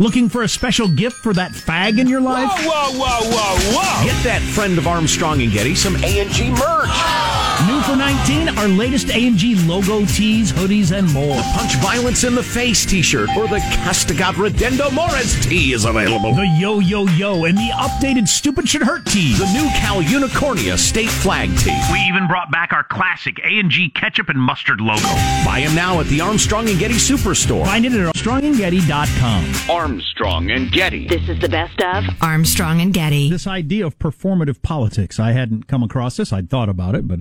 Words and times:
Looking 0.00 0.28
for 0.28 0.44
a 0.44 0.48
special 0.48 0.86
gift 0.86 1.16
for 1.16 1.32
that 1.34 1.50
fag 1.50 1.98
in 1.98 2.06
your 2.06 2.20
life? 2.20 2.48
Whoa, 2.64 2.92
whoa, 2.92 2.98
whoa, 3.00 3.32
whoa, 3.34 3.74
whoa! 3.74 4.04
Get 4.06 4.22
that 4.22 4.42
friend 4.54 4.78
of 4.78 4.86
Armstrong 4.86 5.42
and 5.42 5.50
Getty 5.50 5.74
some 5.74 5.96
A&G 5.96 6.50
merch. 6.50 7.47
New 7.66 7.80
for 7.82 7.96
19, 7.96 8.56
our 8.56 8.68
latest 8.68 9.10
A&G 9.10 9.56
logo 9.66 10.04
tees, 10.06 10.52
hoodies, 10.52 10.96
and 10.96 11.12
more. 11.12 11.40
Punch 11.54 11.74
Violence 11.78 12.22
in 12.22 12.34
the 12.36 12.42
Face 12.42 12.86
t-shirt 12.86 13.28
or 13.36 13.48
the 13.48 13.58
Castigat 13.58 14.34
Ridendo 14.34 14.92
Mores 14.92 15.34
tee 15.44 15.72
is 15.72 15.84
available. 15.84 16.34
The 16.34 16.46
Yo 16.58 16.78
Yo 16.78 17.06
Yo 17.08 17.44
and 17.46 17.58
the 17.58 17.70
updated 17.74 18.28
Stupid 18.28 18.68
Should 18.68 18.82
Hurt 18.82 19.06
tees. 19.06 19.38
The 19.38 19.52
new 19.52 19.68
Cal 19.70 20.00
Unicornia 20.02 20.78
state 20.78 21.10
flag 21.10 21.48
tee. 21.58 21.76
We 21.92 21.98
even 22.00 22.28
brought 22.28 22.50
back 22.52 22.72
our 22.72 22.84
classic 22.84 23.40
A&G 23.40 23.90
ketchup 23.90 24.28
and 24.28 24.38
mustard 24.38 24.80
logo. 24.80 25.02
Buy 25.44 25.62
them 25.66 25.74
now 25.74 25.98
at 26.00 26.06
the 26.06 26.20
Armstrong 26.20 26.68
and 26.68 26.78
Getty 26.78 26.94
Superstore. 26.94 27.64
Find 27.66 27.84
it 27.84 27.92
at 27.92 28.14
armstrongandgetty.com. 28.14 29.70
Armstrong 29.76 30.50
and 30.52 30.70
Getty. 30.70 31.08
This 31.08 31.28
is 31.28 31.40
the 31.40 31.48
best 31.48 31.80
of 31.82 32.04
Armstrong 32.22 32.80
and 32.80 32.94
Getty. 32.94 33.30
This 33.30 33.46
idea 33.48 33.84
of 33.84 33.98
performative 33.98 34.62
politics, 34.62 35.18
I 35.18 35.32
hadn't 35.32 35.66
come 35.66 35.82
across 35.82 36.16
this. 36.18 36.32
I'd 36.32 36.48
thought 36.48 36.68
about 36.68 36.94
it, 36.94 37.08
but 37.08 37.20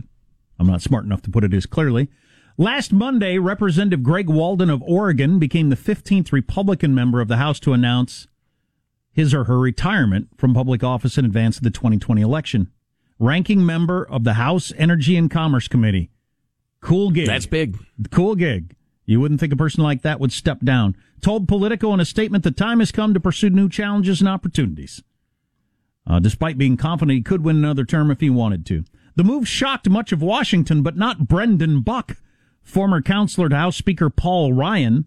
I'm 0.59 0.67
not 0.67 0.81
smart 0.81 1.05
enough 1.05 1.21
to 1.23 1.31
put 1.31 1.43
it 1.43 1.53
as 1.53 1.65
clearly. 1.65 2.09
Last 2.57 2.91
Monday, 2.91 3.37
Representative 3.37 4.01
Greg 4.01 4.29
Walden 4.29 4.69
of 4.69 4.81
Oregon 4.81 5.37
became 5.37 5.69
the 5.69 5.75
15th 5.75 6.31
Republican 6.31 6.95
member 6.95 7.21
of 7.21 7.27
the 7.27 7.37
House 7.37 7.59
to 7.61 7.73
announce 7.73 8.27
his 9.11 9.33
or 9.33 9.43
her 9.43 9.59
retirement 9.59 10.29
from 10.37 10.53
public 10.53 10.83
office 10.83 11.17
in 11.17 11.25
advance 11.25 11.57
of 11.57 11.63
the 11.63 11.69
2020 11.69 12.21
election. 12.21 12.71
Ranking 13.19 13.65
member 13.65 14.03
of 14.03 14.23
the 14.23 14.33
House 14.33 14.71
Energy 14.77 15.15
and 15.17 15.29
Commerce 15.29 15.67
Committee. 15.67 16.09
Cool 16.81 17.11
gig. 17.11 17.27
That's 17.27 17.45
big. 17.45 17.77
Cool 18.11 18.35
gig. 18.35 18.75
You 19.05 19.19
wouldn't 19.19 19.39
think 19.39 19.53
a 19.53 19.57
person 19.57 19.83
like 19.83 20.01
that 20.01 20.19
would 20.19 20.31
step 20.31 20.59
down. 20.61 20.95
Told 21.21 21.47
Politico 21.47 21.93
in 21.93 21.99
a 21.99 22.05
statement 22.05 22.43
the 22.43 22.51
time 22.51 22.79
has 22.79 22.91
come 22.91 23.13
to 23.13 23.19
pursue 23.19 23.49
new 23.49 23.69
challenges 23.69 24.19
and 24.19 24.29
opportunities. 24.29 25.01
Uh, 26.05 26.19
despite 26.19 26.57
being 26.57 26.77
confident 26.77 27.15
he 27.15 27.21
could 27.21 27.43
win 27.43 27.57
another 27.57 27.85
term 27.85 28.11
if 28.11 28.19
he 28.19 28.29
wanted 28.29 28.65
to. 28.67 28.83
The 29.17 29.23
move 29.23 29.47
shocked 29.47 29.89
much 29.89 30.11
of 30.11 30.21
Washington, 30.21 30.83
but 30.83 30.95
not 30.95 31.27
Brendan 31.27 31.81
Buck, 31.81 32.17
former 32.61 33.01
counselor 33.01 33.49
to 33.49 33.55
House 33.55 33.75
Speaker 33.75 34.11
Paul 34.11 34.53
Ryan. 34.53 35.05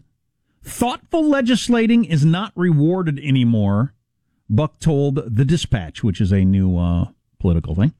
Thoughtful 0.61 1.25
legislating 1.25 2.03
is 2.03 2.25
not 2.25 2.51
rewarded 2.53 3.19
anymore, 3.19 3.93
Buck 4.49 4.79
told 4.79 5.15
The 5.15 5.45
Dispatch, 5.45 6.03
which 6.03 6.19
is 6.19 6.33
a 6.33 6.43
new 6.43 6.77
uh, 6.77 7.05
political 7.39 7.73
thing. 7.73 7.93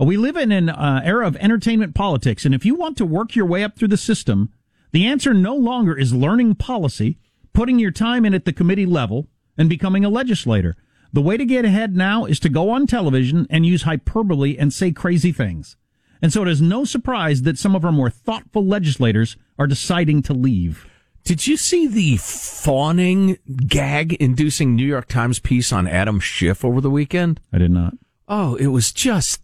Uh, 0.00 0.06
we 0.06 0.16
live 0.16 0.34
in 0.34 0.50
an 0.50 0.70
uh, 0.70 1.02
era 1.04 1.26
of 1.26 1.36
entertainment 1.36 1.94
politics, 1.94 2.46
and 2.46 2.54
if 2.54 2.64
you 2.64 2.74
want 2.74 2.96
to 2.96 3.04
work 3.04 3.36
your 3.36 3.44
way 3.44 3.62
up 3.62 3.76
through 3.76 3.88
the 3.88 3.98
system, 3.98 4.50
the 4.92 5.04
answer 5.04 5.34
no 5.34 5.54
longer 5.54 5.94
is 5.94 6.14
learning 6.14 6.54
policy, 6.54 7.18
putting 7.52 7.78
your 7.78 7.90
time 7.90 8.24
in 8.24 8.32
at 8.32 8.46
the 8.46 8.54
committee 8.54 8.86
level, 8.86 9.28
and 9.58 9.68
becoming 9.68 10.06
a 10.06 10.08
legislator. 10.08 10.74
The 11.12 11.22
way 11.22 11.36
to 11.36 11.44
get 11.44 11.64
ahead 11.64 11.96
now 11.96 12.24
is 12.24 12.38
to 12.40 12.48
go 12.48 12.70
on 12.70 12.86
television 12.86 13.46
and 13.50 13.66
use 13.66 13.82
hyperbole 13.82 14.56
and 14.56 14.72
say 14.72 14.92
crazy 14.92 15.32
things. 15.32 15.76
And 16.22 16.32
so 16.32 16.42
it 16.42 16.48
is 16.48 16.60
no 16.60 16.84
surprise 16.84 17.42
that 17.42 17.58
some 17.58 17.74
of 17.74 17.84
our 17.84 17.92
more 17.92 18.10
thoughtful 18.10 18.64
legislators 18.64 19.36
are 19.58 19.66
deciding 19.66 20.22
to 20.22 20.34
leave. 20.34 20.86
Did 21.24 21.46
you 21.46 21.56
see 21.56 21.86
the 21.86 22.16
fawning, 22.18 23.38
gag-inducing 23.66 24.74
New 24.74 24.86
York 24.86 25.08
Times 25.08 25.38
piece 25.38 25.72
on 25.72 25.86
Adam 25.86 26.20
Schiff 26.20 26.64
over 26.64 26.80
the 26.80 26.90
weekend? 26.90 27.40
I 27.52 27.58
did 27.58 27.70
not. 27.70 27.94
Oh, 28.28 28.54
it 28.56 28.68
was 28.68 28.92
just 28.92 29.42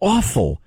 awful. 0.00 0.60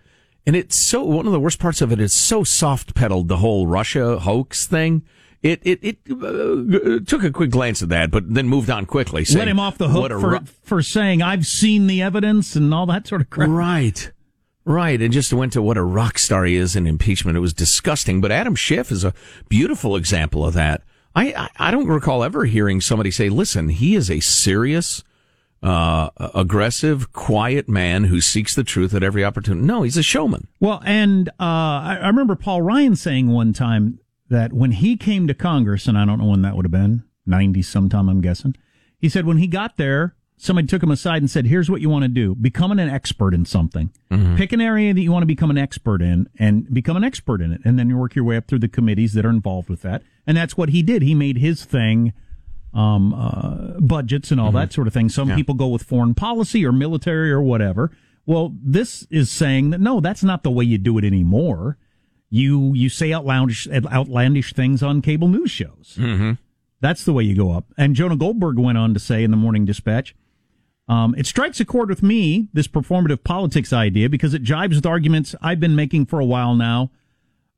And 0.45 0.55
it's 0.55 0.75
so, 0.75 1.03
one 1.03 1.25
of 1.25 1.33
the 1.33 1.39
worst 1.39 1.59
parts 1.59 1.81
of 1.81 1.91
it 1.91 1.99
is 1.99 2.13
so 2.13 2.43
soft 2.43 2.95
pedaled, 2.95 3.27
the 3.27 3.37
whole 3.37 3.67
Russia 3.67 4.19
hoax 4.19 4.65
thing. 4.65 5.03
It, 5.43 5.61
it, 5.63 5.79
it 5.83 5.97
uh, 6.09 6.99
took 7.05 7.23
a 7.23 7.31
quick 7.31 7.51
glance 7.51 7.83
at 7.83 7.89
that, 7.89 8.09
but 8.09 8.33
then 8.33 8.47
moved 8.47 8.69
on 8.69 8.85
quickly. 8.85 9.23
Saying, 9.23 9.39
Let 9.39 9.47
him 9.47 9.59
off 9.59 9.77
the 9.77 9.89
hook 9.89 10.09
for, 10.09 10.29
ru-" 10.31 10.39
for 10.63 10.81
saying, 10.81 11.21
I've 11.21 11.45
seen 11.45 11.87
the 11.87 12.01
evidence 12.01 12.55
and 12.55 12.73
all 12.73 12.87
that 12.87 13.07
sort 13.07 13.21
of 13.21 13.29
crap. 13.29 13.49
Right. 13.49 14.11
Right. 14.65 15.01
And 15.01 15.13
just 15.13 15.31
went 15.31 15.53
to 15.53 15.61
what 15.61 15.77
a 15.77 15.83
rock 15.83 16.17
star 16.17 16.43
he 16.43 16.55
is 16.55 16.75
in 16.75 16.87
impeachment. 16.87 17.37
It 17.37 17.41
was 17.41 17.53
disgusting. 17.53 18.19
But 18.19 18.31
Adam 18.31 18.55
Schiff 18.55 18.91
is 18.91 19.03
a 19.03 19.13
beautiful 19.47 19.95
example 19.95 20.45
of 20.45 20.55
that. 20.55 20.81
I, 21.15 21.33
I, 21.33 21.67
I 21.67 21.71
don't 21.71 21.87
recall 21.87 22.23
ever 22.23 22.45
hearing 22.45 22.81
somebody 22.81 23.11
say, 23.11 23.29
listen, 23.29 23.69
he 23.69 23.95
is 23.95 24.11
a 24.11 24.19
serious, 24.19 25.03
uh, 25.63 26.09
aggressive, 26.17 27.13
quiet 27.13 27.69
man 27.69 28.05
who 28.05 28.21
seeks 28.21 28.55
the 28.55 28.63
truth 28.63 28.93
at 28.93 29.03
every 29.03 29.23
opportunity. 29.23 29.65
No, 29.65 29.83
he's 29.83 29.97
a 29.97 30.03
showman. 30.03 30.47
Well, 30.59 30.81
and 30.85 31.29
uh, 31.29 31.33
I, 31.39 31.99
I 32.01 32.07
remember 32.07 32.35
Paul 32.35 32.61
Ryan 32.61 32.95
saying 32.95 33.29
one 33.29 33.53
time 33.53 33.99
that 34.29 34.53
when 34.53 34.71
he 34.71 34.97
came 34.97 35.27
to 35.27 35.33
Congress, 35.33 35.87
and 35.87 35.97
I 35.97 36.05
don't 36.05 36.19
know 36.19 36.27
when 36.27 36.41
that 36.41 36.55
would 36.55 36.65
have 36.65 36.71
been, 36.71 37.03
90 37.25 37.61
sometime, 37.61 38.09
I'm 38.09 38.21
guessing, 38.21 38.55
he 38.99 39.09
said 39.09 39.25
when 39.25 39.37
he 39.37 39.47
got 39.47 39.77
there, 39.77 40.15
somebody 40.37 40.67
took 40.67 40.83
him 40.83 40.91
aside 40.91 41.21
and 41.21 41.29
said, 41.29 41.47
here's 41.47 41.69
what 41.69 41.81
you 41.81 41.89
want 41.89 42.03
to 42.03 42.09
do. 42.09 42.35
Become 42.35 42.71
an 42.71 42.79
expert 42.79 43.33
in 43.33 43.45
something. 43.45 43.91
Pick 44.37 44.51
an 44.53 44.61
area 44.61 44.93
that 44.93 45.01
you 45.01 45.11
want 45.11 45.23
to 45.23 45.27
become 45.27 45.49
an 45.49 45.57
expert 45.57 46.01
in 46.01 46.29
and 46.37 46.71
become 46.73 46.95
an 46.95 47.03
expert 47.03 47.41
in 47.41 47.51
it. 47.51 47.61
And 47.65 47.77
then 47.79 47.89
you 47.89 47.97
work 47.97 48.15
your 48.15 48.23
way 48.25 48.37
up 48.37 48.47
through 48.47 48.59
the 48.59 48.67
committees 48.67 49.13
that 49.13 49.25
are 49.25 49.29
involved 49.31 49.67
with 49.69 49.81
that. 49.81 50.03
And 50.27 50.37
that's 50.37 50.55
what 50.55 50.69
he 50.69 50.83
did. 50.83 51.01
He 51.01 51.15
made 51.15 51.37
his 51.37 51.65
thing 51.65 52.13
um, 52.73 53.13
uh, 53.13 53.79
budgets 53.79 54.29
and 54.31 54.39
all 54.39 54.51
that 54.51 54.73
sort 54.73 54.87
of 54.87 54.93
thing. 54.93 55.09
Some 55.09 55.29
people 55.35 55.55
go 55.55 55.67
with 55.67 55.81
foreign 55.83 56.13
policy 56.13 56.63
or 56.65 56.71
military 56.71 57.31
or 57.31 57.41
whatever. 57.41 57.91
Well, 58.27 58.53
this 58.61 59.07
is 59.09 59.31
saying 59.31 59.71
that 59.71 59.81
no, 59.81 59.99
that's 60.01 60.23
not 60.23 60.43
the 60.43 60.51
way 60.51 60.65
you 60.65 60.77
do 60.77 60.97
it 60.97 61.05
anymore. 61.05 61.77
You 62.29 62.73
you 62.73 62.89
say 62.89 63.13
outlandish 63.13 63.67
outlandish 63.69 64.53
things 64.53 64.83
on 64.83 65.01
cable 65.01 65.27
news 65.27 65.51
shows. 65.51 65.97
Mm-hmm. 65.97 66.33
That's 66.81 67.05
the 67.05 67.13
way 67.13 67.23
you 67.23 67.35
go 67.35 67.51
up. 67.51 67.65
And 67.77 67.95
Jonah 67.95 68.17
Goldberg 68.17 68.59
went 68.59 68.77
on 68.77 68.93
to 68.93 68.99
say 68.99 69.23
in 69.23 69.31
the 69.31 69.37
Morning 69.37 69.65
Dispatch, 69.65 70.15
um, 70.87 71.15
it 71.17 71.25
strikes 71.25 71.59
a 71.59 71.65
chord 71.65 71.89
with 71.89 72.03
me, 72.03 72.49
this 72.53 72.67
performative 72.67 73.23
politics 73.23 73.73
idea, 73.73 74.09
because 74.09 74.33
it 74.33 74.43
jibes 74.43 74.75
with 74.75 74.85
arguments 74.85 75.35
I've 75.41 75.59
been 75.59 75.75
making 75.75 76.05
for 76.05 76.19
a 76.19 76.25
while 76.25 76.55
now, 76.55 76.91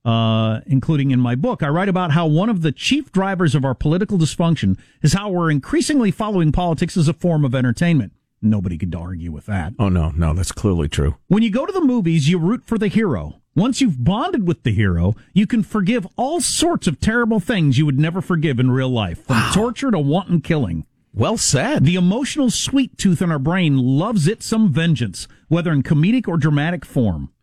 uh, 0.05 0.61
including 0.65 1.11
in 1.11 1.19
my 1.19 1.35
book. 1.35 1.61
I 1.61 1.67
write 1.67 1.89
about 1.89 2.11
how 2.11 2.25
one 2.27 2.49
of 2.49 2.61
the 2.61 2.71
chief 2.71 3.11
drivers 3.11 3.55
of 3.55 3.65
our 3.65 3.75
political 3.75 4.17
dysfunction 4.17 4.77
is 5.01 5.13
how 5.13 5.29
we're 5.29 5.51
increasingly 5.51 6.11
following 6.11 6.51
politics 6.51 6.95
as 6.95 7.07
a 7.07 7.13
form 7.13 7.43
of 7.43 7.53
entertainment. 7.53 8.13
Nobody 8.41 8.77
could 8.77 8.95
argue 8.95 9.31
with 9.31 9.47
that. 9.47 9.73
Oh, 9.77 9.89
no, 9.89 10.11
no, 10.11 10.33
that's 10.33 10.53
clearly 10.53 10.87
true. 10.87 11.17
When 11.27 11.43
you 11.43 11.51
go 11.51 11.65
to 11.65 11.73
the 11.73 11.81
movies, 11.81 12.29
you 12.29 12.39
root 12.39 12.63
for 12.63 12.77
the 12.77 12.87
hero. 12.87 13.41
Once 13.59 13.81
you've 13.81 14.05
bonded 14.05 14.47
with 14.47 14.63
the 14.63 14.71
hero, 14.71 15.13
you 15.33 15.45
can 15.45 15.61
forgive 15.61 16.07
all 16.15 16.39
sorts 16.39 16.87
of 16.87 16.97
terrible 17.01 17.41
things 17.41 17.77
you 17.77 17.85
would 17.85 17.99
never 17.99 18.21
forgive 18.21 18.57
in 18.57 18.71
real 18.71 18.87
life, 18.87 19.21
from 19.25 19.51
torture 19.51 19.91
to 19.91 19.99
wanton 19.99 20.39
killing. 20.39 20.85
Well 21.13 21.35
said. 21.37 21.83
The 21.83 21.95
emotional 21.95 22.49
sweet 22.49 22.97
tooth 22.97 23.21
in 23.21 23.29
our 23.29 23.37
brain 23.37 23.77
loves 23.77 24.29
it 24.29 24.41
some 24.41 24.71
vengeance, 24.71 25.27
whether 25.49 25.73
in 25.73 25.83
comedic 25.83 26.25
or 26.25 26.37
dramatic 26.37 26.85
form. 26.85 27.33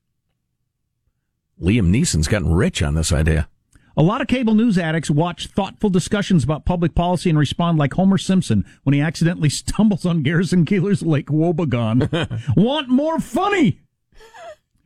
Liam 1.60 1.91
Neeson's 1.91 2.28
gotten 2.28 2.55
rich 2.55 2.82
on 2.82 2.94
this 2.94 3.12
idea. 3.12 3.47
A 3.94 4.03
lot 4.03 4.22
of 4.22 4.26
cable 4.26 4.55
news 4.55 4.78
addicts 4.78 5.10
watch 5.10 5.49
thoughtful 5.49 5.91
discussions 5.91 6.44
about 6.44 6.65
public 6.65 6.94
policy 6.94 7.28
and 7.28 7.38
respond 7.38 7.76
like 7.76 7.93
Homer 7.93 8.16
Simpson 8.16 8.65
when 8.84 8.94
he 8.94 9.03
accidentally 9.03 9.50
stumbles 9.50 10.06
on 10.06 10.22
Garrison 10.22 10.65
Keillor's 10.65 11.03
Lake 11.03 11.26
Wobegon. 11.26 12.55
Want 12.56 12.88
more 12.88 13.21
funny? 13.21 13.82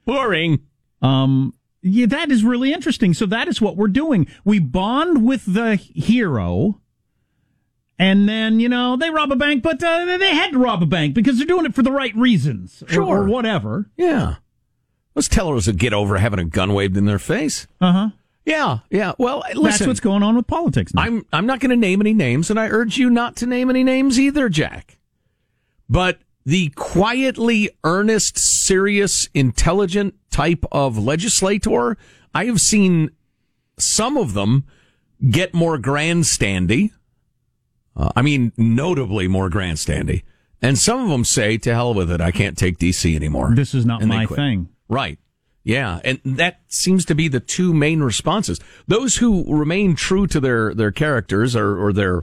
Boring. 0.05 0.67
Um, 1.03 1.55
yeah, 1.83 2.07
that 2.07 2.31
is 2.31 2.45
really 2.45 2.73
interesting. 2.73 3.15
So 3.15 3.27
that 3.27 3.49
is 3.49 3.61
what 3.61 3.77
we're 3.77 3.89
doing. 3.89 4.27
We 4.45 4.59
bond 4.59 5.25
with 5.25 5.45
the 5.53 5.77
hero. 5.77 6.81
And 7.99 8.29
then, 8.29 8.61
you 8.61 8.69
know, 8.69 8.97
they 8.97 9.11
rob 9.11 9.31
a 9.31 9.37
bank, 9.37 9.63
but 9.63 9.83
uh, 9.83 10.17
they 10.19 10.35
had 10.35 10.53
to 10.53 10.59
rob 10.59 10.83
a 10.83 10.87
bank 10.87 11.15
because 11.15 11.37
they're 11.37 11.47
doing 11.47 11.67
it 11.67 11.75
for 11.75 11.83
the 11.83 11.93
right 11.93 12.15
reasons. 12.17 12.83
or- 12.83 12.89
Sure. 12.89 13.19
Or, 13.19 13.25
whatever. 13.27 13.91
Yeah. 13.97 14.37
Those 15.15 15.29
tellers 15.29 15.67
would 15.67 15.79
get 15.79 15.93
over 15.93 16.17
having 16.19 16.39
a 16.39 16.45
gun 16.45 16.73
waved 16.73 16.97
in 16.97 17.05
their 17.05 17.19
face. 17.19 17.67
Uh 17.81 17.93
huh. 17.93 18.09
Yeah, 18.47 18.79
yeah. 18.91 19.13
Well, 19.19 19.43
listen. 19.49 19.63
That's 19.65 19.87
what's 19.87 20.01
going 20.01 20.23
on 20.23 20.35
with 20.35 20.47
politics 20.47 20.95
now. 20.95 21.03
I'm 21.03 21.27
I'm 21.33 21.45
not 21.47 21.61
going 21.61 21.71
to 21.71 21.77
name 21.77 22.01
any 22.01 22.15
names, 22.15 22.49
and 22.49 22.59
I 22.59 22.69
urge 22.69 22.97
you 22.97 23.11
not 23.11 23.37
to 23.37 23.47
name 23.47 23.69
any 23.69 23.85
names 23.85 24.19
either, 24.19 24.49
Jack. 24.49 24.99
But 25.91 26.21
the 26.45 26.71
quietly 26.71 27.71
earnest, 27.85 28.39
serious, 28.39 29.29
intelligent 29.35 30.15
type 30.31 30.65
of 30.73 30.97
legislator, 30.99 31.97
I 32.35 32.47
have 32.47 32.61
seen 32.61 33.11
some 33.79 34.17
of 34.17 34.35
them 34.35 34.65
get 35.29 35.53
more 35.55 35.79
grandstandy. 35.79 36.91
Uh, 37.97 38.11
I 38.17 38.23
mean, 38.23 38.53
notably 38.57 39.29
more 39.29 39.51
grandstandy. 39.51 40.23
And 40.63 40.79
some 40.79 41.03
of 41.03 41.09
them 41.09 41.25
say, 41.25 41.57
"To 41.59 41.73
hell 41.73 41.95
with 41.95 42.11
it! 42.11 42.21
I 42.21 42.31
can't 42.31 42.57
take 42.57 42.79
DC 42.79 43.17
anymore." 43.17 43.53
This 43.55 43.75
is 43.75 43.87
not 43.87 44.03
And 44.03 44.11
my 44.11 44.27
thing. 44.27 44.69
Right. 44.89 45.19
Yeah, 45.63 46.01
and 46.05 46.21
that 46.25 46.61
seems 46.69 47.05
to 47.07 47.15
be 47.15 47.29
the 47.29 47.41
two 47.41 47.75
main 47.75 48.01
responses. 48.01 48.61
Those 48.87 49.17
who 49.17 49.45
remain 49.53 49.95
true 49.95 50.27
to 50.29 50.41
their 50.41 50.75
their 50.75 50.91
characters 50.91 51.55
or, 51.55 51.79
or 51.83 51.93
their 51.93 52.23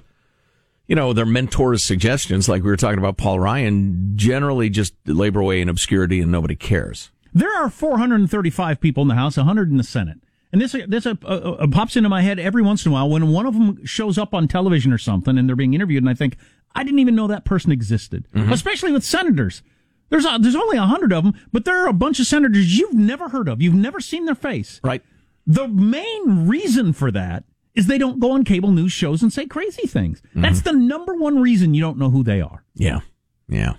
you 0.87 0.95
know, 0.95 1.13
their 1.13 1.25
mentors' 1.25 1.83
suggestions, 1.83 2.47
like 2.47 2.63
we 2.63 2.69
were 2.69 2.77
talking 2.77 2.99
about 2.99 3.17
Paul 3.17 3.39
Ryan, 3.39 4.13
generally 4.15 4.69
just 4.69 4.93
labor 5.05 5.41
away 5.41 5.61
in 5.61 5.69
obscurity 5.69 6.21
and 6.21 6.31
nobody 6.31 6.55
cares. 6.55 7.11
There 7.33 7.53
are 7.55 7.69
435 7.69 8.79
people 8.79 9.01
in 9.01 9.09
the 9.09 9.15
House, 9.15 9.37
100 9.37 9.69
in 9.69 9.77
the 9.77 9.83
Senate. 9.83 10.19
And 10.51 10.61
this 10.61 10.75
this 10.87 11.05
uh, 11.05 11.15
uh, 11.25 11.27
uh, 11.27 11.67
pops 11.67 11.97
into 11.97 12.07
my 12.07 12.21
head 12.21 12.39
every 12.39 12.61
once 12.61 12.85
in 12.85 12.91
a 12.91 12.93
while 12.93 13.09
when 13.09 13.31
one 13.31 13.45
of 13.45 13.53
them 13.53 13.85
shows 13.85 14.17
up 14.17 14.33
on 14.33 14.47
television 14.47 14.93
or 14.93 14.97
something 14.97 15.37
and 15.37 15.47
they're 15.47 15.57
being 15.57 15.73
interviewed, 15.73 16.03
and 16.03 16.09
I 16.09 16.13
think 16.13 16.37
I 16.73 16.83
didn't 16.83 16.99
even 16.99 17.15
know 17.15 17.27
that 17.27 17.43
person 17.43 17.71
existed. 17.71 18.25
Especially 18.33 18.93
with 18.93 19.03
senators, 19.03 19.61
there's 20.09 20.25
a, 20.25 20.37
there's 20.39 20.55
only 20.55 20.77
a 20.77 20.85
hundred 20.85 21.11
of 21.11 21.25
them, 21.25 21.33
but 21.51 21.65
there 21.65 21.83
are 21.83 21.89
a 21.89 21.93
bunch 21.93 22.19
of 22.21 22.27
senators 22.27 22.77
you've 22.77 22.93
never 22.93 23.29
heard 23.29 23.49
of, 23.49 23.61
you've 23.61 23.73
never 23.73 23.99
seen 23.99 24.23
their 24.25 24.35
face. 24.35 24.79
Right. 24.83 25.03
The 25.45 25.67
main 25.67 26.47
reason 26.47 26.93
for 26.93 27.11
that 27.11 27.43
is 27.77 27.85
they 27.85 27.99
don't 27.99 28.19
go 28.19 28.31
on 28.31 28.43
cable 28.43 28.71
news 28.71 28.91
shows 28.91 29.21
and 29.21 29.31
say 29.31 29.45
crazy 29.45 29.85
things. 29.87 30.19
Mm-hmm. 30.29 30.41
That's 30.41 30.61
the 30.61 30.73
number 30.73 31.13
one 31.13 31.39
reason 31.39 31.75
you 31.75 31.81
don't 31.81 31.99
know 31.99 32.09
who 32.09 32.23
they 32.23 32.41
are. 32.41 32.63
Yeah. 32.73 33.01
Yeah. 33.47 33.73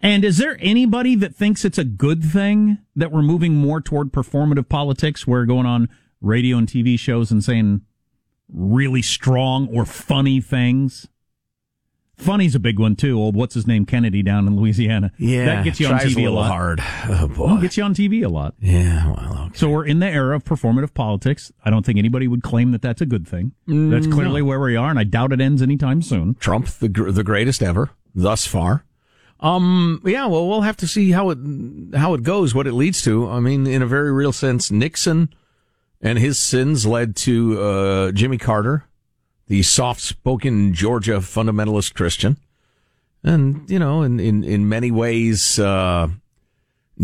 And 0.00 0.24
is 0.24 0.38
there 0.38 0.56
anybody 0.60 1.16
that 1.16 1.34
thinks 1.34 1.64
it's 1.64 1.76
a 1.76 1.84
good 1.84 2.24
thing 2.24 2.78
that 2.94 3.10
we're 3.10 3.22
moving 3.22 3.54
more 3.56 3.80
toward 3.80 4.12
performative 4.12 4.68
politics? 4.68 5.26
We're 5.26 5.44
going 5.44 5.66
on 5.66 5.88
radio 6.20 6.56
and 6.56 6.68
TV 6.68 6.96
shows 6.98 7.32
and 7.32 7.42
saying 7.42 7.80
really 8.48 9.02
strong 9.02 9.68
or 9.68 9.84
funny 9.84 10.40
things. 10.40 11.08
Funny's 12.20 12.54
a 12.54 12.60
big 12.60 12.78
one 12.78 12.96
too. 12.96 13.18
Old 13.18 13.34
what's 13.34 13.54
his 13.54 13.66
name 13.66 13.86
Kennedy 13.86 14.22
down 14.22 14.46
in 14.46 14.56
Louisiana. 14.56 15.10
Yeah, 15.18 15.46
that 15.46 15.64
gets 15.64 15.80
you 15.80 15.86
on 15.88 15.94
TV 15.98 16.26
a, 16.26 16.30
lot. 16.30 16.48
hard. 16.50 16.80
Oh 17.08 17.28
boy. 17.28 17.46
Well, 17.46 17.56
gets 17.58 17.76
you 17.76 17.82
on 17.82 17.94
TV 17.94 18.24
a 18.24 18.28
lot. 18.28 18.54
yeah. 18.60 19.06
Well. 19.06 19.44
Okay. 19.46 19.58
So 19.58 19.68
we're 19.70 19.86
in 19.86 19.98
the 20.00 20.06
era 20.06 20.36
of 20.36 20.44
performative 20.44 20.94
politics. 20.94 21.50
I 21.64 21.70
don't 21.70 21.84
think 21.84 21.98
anybody 21.98 22.28
would 22.28 22.42
claim 22.42 22.72
that 22.72 22.82
that's 22.82 23.00
a 23.00 23.06
good 23.06 23.26
thing. 23.26 23.52
That's 23.66 24.06
clearly 24.06 24.42
where 24.42 24.60
we 24.60 24.76
are, 24.76 24.90
and 24.90 24.98
I 24.98 25.04
doubt 25.04 25.32
it 25.32 25.40
ends 25.40 25.62
anytime 25.62 26.02
soon. 26.02 26.34
Trump, 26.34 26.66
the 26.66 26.88
gr- 26.88 27.10
the 27.10 27.24
greatest 27.24 27.62
ever 27.62 27.90
thus 28.14 28.46
far. 28.46 28.84
Um, 29.40 30.02
yeah, 30.04 30.26
well, 30.26 30.46
we'll 30.46 30.60
have 30.60 30.76
to 30.78 30.86
see 30.86 31.12
how 31.12 31.30
it 31.30 31.38
how 31.94 32.12
it 32.14 32.22
goes, 32.22 32.54
what 32.54 32.66
it 32.66 32.74
leads 32.74 33.02
to. 33.02 33.28
I 33.28 33.40
mean, 33.40 33.66
in 33.66 33.80
a 33.82 33.86
very 33.86 34.12
real 34.12 34.32
sense, 34.32 34.70
Nixon 34.70 35.32
and 36.02 36.18
his 36.18 36.38
sins 36.38 36.86
led 36.86 37.16
to 37.16 37.60
uh, 37.62 38.12
Jimmy 38.12 38.36
Carter, 38.38 38.84
the 39.50 39.62
soft-spoken 39.64 40.72
Georgia 40.72 41.16
fundamentalist 41.16 41.92
Christian, 41.94 42.36
and 43.24 43.68
you 43.68 43.80
know, 43.80 44.02
in 44.02 44.20
in 44.20 44.44
in 44.44 44.68
many 44.68 44.92
ways, 44.92 45.58
uh, 45.58 46.06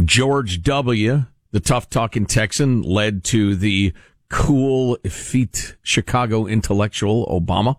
George 0.04 0.62
W. 0.62 1.26
The 1.50 1.60
tough 1.60 1.88
talking 1.88 2.26
Texan 2.26 2.82
led 2.82 3.25
to 3.25 3.56
the 3.56 3.93
cool, 4.28 4.98
effete 5.04 5.76
Chicago 5.82 6.46
intellectual 6.46 7.26
Obama. 7.26 7.76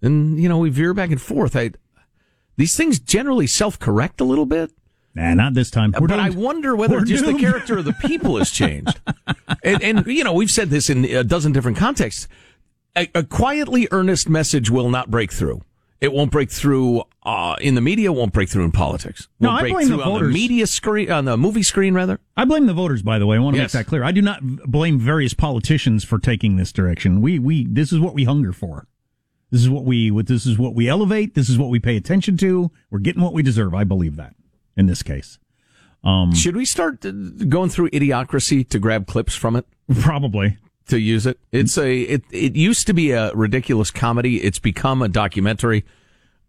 And, 0.00 0.40
you 0.40 0.48
know, 0.48 0.58
we 0.58 0.70
veer 0.70 0.94
back 0.94 1.10
and 1.10 1.20
forth. 1.20 1.54
I, 1.54 1.72
these 2.56 2.76
things 2.76 2.98
generally 2.98 3.46
self 3.46 3.78
correct 3.78 4.20
a 4.20 4.24
little 4.24 4.46
bit. 4.46 4.72
Nah, 5.14 5.34
not 5.34 5.52
this 5.54 5.70
time. 5.70 5.92
We're 5.98 6.06
but 6.06 6.18
I 6.18 6.30
wonder 6.30 6.74
whether 6.74 6.96
We're 6.96 7.04
just 7.04 7.24
doomed. 7.24 7.38
the 7.38 7.42
character 7.42 7.78
of 7.78 7.84
the 7.84 7.92
people 7.92 8.38
has 8.38 8.50
changed. 8.50 8.98
and, 9.62 9.82
and, 9.82 10.06
you 10.06 10.24
know, 10.24 10.32
we've 10.32 10.50
said 10.50 10.70
this 10.70 10.88
in 10.88 11.04
a 11.04 11.22
dozen 11.22 11.52
different 11.52 11.76
contexts. 11.76 12.28
A, 12.96 13.08
a 13.14 13.22
quietly 13.24 13.88
earnest 13.90 14.28
message 14.28 14.70
will 14.70 14.90
not 14.90 15.10
break 15.10 15.32
through. 15.32 15.62
It 16.00 16.12
won't 16.12 16.32
break 16.32 16.50
through 16.50 17.04
uh, 17.22 17.54
in 17.60 17.74
the 17.76 17.80
media. 17.80 18.12
Won't 18.12 18.32
break 18.32 18.48
through 18.48 18.64
in 18.64 18.72
politics. 18.72 19.28
No, 19.38 19.48
Won't 19.50 19.58
I 19.58 19.62
break 19.62 19.72
blame 19.74 19.86
through 19.86 19.96
the 19.98 20.02
on 20.02 20.08
the 20.08 20.18
voters. 20.18 20.34
media 20.34 20.66
screen, 20.66 21.10
on 21.12 21.24
the 21.26 21.36
movie 21.36 21.62
screen, 21.62 21.94
rather. 21.94 22.18
I 22.36 22.44
blame 22.44 22.66
the 22.66 22.74
voters, 22.74 23.02
by 23.02 23.20
the 23.20 23.26
way. 23.26 23.36
I 23.36 23.38
want 23.38 23.54
to 23.54 23.62
Yes. 23.62 23.72
make 23.72 23.84
that 23.84 23.88
clear. 23.88 24.02
I 24.02 24.10
do 24.10 24.20
not 24.20 24.40
blame 24.42 24.98
various 24.98 25.32
politicians 25.32 26.02
for 26.02 26.18
taking 26.18 26.56
this 26.56 26.72
direction. 26.72 27.22
We, 27.22 27.38
we, 27.38 27.66
this 27.66 27.92
is 27.92 28.00
what 28.00 28.14
we 28.14 28.24
hunger 28.24 28.52
for. 28.52 28.88
This 29.52 29.60
is 29.62 29.70
what 29.70 29.84
we, 29.84 30.10
what 30.10 30.26
this 30.26 30.44
is 30.44 30.58
what 30.58 30.74
we 30.74 30.88
elevate. 30.88 31.34
This 31.34 31.48
is 31.48 31.56
what 31.56 31.68
we 31.70 31.78
pay 31.78 31.96
attention 31.96 32.36
to. 32.38 32.70
We're 32.90 32.98
getting 32.98 33.22
what 33.22 33.32
we 33.34 33.42
deserve. 33.44 33.72
I 33.74 33.84
believe 33.84 34.16
that 34.16 34.34
in 34.76 34.86
this 34.86 35.02
case. 35.04 35.38
Should 36.34 36.56
we 36.56 36.64
start 36.64 37.04
uh, 37.06 37.12
going 37.48 37.70
through 37.70 37.90
idiocracy 37.90 38.68
to 38.70 38.78
grab 38.80 39.06
clips 39.06 39.36
from 39.36 39.54
it? 39.54 39.66
Probably. 40.00 40.56
To 40.88 40.98
use 40.98 41.26
it. 41.26 41.38
It's 41.50 41.76
a 41.78 42.02
it 42.02 42.24
it 42.30 42.56
used 42.56 42.86
to 42.86 42.94
be 42.94 43.12
a 43.12 43.32
ridiculous 43.34 43.90
comedy. 43.90 44.42
It's 44.42 44.58
become 44.58 45.02
a 45.02 45.08
documentary 45.08 45.84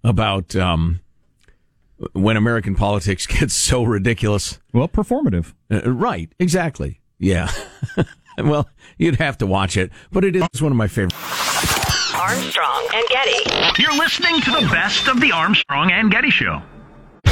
about 0.03 0.55
um 0.55 0.99
when 2.13 2.37
American 2.37 2.75
politics 2.75 3.25
gets 3.39 3.53
so 3.53 3.83
ridiculous. 3.83 4.59
Well, 4.73 4.87
performative. 4.87 5.53
Uh, 5.71 5.91
right, 5.91 6.31
exactly. 6.39 6.99
Yeah. 7.19 7.49
well, 8.37 8.67
you'd 8.97 9.15
have 9.17 9.37
to 9.39 9.47
watch 9.47 9.77
it, 9.77 9.91
but 10.11 10.23
it 10.25 10.35
is 10.35 10.61
one 10.61 10.71
of 10.71 10.77
my 10.77 10.87
favorite. 10.87 11.13
Armstrong 12.15 12.87
and 12.93 13.05
Getty. 13.09 13.81
You're 13.81 13.97
listening 13.97 14.41
to 14.41 14.51
the 14.51 14.67
best 14.71 15.07
of 15.07 15.19
the 15.19 15.31
Armstrong 15.31 15.91
and 15.91 16.11
Getty 16.11 16.29
Show. 16.29 16.61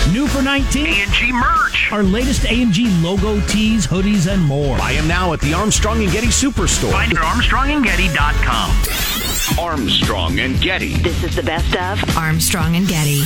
New 0.10 0.28
for 0.28 0.42
19. 0.42 0.88
A&G 0.88 1.32
merch. 1.32 1.90
Our 1.92 2.02
latest 2.04 2.46
A&G 2.46 2.90
logo 3.02 3.40
tees, 3.48 3.86
hoodies, 3.88 4.30
and 4.32 4.44
more. 4.44 4.78
I 4.82 4.92
am 4.94 5.08
now 5.08 5.32
at 5.32 5.40
the 5.42 5.54
Armstrong 5.54 6.02
and 6.02 6.12
Getty 6.12 6.28
Superstore. 6.28 6.92
Find 6.92 7.12
it 7.12 7.18
at 7.20 7.24
armstrongandgetty.com. 7.24 9.64
Armstrong 9.64 10.40
and 10.40 10.60
Getty. 10.60 10.96
This 10.98 11.24
is 11.24 11.36
the 11.36 11.44
best 11.44 11.76
of 11.76 12.18
Armstrong 12.18 12.76
and 12.76 12.88
Getty. 12.88 13.22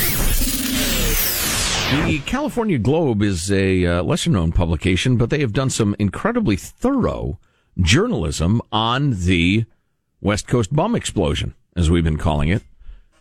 The 2.05 2.19
California 2.25 2.77
Globe 2.77 3.21
is 3.21 3.49
a 3.51 3.85
uh, 3.85 4.03
lesser 4.03 4.29
known 4.29 4.51
publication, 4.51 5.15
but 5.17 5.29
they 5.29 5.39
have 5.39 5.53
done 5.53 5.69
some 5.69 5.95
incredibly 5.97 6.57
thorough 6.57 7.39
journalism 7.79 8.61
on 8.71 9.11
the 9.25 9.65
West 10.21 10.47
Coast 10.47 10.75
bomb 10.75 10.95
explosion, 10.95 11.55
as 11.75 11.89
we've 11.89 12.03
been 12.03 12.17
calling 12.17 12.49
it. 12.49 12.63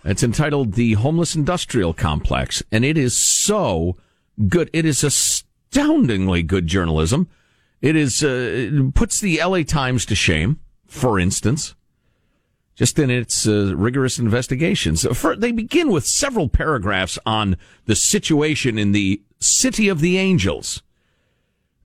It's 0.04 0.22
entitled 0.22 0.74
The 0.74 0.94
Homeless 0.94 1.34
Industrial 1.34 1.94
Complex, 1.94 2.62
and 2.70 2.84
it 2.84 2.98
is 2.98 3.16
so 3.16 3.96
good. 4.48 4.68
It 4.72 4.84
is 4.84 5.02
astoundingly 5.02 6.42
good 6.42 6.66
journalism. 6.66 7.28
It 7.80 7.96
is, 7.96 8.22
uh, 8.22 8.28
it 8.28 8.94
puts 8.94 9.20
the 9.20 9.40
LA 9.42 9.62
Times 9.62 10.04
to 10.06 10.14
shame, 10.14 10.60
for 10.86 11.18
instance 11.18 11.74
just 12.74 12.98
in 12.98 13.10
its 13.10 13.46
uh, 13.46 13.72
rigorous 13.76 14.18
investigations. 14.18 15.06
For, 15.16 15.36
they 15.36 15.52
begin 15.52 15.90
with 15.90 16.06
several 16.06 16.48
paragraphs 16.48 17.18
on 17.24 17.56
the 17.86 17.94
situation 17.94 18.78
in 18.78 18.92
the 18.92 19.22
City 19.38 19.88
of 19.88 20.00
the 20.00 20.18
Angels. 20.18 20.82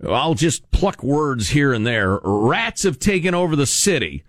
I'll 0.08 0.34
just 0.34 0.70
pluck 0.72 1.04
words 1.04 1.50
here 1.50 1.74
and 1.74 1.86
there. 1.86 2.20
Rats 2.24 2.84
have 2.84 3.00
taken 3.00 3.36
over 3.36 3.56
the 3.56 3.66
city. 3.66 4.24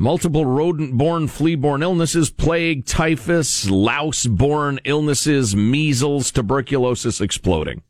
Multiple 0.00 0.46
rodent-borne, 0.46 1.26
flea-borne 1.26 1.82
illnesses, 1.82 2.30
plague, 2.30 2.86
typhus, 2.86 3.68
louse-borne 3.68 4.78
illnesses, 4.84 5.56
measles, 5.56 6.30
tuberculosis 6.30 7.20
exploding. 7.20 7.82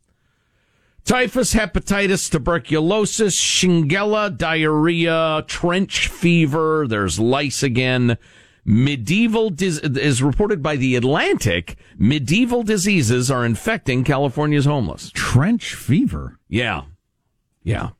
Typhus, 1.04 1.52
hepatitis, 1.52 2.30
tuberculosis, 2.30 3.38
shigella, 3.38 4.34
diarrhea, 4.34 5.44
trench 5.46 6.08
fever. 6.08 6.86
There's 6.88 7.20
lice 7.20 7.62
again. 7.62 8.16
Medieval 8.64 9.50
dis- 9.50 9.78
is 9.78 10.22
reported 10.22 10.62
by 10.62 10.76
the 10.76 10.96
Atlantic. 10.96 11.76
Medieval 11.98 12.62
diseases 12.62 13.30
are 13.30 13.44
infecting 13.44 14.02
California's 14.02 14.64
homeless. 14.64 15.10
Trench 15.14 15.74
fever. 15.74 16.38
Yeah, 16.48 16.84
yeah. 17.62 17.90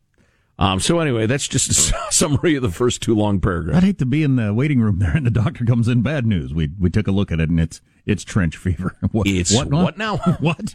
Um, 0.59 0.81
so 0.81 0.99
anyway, 0.99 1.27
that's 1.27 1.47
just 1.47 1.71
a 1.93 1.97
summary 2.11 2.57
of 2.57 2.63
the 2.63 2.71
first 2.71 3.01
two 3.01 3.15
long 3.15 3.41
paragraphs. 3.41 3.79
I'd 3.79 3.85
hate 3.85 3.99
to 3.99 4.07
be 4.07 4.23
in 4.25 4.37
the 4.37 4.53
waiting 4.53 4.81
room 4.81 4.99
there 4.99 5.17
and 5.17 5.25
the 5.25 5.31
doctor 5.31 5.65
comes 5.65 5.87
in. 5.87 6.03
Bad 6.03 6.27
news. 6.27 6.53
We 6.53 6.71
we 6.79 6.91
took 6.91 7.07
a 7.07 7.13
look 7.13 7.31
at 7.31 7.41
it 7.41 7.49
and 7.49 7.61
it's 7.61 7.81
it's 8.07 8.25
trench 8.25 8.57
fever. 8.57 8.97
What, 9.13 9.27
It's 9.27 9.55
what 9.55 9.97
now? 9.97 10.17
what? 10.41 10.75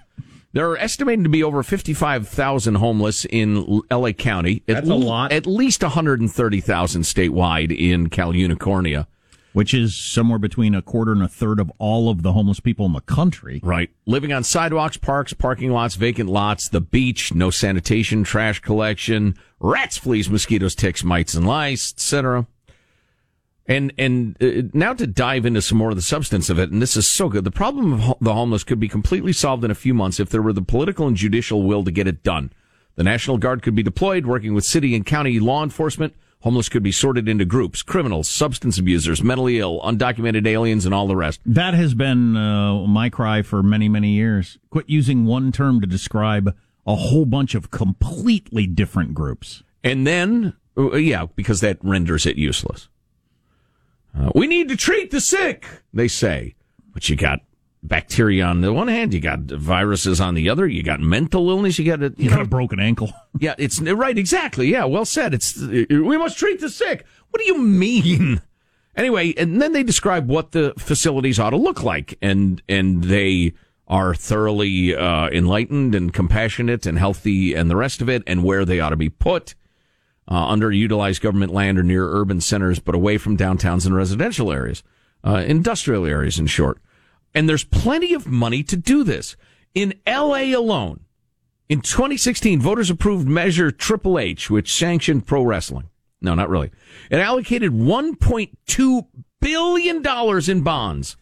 There 0.53 0.69
are 0.69 0.77
estimated 0.77 1.23
to 1.23 1.29
be 1.29 1.43
over 1.43 1.63
55,000 1.63 2.75
homeless 2.75 3.25
in 3.25 3.81
LA 3.89 4.11
County. 4.11 4.61
At 4.67 4.75
That's 4.75 4.89
a 4.89 4.93
lot. 4.95 5.31
At 5.31 5.47
least 5.47 5.81
130,000 5.81 7.01
statewide 7.01 7.75
in 7.75 8.09
Cal 8.09 8.33
Unicornia. 8.33 9.07
Which 9.53 9.74
is 9.74 9.95
somewhere 9.95 10.39
between 10.39 10.74
a 10.74 10.81
quarter 10.81 11.12
and 11.12 11.22
a 11.22 11.27
third 11.27 11.60
of 11.60 11.72
all 11.77 12.10
of 12.10 12.24
the 12.24 12.33
homeless 12.33 12.60
people 12.60 12.88
in 12.88 12.93
the 12.93 13.01
country. 13.01 13.60
Right. 13.63 13.91
Living 14.07 14.33
on 14.33 14.43
sidewalks, 14.43 14.98
parks, 14.98 15.31
parking 15.33 15.72
lots, 15.72 15.95
vacant 15.95 16.29
lots, 16.29 16.69
the 16.69 16.81
beach, 16.81 17.33
no 17.36 17.51
sanitation, 17.51 18.24
trash 18.24 18.60
collection, 18.60 19.36
rats, 19.60 19.98
fleas, 19.98 20.29
mosquitoes, 20.29 20.74
ticks, 20.74 21.03
mites, 21.03 21.36
and 21.36 21.48
lice, 21.48 21.93
etc. 21.93 22.48
And 23.65 23.93
and 23.98 24.36
uh, 24.41 24.69
now 24.74 24.93
to 24.93 25.07
dive 25.07 25.45
into 25.45 25.62
some 25.62 25.77
more 25.77 25.91
of 25.91 25.95
the 25.95 26.01
substance 26.01 26.50
of 26.50 26.60
it, 26.60 26.72
and 26.72 26.81
this 26.81 26.98
is 26.98 27.07
so 27.07 27.29
good. 27.29 27.45
The 27.45 27.51
problem 27.51 27.93
of 27.93 28.00
ho- 28.01 28.17
the 28.19 28.33
homeless 28.33 28.63
could 28.65 28.79
be 28.79 28.89
completely 28.89 29.31
solved 29.31 29.63
in 29.63 29.72
a 29.72 29.75
few 29.75 29.93
months 29.93 30.19
if 30.19 30.29
there 30.29 30.41
were 30.41 30.51
the 30.51 30.62
political 30.62 31.07
and 31.07 31.15
judicial 31.15 31.63
will 31.63 31.83
to 31.83 31.91
get 31.91 32.07
it 32.07 32.24
done. 32.24 32.51
The 32.95 33.03
National 33.03 33.38
Guard 33.38 33.63
could 33.63 33.75
be 33.75 33.83
deployed, 33.83 34.25
working 34.25 34.53
with 34.53 34.65
city 34.65 34.95
and 34.95 35.05
county 35.05 35.39
law 35.39 35.63
enforcement. 35.63 36.13
Homeless 36.43 36.67
could 36.67 36.83
be 36.83 36.91
sorted 36.91 37.29
into 37.29 37.45
groups: 37.45 37.81
criminals, 37.81 38.29
substance 38.29 38.77
abusers, 38.77 39.23
mentally 39.23 39.59
ill, 39.59 39.79
undocumented 39.79 40.45
aliens, 40.45 40.85
and 40.85 40.93
all 40.93 41.07
the 41.07 41.15
rest. 41.15 41.39
That 41.45 41.73
has 41.73 41.93
been 41.93 42.35
uh, 42.35 42.85
my 42.85 43.09
cry 43.09 43.43
for 43.43 43.63
many, 43.63 43.88
many 43.88 44.09
years. 44.09 44.57
Quit 44.69 44.89
using 44.89 45.25
one 45.25 45.53
term 45.53 45.79
to 45.79 45.88
describe 45.88 46.53
a 46.85 46.95
whole 46.95 47.25
bunch 47.25 47.55
of 47.55 47.71
completely 47.71 48.67
different 48.67 49.13
groups. 49.13 49.63
And 49.85 50.05
then, 50.05 50.53
uh, 50.77 50.95
yeah, 50.95 51.27
because 51.33 51.62
that 51.62 51.77
renders 51.81 52.25
it 52.25 52.35
useless. 52.35 52.89
Uh, 54.13 54.29
we 54.35 54.45
need 54.45 54.67
to 54.67 54.75
treat 54.75 55.12
the 55.12 55.21
sick, 55.21 55.65
they 55.93 56.09
say. 56.09 56.55
But 56.93 57.07
you 57.07 57.15
got 57.15 57.39
bacteria 57.83 58.45
on 58.45 58.61
the 58.61 58.73
one 58.73 58.87
hand, 58.87 59.13
you 59.13 59.19
got 59.19 59.39
viruses 59.41 60.21
on 60.21 60.33
the 60.33 60.49
other, 60.49 60.65
you 60.65 60.81
got 60.81 60.99
mental 60.99 61.49
illness, 61.49 61.77
you 61.77 61.85
got 61.85 62.01
a, 62.01 62.13
You 62.17 62.29
got 62.29 62.41
a 62.41 62.45
broken 62.45 62.79
ankle. 62.79 63.11
yeah, 63.39 63.55
it's 63.57 63.79
right, 63.81 64.17
exactly. 64.17 64.67
Yeah, 64.67 64.85
well 64.85 65.05
said. 65.05 65.33
It's 65.33 65.57
we 65.57 66.17
must 66.17 66.37
treat 66.37 66.59
the 66.59 66.69
sick. 66.69 67.05
What 67.29 67.39
do 67.39 67.45
you 67.45 67.61
mean? 67.61 68.41
Anyway, 68.95 69.33
and 69.37 69.61
then 69.61 69.73
they 69.73 69.83
describe 69.83 70.29
what 70.29 70.51
the 70.51 70.73
facilities 70.77 71.39
ought 71.39 71.49
to 71.49 71.57
look 71.57 71.83
like, 71.83 72.17
and 72.21 72.61
and 72.69 73.03
they 73.03 73.53
are 73.87 74.15
thoroughly 74.15 74.95
uh, 74.95 75.29
enlightened 75.29 75.93
and 75.93 76.13
compassionate 76.13 76.85
and 76.85 76.97
healthy, 76.97 77.53
and 77.53 77.69
the 77.69 77.75
rest 77.75 78.01
of 78.01 78.09
it, 78.09 78.23
and 78.27 78.43
where 78.43 78.65
they 78.65 78.79
ought 78.79 78.91
to 78.91 78.95
be 78.95 79.09
put. 79.09 79.55
Uh, 80.25 80.55
underutilized 80.55 81.19
government 81.19 81.51
land 81.51 81.77
or 81.77 81.83
near 81.83 82.07
urban 82.07 82.39
centers, 82.39 82.79
but 82.79 82.95
away 82.95 83.17
from 83.17 83.35
downtowns 83.35 83.85
and 83.85 83.93
residential 83.93 84.53
areas, 84.53 84.81
uh, 85.25 85.43
industrial 85.45 86.05
areas, 86.05 86.39
in 86.39 86.47
short. 86.47 86.79
And 87.35 87.49
there's 87.49 87.63
plenty 87.63 88.13
of 88.13 88.27
money 88.27 88.63
to 88.63 88.77
do 88.77 89.03
this. 89.03 89.35
In 89.73 89.95
LA 90.07 90.55
alone, 90.55 91.01
in 91.69 91.81
2016, 91.81 92.61
voters 92.61 92.89
approved 92.89 93.27
Measure 93.27 93.71
Triple 93.71 94.19
H, 94.19 94.49
which 94.49 94.73
sanctioned 94.73 95.25
pro 95.25 95.43
wrestling. 95.43 95.89
No, 96.21 96.35
not 96.35 96.49
really. 96.49 96.71
It 97.09 97.17
allocated 97.17 97.71
$1.2 97.71 99.07
billion 99.41 100.49
in 100.49 100.61
bonds 100.61 101.17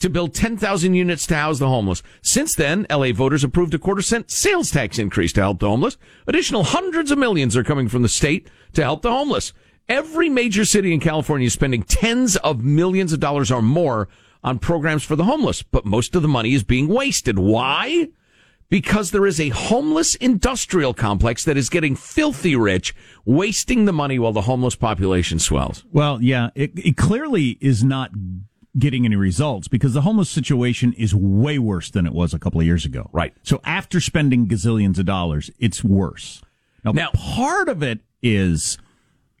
to 0.00 0.10
build 0.10 0.34
10,000 0.34 0.94
units 0.94 1.26
to 1.26 1.36
house 1.36 1.58
the 1.58 1.68
homeless. 1.68 2.02
Since 2.22 2.54
then, 2.54 2.86
LA 2.90 3.12
voters 3.12 3.44
approved 3.44 3.72
a 3.74 3.78
quarter 3.78 4.02
cent 4.02 4.30
sales 4.30 4.70
tax 4.70 4.98
increase 4.98 5.32
to 5.34 5.40
help 5.40 5.60
the 5.60 5.68
homeless. 5.68 5.96
Additional 6.26 6.64
hundreds 6.64 7.10
of 7.10 7.18
millions 7.18 7.56
are 7.56 7.64
coming 7.64 7.88
from 7.88 8.02
the 8.02 8.08
state 8.08 8.48
to 8.72 8.82
help 8.82 9.02
the 9.02 9.10
homeless. 9.10 9.52
Every 9.88 10.28
major 10.28 10.64
city 10.64 10.92
in 10.92 11.00
California 11.00 11.46
is 11.46 11.52
spending 11.52 11.82
tens 11.82 12.36
of 12.36 12.62
millions 12.62 13.12
of 13.12 13.20
dollars 13.20 13.50
or 13.50 13.62
more 13.62 14.08
on 14.42 14.58
programs 14.58 15.02
for 15.02 15.16
the 15.16 15.24
homeless, 15.24 15.62
but 15.62 15.84
most 15.84 16.14
of 16.14 16.22
the 16.22 16.28
money 16.28 16.54
is 16.54 16.62
being 16.62 16.88
wasted. 16.88 17.38
Why? 17.38 18.08
Because 18.68 19.10
there 19.10 19.26
is 19.26 19.40
a 19.40 19.48
homeless 19.48 20.14
industrial 20.14 20.94
complex 20.94 21.44
that 21.44 21.56
is 21.56 21.68
getting 21.68 21.96
filthy 21.96 22.54
rich, 22.54 22.94
wasting 23.24 23.84
the 23.84 23.92
money 23.92 24.18
while 24.18 24.32
the 24.32 24.42
homeless 24.42 24.76
population 24.76 25.38
swells. 25.38 25.84
Well, 25.92 26.22
yeah, 26.22 26.50
it, 26.54 26.72
it 26.76 26.96
clearly 26.96 27.58
is 27.60 27.82
not 27.82 28.12
getting 28.78 29.04
any 29.04 29.16
results 29.16 29.66
because 29.66 29.92
the 29.94 30.02
homeless 30.02 30.30
situation 30.30 30.92
is 30.92 31.12
way 31.12 31.58
worse 31.58 31.90
than 31.90 32.06
it 32.06 32.12
was 32.12 32.32
a 32.32 32.38
couple 32.38 32.60
of 32.60 32.66
years 32.66 32.84
ago. 32.84 33.10
Right. 33.12 33.34
So 33.42 33.60
after 33.64 34.00
spending 34.00 34.46
gazillions 34.46 34.98
of 34.98 35.06
dollars, 35.06 35.50
it's 35.58 35.82
worse. 35.82 36.40
Now, 36.84 36.92
Now- 36.92 37.10
part 37.12 37.68
of 37.68 37.82
it 37.82 38.00
is 38.22 38.78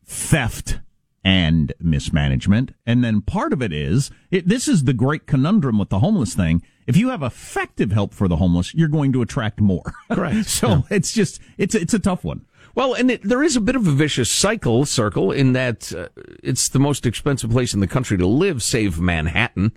theft 0.04 0.80
and 1.22 1.72
mismanagement. 1.80 2.72
And 2.86 3.04
then 3.04 3.20
part 3.20 3.52
of 3.52 3.62
it 3.62 3.72
is 3.72 4.10
it, 4.30 4.48
this 4.48 4.66
is 4.68 4.84
the 4.84 4.94
great 4.94 5.26
conundrum 5.26 5.78
with 5.78 5.90
the 5.90 5.98
homeless 5.98 6.34
thing. 6.34 6.62
If 6.86 6.96
you 6.96 7.10
have 7.10 7.22
effective 7.22 7.92
help 7.92 8.14
for 8.14 8.26
the 8.26 8.36
homeless, 8.36 8.74
you're 8.74 8.88
going 8.88 9.12
to 9.12 9.22
attract 9.22 9.60
more. 9.60 9.92
Correct. 10.10 10.46
so 10.48 10.84
it's 10.90 11.12
just, 11.12 11.40
it's, 11.58 11.74
it's 11.74 11.94
a 11.94 11.98
tough 11.98 12.24
one. 12.24 12.46
Well, 12.74 12.94
and 12.94 13.10
it, 13.10 13.22
there 13.22 13.42
is 13.42 13.56
a 13.56 13.60
bit 13.60 13.76
of 13.76 13.86
a 13.86 13.90
vicious 13.92 14.30
cycle 14.30 14.86
circle 14.86 15.32
in 15.32 15.52
that 15.54 15.92
uh, 15.92 16.08
it's 16.42 16.68
the 16.68 16.78
most 16.78 17.04
expensive 17.04 17.50
place 17.50 17.74
in 17.74 17.80
the 17.80 17.88
country 17.88 18.16
to 18.16 18.26
live, 18.26 18.62
save 18.62 19.00
Manhattan, 19.00 19.72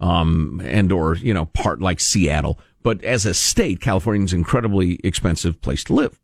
um, 0.00 0.60
and 0.64 0.90
or 0.90 1.16
you 1.16 1.34
know 1.34 1.46
part 1.46 1.80
like 1.80 2.00
Seattle. 2.00 2.58
But 2.82 3.04
as 3.04 3.26
a 3.26 3.34
state, 3.34 3.80
California's 3.80 4.32
an 4.32 4.38
incredibly 4.38 4.98
expensive 5.04 5.60
place 5.60 5.84
to 5.84 5.94
live. 5.94 6.18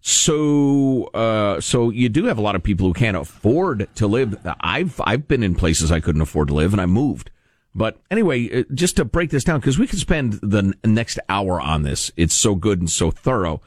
So, 0.00 1.04
uh, 1.12 1.60
so 1.60 1.90
you 1.90 2.08
do 2.08 2.24
have 2.24 2.38
a 2.38 2.40
lot 2.40 2.56
of 2.56 2.62
people 2.62 2.86
who 2.86 2.94
can't 2.94 3.16
afford 3.16 3.88
to 3.96 4.06
live. 4.06 4.36
I've 4.60 5.00
I've 5.04 5.28
been 5.28 5.42
in 5.42 5.54
places 5.54 5.92
I 5.92 6.00
couldn't 6.00 6.22
afford 6.22 6.48
to 6.48 6.54
live, 6.54 6.72
and 6.72 6.80
I 6.80 6.86
moved. 6.86 7.30
But 7.74 8.00
anyway, 8.10 8.60
uh, 8.60 8.64
just 8.74 8.96
to 8.96 9.04
break 9.04 9.30
this 9.30 9.44
down, 9.44 9.60
because 9.60 9.78
we 9.78 9.86
could 9.86 9.98
spend 9.98 10.34
the 10.34 10.74
next 10.84 11.18
hour 11.28 11.60
on 11.60 11.82
this. 11.82 12.10
It's 12.16 12.34
so 12.34 12.54
good 12.54 12.80
and 12.80 12.90
so 12.90 13.10
thorough. 13.10 13.60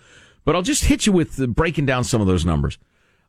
But 0.43 0.55
I'll 0.55 0.61
just 0.61 0.85
hit 0.85 1.05
you 1.05 1.13
with 1.13 1.55
breaking 1.55 1.85
down 1.85 2.03
some 2.03 2.19
of 2.19 2.27
those 2.27 2.45
numbers. 2.45 2.77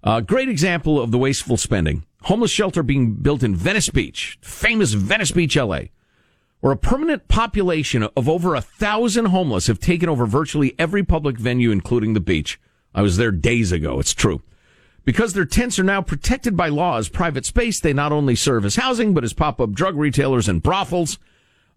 Uh, 0.03 0.21
great 0.21 0.49
example 0.49 1.01
of 1.01 1.13
the 1.13 1.19
wasteful 1.19 1.57
spending. 1.57 2.05
Homeless 2.23 2.51
shelter 2.51 2.83
being 2.83 3.15
built 3.15 3.43
in 3.43 3.55
Venice 3.55 3.91
Beach, 3.91 4.39
famous 4.41 4.93
Venice 4.95 5.31
Beach, 5.31 5.57
LA, 5.57 5.81
where 6.61 6.73
a 6.73 6.77
permanent 6.77 7.29
population 7.29 8.03
of 8.03 8.29
over 8.29 8.55
a 8.55 8.61
thousand 8.61 9.27
homeless 9.27 9.67
have 9.67 9.79
taken 9.79 10.09
over 10.09 10.27
virtually 10.27 10.75
every 10.79 11.05
public 11.05 11.39
venue, 11.39 11.71
including 11.71 12.15
the 12.15 12.21
beach. 12.21 12.59
I 12.95 13.03
was 13.03 13.17
there 13.17 13.33
days 13.33 13.73
ago. 13.73 13.99
It's 14.01 14.15
true. 14.15 14.41
Because 15.05 15.33
their 15.35 15.45
tents 15.45 15.79
are 15.79 15.85
now 15.85 16.01
protected 16.01 16.57
by 16.57 16.69
law 16.69 16.97
as 16.97 17.09
private 17.09 17.45
space, 17.45 17.79
they 17.81 17.93
not 17.93 18.13
only 18.13 18.35
serve 18.35 18.65
as 18.65 18.77
housing, 18.77 19.13
but 19.13 19.25
as 19.25 19.33
pop-up 19.35 19.73
drug 19.73 19.97
retailers 19.97 20.49
and 20.49 20.63
brothels. 20.63 21.19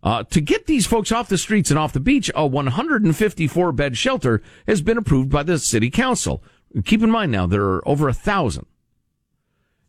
Uh, 0.04 0.24
to 0.24 0.40
get 0.40 0.68
these 0.68 0.86
folks 0.86 1.12
off 1.12 1.28
the 1.28 1.38
streets 1.38 1.70
and 1.70 1.78
off 1.80 1.92
the 1.92 2.00
beach, 2.00 2.32
a 2.36 2.46
154 2.48 3.72
bed 3.74 3.98
shelter 3.98 4.42
has 4.68 4.82
been 4.82 4.98
approved 4.98 5.30
by 5.30 5.44
the 5.44 5.58
city 5.60 5.90
council. 5.90 6.42
Keep 6.86 7.02
in 7.04 7.12
mind 7.12 7.32
now, 7.32 7.48
there 7.48 7.64
are 7.64 7.88
over 7.88 8.08
a 8.08 8.14
thousand. 8.14 8.66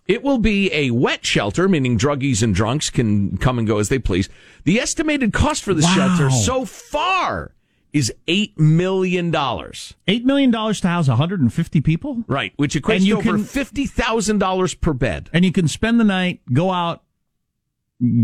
It 0.06 0.22
will 0.22 0.38
be 0.38 0.72
a 0.72 0.90
wet 0.90 1.24
shelter, 1.26 1.68
meaning 1.68 1.98
druggies 1.98 2.42
and 2.42 2.54
drunks 2.54 2.88
can 2.88 3.36
come 3.36 3.58
and 3.58 3.68
go 3.68 3.78
as 3.78 3.90
they 3.90 3.98
please. 3.98 4.30
The 4.64 4.80
estimated 4.80 5.34
cost 5.34 5.62
for 5.62 5.74
the 5.74 5.82
Wow. 5.82 5.94
shelter 5.94 6.30
so 6.30 6.64
far 6.64 7.52
is 7.98 8.12
$8 8.26 8.58
million. 8.58 9.30
$8 9.32 10.24
million 10.24 10.52
to 10.52 10.88
house 10.88 11.08
150 11.08 11.80
people? 11.82 12.24
Right, 12.26 12.52
which 12.56 12.74
equates 12.74 12.96
And 12.96 13.04
you 13.04 13.20
to 13.22 13.28
over 13.28 13.38
$50,000 13.38 14.80
per 14.80 14.92
bed. 14.92 15.28
and 15.32 15.44
you 15.44 15.52
can 15.52 15.68
spend 15.68 16.00
the 16.00 16.04
night, 16.04 16.40
go 16.52 16.70
out, 16.70 17.02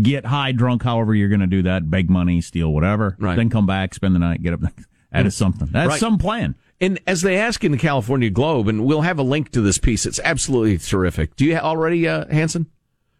get 0.01 0.25
high, 0.25 0.51
drunk, 0.53 0.83
however 0.83 1.13
you're 1.13 1.29
going 1.29 1.41
to 1.41 1.47
do 1.47 1.63
that, 1.63 1.89
beg 1.89 2.09
money, 2.09 2.41
steal 2.41 2.71
whatever, 2.71 3.15
Right. 3.19 3.35
then 3.35 3.49
come 3.49 3.65
back, 3.65 3.93
spend 3.93 4.15
the 4.15 4.19
night, 4.19 4.41
get 4.41 4.53
up. 4.53 4.61
That 5.11 5.27
is 5.27 5.35
something. 5.35 5.69
That's 5.71 5.91
Right. 5.91 5.99
some 5.99 6.17
plan. 6.17 6.55
And 6.81 6.99
as 7.07 7.21
they 7.21 7.37
ask 7.37 7.63
in 7.63 7.71
the 7.71 7.77
California 7.77 8.29
Globe, 8.29 8.67
and 8.67 8.83
we'll 8.83 9.01
have 9.03 9.17
a 9.17 9.23
link 9.23 9.49
to 9.51 9.61
this 9.61 9.77
piece, 9.77 10.05
it's 10.05 10.19
absolutely 10.25 10.77
terrific. 10.77 11.37
Do 11.37 11.45
you 11.45 11.55
already, 11.55 12.05
uh, 12.05 12.25
Hanson? 12.29 12.65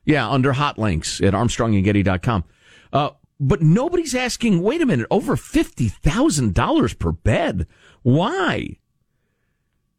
Yeah, 0.04 0.30
under 0.30 0.52
hot 0.52 0.78
links 0.78 1.22
at 1.22 1.34
armstrongandgetty.com. 1.34 2.44
Uh, 2.92 3.12
but 3.40 3.62
nobody's 3.62 4.16
asking, 4.16 4.62
wait 4.62 4.82
a 4.82 4.86
minute, 4.86 5.08
over 5.12 5.36
$50,000 5.36 7.00
per 7.00 7.12
bed. 7.12 7.68
Why? 8.02 8.78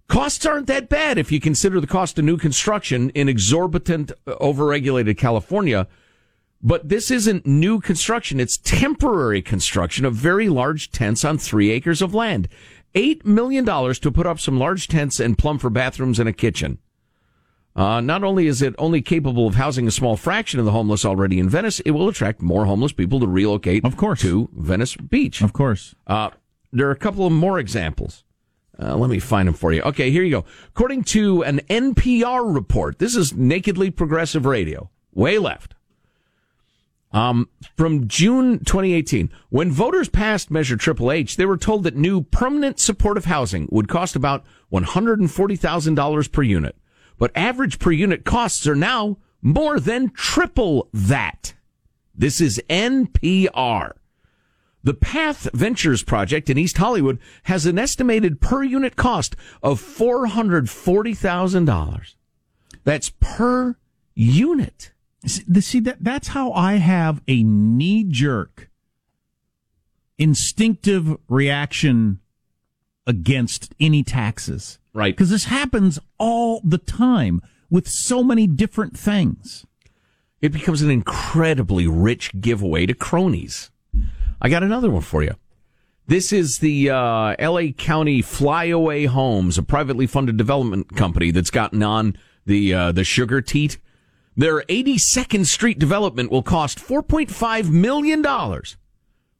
Costs 0.09 0.47
aren't 0.47 0.69
that 0.69 0.89
bad 0.89 1.19
if 1.19 1.33
you 1.33 1.41
consider 1.41 1.81
the 1.81 1.87
cost 1.87 2.19
of 2.19 2.25
new 2.25 2.37
construction 2.37 3.11
in 3.11 3.29
exorbitant, 3.29 4.13
uh, 4.27 4.37
overregulated 4.37 5.19
California. 5.19 5.89
But 6.63 6.89
this 6.89 7.11
isn't 7.11 7.47
new 7.47 7.81
construction. 7.81 8.41
It's 8.41 8.57
temporary 8.57 9.43
construction 9.43 10.05
of 10.05 10.15
very 10.15 10.49
large 10.49 10.91
tents 10.91 11.25
on 11.25 11.39
three 11.39 11.71
acres 11.71 12.01
of 12.01 12.15
land. 12.15 12.49
Eight 12.95 13.27
million 13.27 13.65
dollars 13.65 13.99
to 14.01 14.11
put 14.11 14.27
up 14.27 14.41
some 14.41 14.59
large 14.59 14.89
tents 14.89 15.21
and 15.21 15.37
plumb 15.37 15.59
for 15.59 15.69
bathrooms 15.69 16.19
and 16.19 16.29
a 16.29 16.33
kitchen. 16.33 16.79
Uh, 17.77 18.01
not 18.01 18.25
only 18.25 18.47
is 18.47 18.63
it 18.63 18.75
only 18.79 19.03
capable 19.03 19.47
of 19.47 19.55
housing 19.55 19.87
a 19.87 19.91
small 19.91 20.17
fraction 20.17 20.59
of 20.59 20.65
the 20.65 20.73
homeless 20.73 21.05
already 21.05 21.39
in 21.39 21.47
Venice, 21.47 21.79
it 21.81 21.91
will 21.91 22.09
attract 22.09 22.41
more 22.41 22.65
homeless 22.65 22.91
people 22.93 23.21
to 23.21 23.27
relocate, 23.27 23.85
Of 23.85 23.99
course. 23.99 24.23
to 24.23 24.49
Venice 24.57 24.97
Beach. 24.97 25.43
Of 25.43 25.53
course. 25.53 25.95
Uh, 26.07 26.31
there 26.73 26.89
are 26.89 26.93
a 26.93 26.97
couple 26.97 27.27
of 27.27 27.33
more 27.33 27.59
examples. 27.59 28.25
Uh, 28.81 28.97
let 28.97 29.11
me 29.11 29.19
find 29.19 29.47
them 29.47 29.55
for 29.55 29.73
you. 29.75 29.83
Okay, 29.83 30.11
here 30.11 30.23
you 30.23 30.31
go. 30.31 30.45
According 30.69 31.05
to 31.05 31.45
an 31.45 31.61
NPR 31.69 32.55
report, 32.55 32.99
this 32.99 33.15
is 33.15 33.35
nakedly 33.35 33.91
progressive 33.91 34.47
radio, 34.47 34.89
way 35.13 35.39
left. 35.39 35.75
Um, 37.13 37.49
from 37.77 38.09
June 38.09 38.59
2018, 38.59 39.31
when 39.49 39.71
voters 39.71 40.09
passed 40.09 40.51
Measure 40.51 40.77
Triple 40.77 41.13
H, 41.13 41.37
they 41.37 41.47
were 41.47 41.57
told 41.57 41.85
that 41.85 41.97
new 41.97 42.23
permanent 42.23 42.79
supportive 42.79 43.27
housing 43.27 43.69
would 43.71 43.89
cost 43.89 44.17
about 44.17 44.45
$140,000 44.73 46.33
per 46.33 46.43
unit. 46.43 46.77
But 47.19 47.33
average 47.35 47.79
per 47.79 47.93
unit 47.93 48.25
costs 48.25 48.67
are 48.67 48.75
now 48.75 49.19
more 49.43 49.79
than 49.81 50.11
triple 50.11 50.89
that. 50.93 51.55
This 52.15 52.41
is 52.41 52.63
NPR. 52.69 53.93
The 54.83 54.95
Path 54.95 55.49
Ventures 55.53 56.03
project 56.03 56.49
in 56.49 56.57
East 56.59 56.79
Hollywood 56.79 57.19
has 57.45 57.67
an 57.67 57.79
estimated 57.79 58.41
per 58.41 58.63
unit 58.63 58.97
cost 58.97 59.37
of 59.63 59.79
$440,000. 59.81 62.15
That's 62.85 63.13
per 63.19 63.77
unit. 64.15 64.93
See, 65.27 65.81
that 65.81 66.05
that's 66.05 66.29
how 66.29 66.53
I 66.53 66.75
have 66.75 67.21
a 67.27 67.43
knee 67.43 68.05
jerk, 68.05 68.71
instinctive 70.19 71.17
reaction 71.29 72.21
against 73.07 73.75
any 73.79 74.03
taxes. 74.03 74.79
Right. 74.93 75.15
Because 75.15 75.31
this 75.31 75.45
happens 75.45 75.99
all 76.19 76.61
the 76.65 76.79
time 76.79 77.41
with 77.71 77.89
so 77.89 78.23
many 78.23 78.47
different 78.47 78.99
things. 78.99 79.67
It 80.41 80.53
becomes 80.53 80.83
an 80.83 80.91
incredibly 80.91 81.87
rich 81.87 82.41
giveaway 82.41 82.87
to 82.87 82.95
cronies. 82.95 83.71
I 84.41 84.49
got 84.49 84.63
another 84.63 84.91
one 84.91 85.03
for 85.03 85.23
you. 85.23 85.35
This 86.09 86.33
is 86.33 86.59
the 86.59 86.91
uh, 86.91 87.35
L.A. 87.39 87.73
County 87.73 88.23
Flyaway 88.23 89.07
Homes, 89.07 89.59
a 89.59 89.63
privately 89.63 90.07
funded 90.07 90.37
development 90.37 90.95
company 90.95 91.33
that's 91.33 91.51
gotten 91.51 91.83
on 91.83 92.17
the 92.45 92.73
uh, 92.73 92.93
the 92.93 93.03
sugar 93.03 93.41
teat. 93.41 93.79
Their 94.37 94.61
82nd 94.63 95.47
Street 95.47 95.79
development 95.79 96.31
will 96.31 96.43
cost 96.43 96.79
4.5 96.79 97.71
million 97.71 98.23
dollars, 98.23 98.77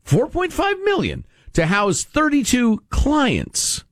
4.5 0.05 0.83
million 0.85 1.25
to 1.57 1.67
house 1.67 2.05
32 2.05 2.83
clients 2.89 3.85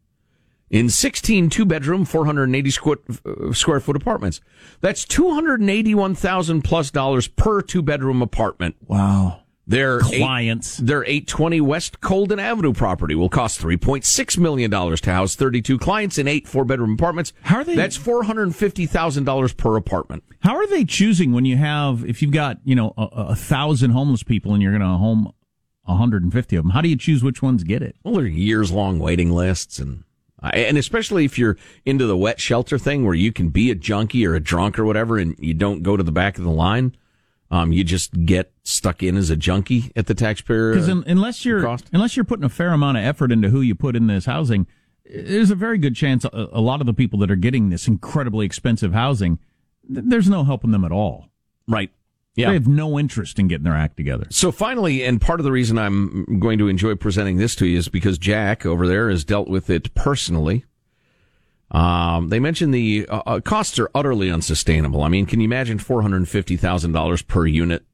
in 0.71 0.88
16 0.88 1.50
two 1.50 1.64
bedroom, 1.64 2.04
480 2.04 2.71
square, 2.71 2.97
uh, 3.26 3.52
square 3.52 3.80
foot 3.80 3.97
apartments. 3.97 4.40
That's 4.80 5.04
281,000 5.04 6.62
plus 6.62 6.90
dollars 6.90 7.28
per 7.28 7.61
two 7.62 7.83
bedroom 7.83 8.23
apartment. 8.23 8.76
Wow. 8.87 9.40
Their 9.66 10.00
Clients. 10.00 10.78
Eight, 10.78 10.87
their 10.87 11.04
820 11.04 11.61
West 11.62 12.02
Colden 12.02 12.38
Avenue 12.38 12.75
property 12.75 13.14
will 13.14 13.30
cost 13.30 13.59
$3.6 13.62 14.37
million 14.38 14.71
to 14.71 15.11
house 15.11 15.37
32 15.37 15.78
clients 15.78 16.18
in 16.18 16.28
eight 16.28 16.47
four 16.47 16.66
bedroom 16.66 16.92
apartments. 16.92 17.33
How 17.40 17.56
are 17.56 17.64
they- 17.64 17.75
That's 17.75 17.97
$450,000 17.97 19.56
per 19.56 19.76
apartment. 19.76 20.23
How 20.40 20.56
are 20.56 20.66
they 20.66 20.85
choosing 20.85 21.33
when 21.33 21.47
you 21.47 21.56
have, 21.56 22.04
if 22.04 22.21
you've 22.21 22.30
got, 22.30 22.59
you 22.64 22.75
know, 22.75 22.92
a, 22.99 23.04
a 23.30 23.35
thousand 23.37 23.92
homeless 23.92 24.23
people 24.23 24.52
and 24.52 24.62
you're 24.62 24.73
going 24.76 24.83
to 24.83 24.99
home 24.99 25.33
150 25.85 26.57
of 26.57 26.64
them? 26.64 26.71
How 26.71 26.81
do 26.81 26.88
you 26.88 26.97
choose 26.97 27.23
which 27.23 27.43
ones 27.43 27.64
get 27.64 27.83
it? 27.83 27.97
Well, 28.03 28.14
there 28.14 28.25
are 28.25 28.29
years 28.29 28.73
long 28.73 28.99
waiting 28.99 29.31
lists 29.31 29.79
and 29.79 30.05
and 30.53 30.76
especially 30.76 31.25
if 31.25 31.38
you're 31.38 31.57
into 31.87 32.07
the 32.07 32.17
wet 32.17 32.38
shelter 32.38 32.76
thing 32.79 33.07
where 33.07 33.14
you 33.14 33.33
can 33.33 33.49
be 33.49 33.71
a 33.71 33.75
junkie 33.75 34.26
or 34.26 34.35
a 34.35 34.41
drunk 34.41 34.79
or 34.79 34.85
whatever 34.85 35.19
and 35.19 35.35
you 35.38 35.55
don't 35.55 35.83
go 35.83 35.97
to 35.97 36.03
the 36.03 36.12
back 36.12 36.37
of 36.37 36.45
the 36.45 36.50
line. 36.50 36.95
Um, 37.50 37.73
you 37.73 37.85
just 37.85 38.26
get 38.26 38.53
stuck 38.62 39.03
in 39.03 39.17
as 39.17 39.31
a 39.31 39.37
junkie 39.37 39.93
at 39.97 40.07
the 40.07 40.14
taxpayer. 40.14 40.73
Because 40.73 40.88
uh, 40.88 41.03
unless 41.07 41.45
you're 41.45 41.62
cost? 41.62 41.88
unless 41.93 42.17
you're 42.17 42.25
putting 42.25 42.45
a 42.45 42.49
fair 42.50 42.73
amount 42.73 42.99
of 42.99 43.05
effort 43.05 43.31
into 43.33 43.49
who 43.49 43.61
you 43.61 43.75
put 43.75 43.97
in 43.97 44.07
this 44.07 44.26
housing, 44.26 44.67
there's 45.07 45.50
a 45.50 45.55
very 45.55 45.79
good 45.79 45.95
chance 45.95 46.25
a, 46.25 46.49
a 46.53 46.61
lot 46.61 46.81
of 46.81 46.87
the 46.87 46.95
people 46.95 47.19
that 47.21 47.31
are 47.31 47.37
getting 47.37 47.71
this 47.71 47.87
incredibly 47.87 48.45
expensive 48.45 48.93
housing, 48.93 49.38
th- 49.87 50.05
there's 50.09 50.29
no 50.29 50.45
helping 50.45 50.73
them 50.73 50.85
at 50.85 50.93
all. 50.93 51.29
right. 51.69 51.91
Yeah. 52.37 52.49
They 52.49 52.55
have 52.55 52.67
no 52.67 52.99
interest 52.99 53.38
in 53.38 53.47
getting 53.47 53.64
their 53.64 53.76
act 53.76 53.97
together. 53.97 54.26
So 54.31 54.50
finally, 54.50 55.05
and 55.05 55.21
part 55.21 55.38
of 55.38 55.45
the 55.45 55.53
reason 55.53 55.79
I'm 55.79 56.41
going 56.41 56.59
to 56.59 56.69
enjoy 56.69 56.97
presenting 56.97 57.37
this 57.37 57.55
to 57.57 57.67
you 57.67 57.79
is 57.79 57.88
because 57.88 58.19
Jack 58.19 58.67
over 58.67 58.88
there 58.88 59.09
has 59.09 59.25
dealt 59.25 59.49
with 59.49 59.71
it 59.71 59.95
personally. 59.95 60.64
Um, 61.71 62.29
they 62.29 62.41
mentioned 62.41 62.75
the 62.75 63.07
uh, 63.09 63.23
uh, 63.26 63.41
costs 63.41 63.79
are 63.79 63.91
utterly 63.95 64.31
unsustainable. 64.31 65.03
I 65.03 65.09
mean, 65.09 65.26
can 65.26 65.41
you 65.41 65.45
imagine 65.45 65.79
four 65.79 66.03
hundred 66.03 66.29
fifty 66.29 66.57
thousand 66.57 66.93
dollars 66.93 67.23
per 67.23 67.47
unit? 67.47 67.85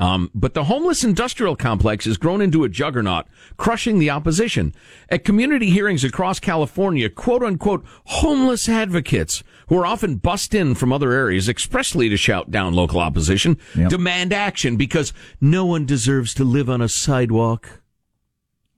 Um, 0.00 0.30
but 0.32 0.54
the 0.54 0.64
homeless 0.64 1.02
industrial 1.02 1.56
complex 1.56 2.04
has 2.04 2.16
grown 2.16 2.40
into 2.40 2.62
a 2.62 2.68
juggernaut, 2.68 3.26
crushing 3.56 3.98
the 3.98 4.10
opposition. 4.10 4.72
At 5.08 5.24
community 5.24 5.70
hearings 5.70 6.04
across 6.04 6.38
California, 6.38 7.10
quote 7.10 7.42
unquote, 7.42 7.84
homeless 8.04 8.68
advocates 8.68 9.42
who 9.68 9.76
are 9.76 9.86
often 9.86 10.16
bussed 10.16 10.54
in 10.54 10.76
from 10.76 10.92
other 10.92 11.10
areas 11.12 11.48
expressly 11.48 12.08
to 12.08 12.16
shout 12.16 12.50
down 12.50 12.74
local 12.74 13.00
opposition, 13.00 13.58
Yep. 13.76 13.90
demand 13.90 14.32
action 14.32 14.76
because 14.76 15.12
no 15.40 15.64
one 15.66 15.84
deserves 15.84 16.32
to 16.34 16.44
live 16.44 16.70
on 16.70 16.80
a 16.80 16.88
sidewalk. 16.88 17.82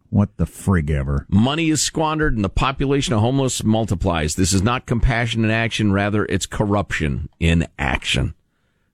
What 0.08 0.38
the 0.38 0.46
frig 0.46 0.90
ever? 0.90 1.26
Money 1.28 1.68
is 1.70 1.82
squandered 1.82 2.34
and 2.34 2.44
the 2.44 2.48
population 2.48 3.12
of 3.14 3.20
homeless 3.20 3.62
multiplies. 3.62 4.34
This 4.34 4.52
is 4.52 4.62
not 4.62 4.86
compassion 4.86 5.44
in 5.44 5.50
action, 5.50 5.92
rather, 5.92 6.24
it's 6.24 6.46
corruption 6.46 7.28
in 7.38 7.68
action. 7.78 8.34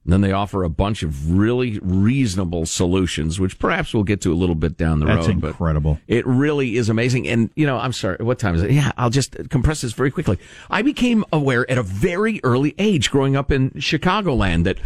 And 0.06 0.12
then 0.12 0.20
they 0.20 0.30
offer 0.30 0.62
a 0.62 0.70
bunch 0.70 1.02
of 1.02 1.32
really 1.32 1.80
reasonable 1.82 2.64
solutions, 2.64 3.40
which 3.40 3.58
perhaps 3.58 3.92
we'll 3.92 4.04
get 4.04 4.20
to 4.20 4.32
a 4.32 4.36
little 4.38 4.54
bit 4.54 4.76
down 4.76 5.00
the 5.00 5.06
That's 5.06 5.26
road. 5.26 5.40
but 5.40 5.48
incredible. 5.48 5.98
It 6.06 6.24
really 6.24 6.76
is 6.76 6.88
amazing. 6.88 7.26
And, 7.26 7.50
you 7.56 7.66
know, 7.66 7.76
I'm 7.76 7.92
sorry, 7.92 8.18
what 8.20 8.38
time 8.38 8.54
is 8.54 8.62
it? 8.62 8.70
Yeah, 8.70 8.92
I'll 8.96 9.10
just 9.10 9.34
compress 9.50 9.80
this 9.80 9.94
very 9.94 10.12
quickly. 10.12 10.38
I 10.70 10.82
became 10.82 11.24
aware 11.32 11.68
at 11.68 11.76
a 11.76 11.82
very 11.82 12.40
early 12.44 12.76
age 12.78 13.10
growing 13.10 13.34
up 13.34 13.50
in 13.50 13.70
Chicagoland 13.70 14.62
that, 14.62 14.78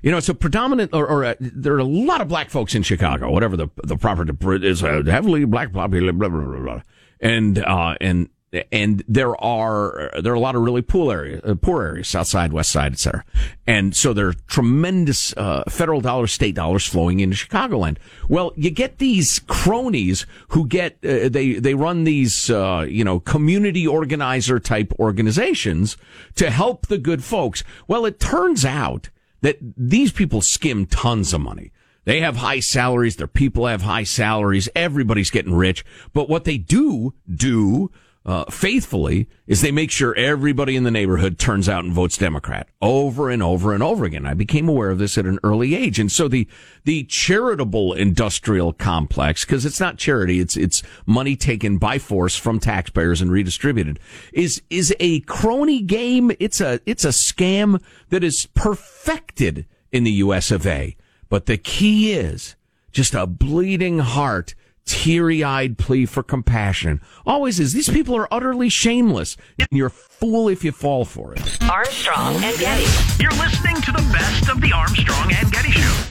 you 0.00 0.10
know, 0.10 0.16
it's 0.16 0.30
a 0.30 0.34
predominant, 0.34 0.94
or, 0.94 1.06
or 1.06 1.22
uh 1.22 1.34
there 1.38 1.74
are 1.74 1.78
a 1.78 1.84
lot 1.84 2.22
of 2.22 2.28
black 2.28 2.48
folks 2.48 2.74
in 2.74 2.82
Chicago, 2.82 3.30
whatever 3.30 3.58
the, 3.58 3.68
the 3.84 3.98
proper 3.98 4.24
is 4.64 4.82
a 4.82 5.02
heavily 5.02 5.44
black 5.44 5.70
population, 5.70 6.18
blah, 6.18 6.30
blah, 6.30 6.40
blah, 6.40 6.60
blah. 6.60 6.82
And, 7.20 7.58
uh, 7.58 7.94
and, 8.00 8.30
and 8.70 9.02
there 9.08 9.34
are 9.42 10.10
there 10.20 10.32
are 10.32 10.36
a 10.36 10.40
lot 10.40 10.54
of 10.54 10.62
really 10.62 10.82
poor 10.82 11.12
areas, 11.12 11.40
uh, 11.44 11.54
poor 11.54 11.82
areas, 11.84 12.08
South 12.08 12.26
Side, 12.26 12.52
West 12.52 12.70
Side, 12.70 12.92
etc. 12.92 13.24
And 13.66 13.96
so 13.96 14.12
there 14.12 14.28
are 14.28 14.34
tremendous 14.46 15.34
uh, 15.36 15.64
federal 15.68 16.00
dollars, 16.00 16.32
state 16.32 16.54
dollars 16.54 16.86
flowing 16.86 17.20
into 17.20 17.36
Chicagoland. 17.36 17.96
Well, 18.28 18.52
you 18.54 18.70
get 18.70 18.98
these 18.98 19.38
cronies 19.40 20.26
who 20.48 20.66
get 20.66 20.98
uh, 21.04 21.28
they 21.30 21.54
they 21.54 21.74
run 21.74 22.04
these 22.04 22.50
uh, 22.50 22.86
you 22.88 23.04
know 23.04 23.20
community 23.20 23.86
organizer 23.86 24.60
type 24.60 24.92
organizations 24.98 25.96
to 26.34 26.50
help 26.50 26.88
the 26.88 26.98
good 26.98 27.24
folks. 27.24 27.64
Well, 27.88 28.04
it 28.04 28.20
turns 28.20 28.64
out 28.64 29.08
that 29.40 29.56
these 29.60 30.12
people 30.12 30.42
skim 30.42 30.86
tons 30.86 31.32
of 31.32 31.40
money. 31.40 31.72
They 32.04 32.20
have 32.20 32.36
high 32.36 32.60
salaries. 32.60 33.16
Their 33.16 33.28
people 33.28 33.66
have 33.66 33.82
high 33.82 34.02
salaries. 34.02 34.68
Everybody's 34.74 35.30
getting 35.30 35.54
rich. 35.54 35.84
But 36.12 36.28
what 36.28 36.44
they 36.44 36.58
do 36.58 37.14
do 37.32 37.90
uh, 38.24 38.44
faithfully 38.50 39.28
is 39.46 39.60
they 39.60 39.72
make 39.72 39.90
sure 39.90 40.14
everybody 40.14 40.76
in 40.76 40.84
the 40.84 40.90
neighborhood 40.90 41.38
turns 41.38 41.68
out 41.68 41.84
and 41.84 41.92
votes 41.92 42.16
Democrat 42.16 42.68
over 42.80 43.30
and 43.30 43.42
over 43.42 43.74
and 43.74 43.82
over 43.82 44.04
again. 44.04 44.26
I 44.26 44.34
became 44.34 44.68
aware 44.68 44.90
of 44.90 44.98
this 44.98 45.18
at 45.18 45.26
an 45.26 45.40
early 45.42 45.74
age, 45.74 45.98
and 45.98 46.10
so 46.10 46.28
the 46.28 46.46
the 46.84 47.04
charitable 47.04 47.94
industrial 47.94 48.72
complex, 48.72 49.44
because 49.44 49.66
it's 49.66 49.80
not 49.80 49.98
charity, 49.98 50.38
it's 50.38 50.56
it's 50.56 50.82
money 51.04 51.34
taken 51.34 51.78
by 51.78 51.98
force 51.98 52.36
from 52.36 52.60
taxpayers 52.60 53.20
and 53.20 53.32
redistributed, 53.32 53.98
is 54.32 54.62
is 54.70 54.94
a 55.00 55.20
crony 55.20 55.82
game. 55.82 56.30
It's 56.38 56.60
a 56.60 56.80
it's 56.86 57.04
a 57.04 57.08
scam 57.08 57.82
that 58.10 58.22
is 58.22 58.46
perfected 58.54 59.66
in 59.90 60.04
the 60.04 60.12
U.S. 60.12 60.50
of 60.50 60.66
A. 60.66 60.96
But 61.28 61.46
the 61.46 61.56
key 61.56 62.12
is 62.12 62.56
just 62.92 63.14
a 63.14 63.26
bleeding 63.26 64.00
heart, 64.00 64.54
teary 64.86 65.42
eyed 65.44 65.78
plea 65.78 66.06
for 66.06 66.22
compassion. 66.22 67.00
Always 67.26 67.58
is. 67.60 67.72
These 67.72 67.88
people 67.88 68.16
are 68.16 68.28
utterly 68.32 68.68
shameless. 68.68 69.36
And 69.58 69.68
you're 69.70 69.86
a 69.88 69.90
fool 69.90 70.48
if 70.48 70.64
you 70.64 70.72
fall 70.72 71.04
for 71.04 71.32
it. 71.34 71.62
Armstrong 71.70 72.34
and 72.36 72.58
Getty. 72.58 73.22
You're 73.22 73.30
listening 73.32 73.76
to 73.82 73.92
the 73.92 74.02
best 74.12 74.48
of 74.50 74.60
the 74.60 74.72
Armstrong 74.72 75.32
and 75.34 75.50
Getty 75.52 75.70
Show. 75.72 76.02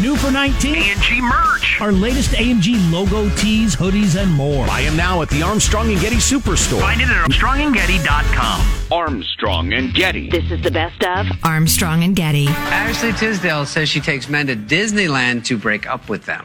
New 0.00 0.16
for 0.16 0.30
19, 0.32 0.74
A&G 0.74 1.20
merch. 1.20 1.80
our 1.80 1.92
latest 1.92 2.34
A&G 2.34 2.76
logo 2.90 3.28
tees, 3.36 3.76
hoodies, 3.76 4.20
and 4.20 4.30
more. 4.32 4.66
I 4.68 4.80
am 4.80 4.96
now 4.96 5.22
at 5.22 5.30
the 5.30 5.42
Armstrong 5.42 5.90
and 5.92 6.00
Getty 6.00 6.16
Superstore. 6.16 6.80
Find 6.80 7.00
it 7.00 7.08
at 7.08 7.30
ArmstrongandGetty.com. 7.30 8.92
Armstrong 8.92 9.72
and 9.72 9.94
Getty. 9.94 10.30
This 10.30 10.50
is 10.50 10.60
the 10.62 10.70
best 10.70 11.02
of 11.04 11.26
Armstrong 11.44 12.02
and 12.02 12.16
Getty. 12.16 12.48
Ashley 12.48 13.12
Tisdale 13.12 13.66
says 13.66 13.88
she 13.88 14.00
takes 14.00 14.28
men 14.28 14.48
to 14.48 14.56
Disneyland 14.56 15.44
to 15.44 15.56
break 15.56 15.86
up 15.88 16.08
with 16.08 16.26
them. 16.26 16.44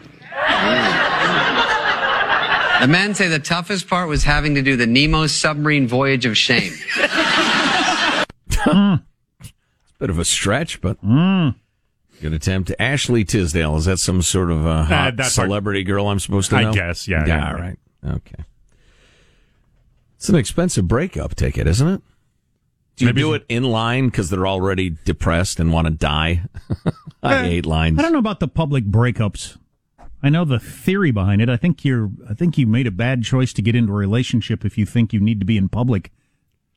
The 2.82 2.88
men 2.88 3.14
say 3.16 3.28
the 3.28 3.40
toughest 3.40 3.88
part 3.88 4.08
was 4.08 4.24
having 4.24 4.56
to 4.56 4.62
do 4.62 4.76
the 4.76 4.88
Nemo 4.88 5.28
submarine 5.28 5.88
voyage 5.88 6.26
of 6.26 6.38
shame. 6.38 6.74
Hmm. 8.52 8.96
It's 9.40 9.52
a 9.52 10.00
bit 10.00 10.10
of 10.10 10.20
a 10.20 10.26
stretch, 10.26 10.82
but 10.82 10.98
hmm. 10.98 11.50
good 12.22 12.34
attempt. 12.34 12.72
Ashley 12.80 13.24
Tisdale. 13.24 13.78
Is 13.78 13.86
that 13.86 14.00
some 14.00 14.22
sort 14.22 14.52
of 14.52 14.66
a 14.66 14.84
hot 14.84 15.16
that's 15.16 15.38
our- 15.38 15.46
celebrity 15.46 15.84
girl 15.84 16.08
I'm 16.08 16.20
supposed 16.20 16.50
to 16.52 16.58
I 16.58 16.72
guess, 16.72 17.08
yeah, 17.08 17.26
Yeah, 17.26 17.38
yeah. 17.38 17.52
all 17.52 17.60
right. 17.60 17.80
Okay. 18.06 18.44
It's 20.18 20.28
an 20.30 20.36
expensive 20.36 20.88
breakup 20.88 21.36
ticket, 21.36 21.68
isn't 21.68 21.88
it? 21.88 22.02
Do 22.98 23.06
you 23.06 23.10
Maybe 23.10 23.22
do 23.22 23.34
it 23.34 23.46
in 23.48 23.64
line 23.64 24.08
because 24.08 24.30
they're 24.30 24.46
already 24.46 24.98
depressed 25.06 25.62
and 25.62 25.72
want 25.72 25.88
to 25.88 25.94
die? 25.94 26.44
I 27.24 27.36
eh, 27.36 27.44
hate 27.44 27.66
lines. 27.66 27.98
I 27.98 28.02
don't 28.02 28.12
know 28.12 28.20
about 28.20 28.42
the 28.42 28.50
public 28.50 28.84
breakups. 28.84 29.58
I 30.22 30.30
know 30.30 30.44
the 30.46 30.60
theory 30.60 31.12
behind 31.12 31.42
it. 31.42 31.50
I 31.50 31.58
think 31.58 31.86
you're. 31.86 32.10
I 32.30 32.34
think 32.34 32.58
you 32.58 32.68
made 32.68 32.88
a 32.88 32.92
bad 32.92 33.24
choice 33.24 33.54
to 33.54 33.62
get 33.62 33.76
into 33.76 33.94
a 33.94 33.96
relationship 33.96 34.66
if 34.66 34.78
you 34.78 34.86
think 34.86 35.14
you 35.14 35.20
need 35.20 35.40
to 35.40 35.46
be 35.46 35.58
in 35.58 35.70
public 35.70 36.12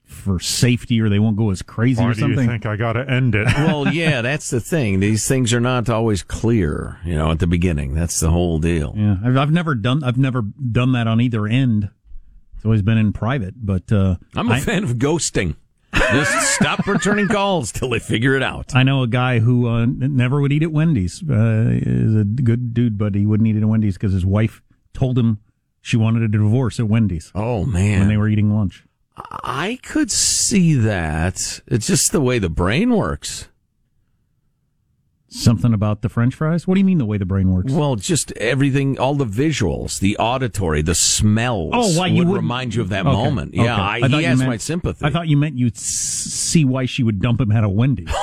for 0.04 0.38
safety, 0.38 1.00
or 1.00 1.08
they 1.08 1.18
won't 1.18 1.36
go 1.36 1.50
as 1.50 1.62
crazy 1.62 2.02
Why 2.02 2.10
or 2.10 2.14
do 2.14 2.28
you 2.28 2.36
think 2.36 2.66
I 2.66 2.76
got 2.76 2.92
to 2.92 3.08
end 3.08 3.34
it? 3.34 3.46
well, 3.56 3.88
yeah, 3.88 4.20
that's 4.20 4.50
the 4.50 4.60
thing. 4.60 5.00
These 5.00 5.26
things 5.26 5.52
are 5.52 5.60
not 5.60 5.88
always 5.88 6.22
clear, 6.22 7.00
you 7.04 7.14
know, 7.16 7.30
at 7.30 7.38
the 7.38 7.46
beginning. 7.46 7.94
That's 7.94 8.20
the 8.20 8.30
whole 8.30 8.58
deal. 8.58 8.94
Yeah, 8.96 9.16
I've, 9.24 9.36
I've 9.36 9.50
never 9.50 9.74
done. 9.74 10.04
I've 10.04 10.18
never 10.18 10.42
done 10.42 10.92
that 10.92 11.06
on 11.06 11.20
either 11.20 11.46
end. 11.46 11.90
It's 12.56 12.64
always 12.64 12.82
been 12.82 12.98
in 12.98 13.12
private, 13.12 13.54
but 13.56 13.90
uh, 13.90 14.16
I'm 14.36 14.48
a 14.50 14.54
I- 14.54 14.60
fan 14.60 14.84
of 14.84 14.90
ghosting. 14.92 15.56
Just 15.94 16.54
stop 16.54 16.86
returning 16.86 17.28
calls 17.28 17.72
till 17.72 17.90
they 17.90 17.98
figure 17.98 18.34
it 18.36 18.42
out. 18.42 18.74
I 18.74 18.82
know 18.82 19.02
a 19.02 19.06
guy 19.06 19.38
who 19.38 19.68
uh, 19.68 19.86
never 19.86 20.40
would 20.40 20.52
eat 20.52 20.62
at 20.62 20.72
Wendy's. 20.72 21.22
Uh, 21.22 21.68
is 21.70 22.14
a 22.16 22.24
good 22.24 22.74
dude, 22.74 22.98
but 22.98 23.14
he 23.14 23.26
wouldn't 23.26 23.46
eat 23.48 23.56
at 23.56 23.64
Wendy's 23.64 23.94
because 23.94 24.12
his 24.12 24.24
wife 24.26 24.62
told 24.94 25.18
him 25.18 25.38
she 25.80 25.96
wanted 25.96 26.22
a 26.22 26.28
divorce 26.28 26.78
at 26.78 26.88
Wendy's 26.88 27.32
Oh 27.34 27.64
man, 27.64 28.00
when 28.00 28.08
they 28.08 28.16
were 28.16 28.28
eating 28.28 28.54
lunch. 28.54 28.84
I 29.16 29.78
could 29.82 30.10
see 30.10 30.74
that. 30.74 31.60
It's 31.66 31.86
just 31.86 32.12
the 32.12 32.20
way 32.20 32.38
the 32.38 32.48
brain 32.48 32.94
works. 32.94 33.48
Something 35.34 35.72
about 35.72 36.02
the 36.02 36.08
French 36.08 36.34
fries. 36.34 36.66
What 36.66 36.74
do 36.74 36.80
you 36.80 36.84
mean 36.84 36.98
the 36.98 37.04
way 37.06 37.16
the 37.18 37.24
brain 37.24 37.50
works? 37.52 37.72
Well, 37.72 37.96
just 37.96 38.32
everything, 38.32 38.98
all 38.98 39.14
the 39.14 39.24
visuals, 39.24 39.98
the 39.98 40.16
auditory, 40.18 40.82
the 40.82 40.94
smells. 40.94 41.70
Oh, 41.74 41.98
why 41.98 42.06
you 42.08 42.18
would 42.18 42.28
wouldn't- 42.28 42.42
remind 42.42 42.74
you 42.74 42.82
of 42.82 42.90
that 42.90 43.06
Okay, 43.06 43.16
moment? 43.16 43.54
okay. 43.54 43.64
Yeah, 43.64 43.76
I, 43.82 44.00
thought 44.00 44.10
he 44.10 44.22
has 44.24 44.38
meant- 44.40 44.50
my 44.50 44.56
sympathy. 44.58 45.06
I 45.06 45.10
thought 45.10 45.28
you 45.28 45.36
meant 45.38 45.56
you'd 45.56 45.76
s- 45.76 45.82
see 45.82 46.64
why 46.64 46.84
she 46.86 47.02
would 47.02 47.20
dump 47.20 47.40
him 47.40 47.50
at 47.52 47.64
a 47.64 47.68
Wendy's. 47.68 48.08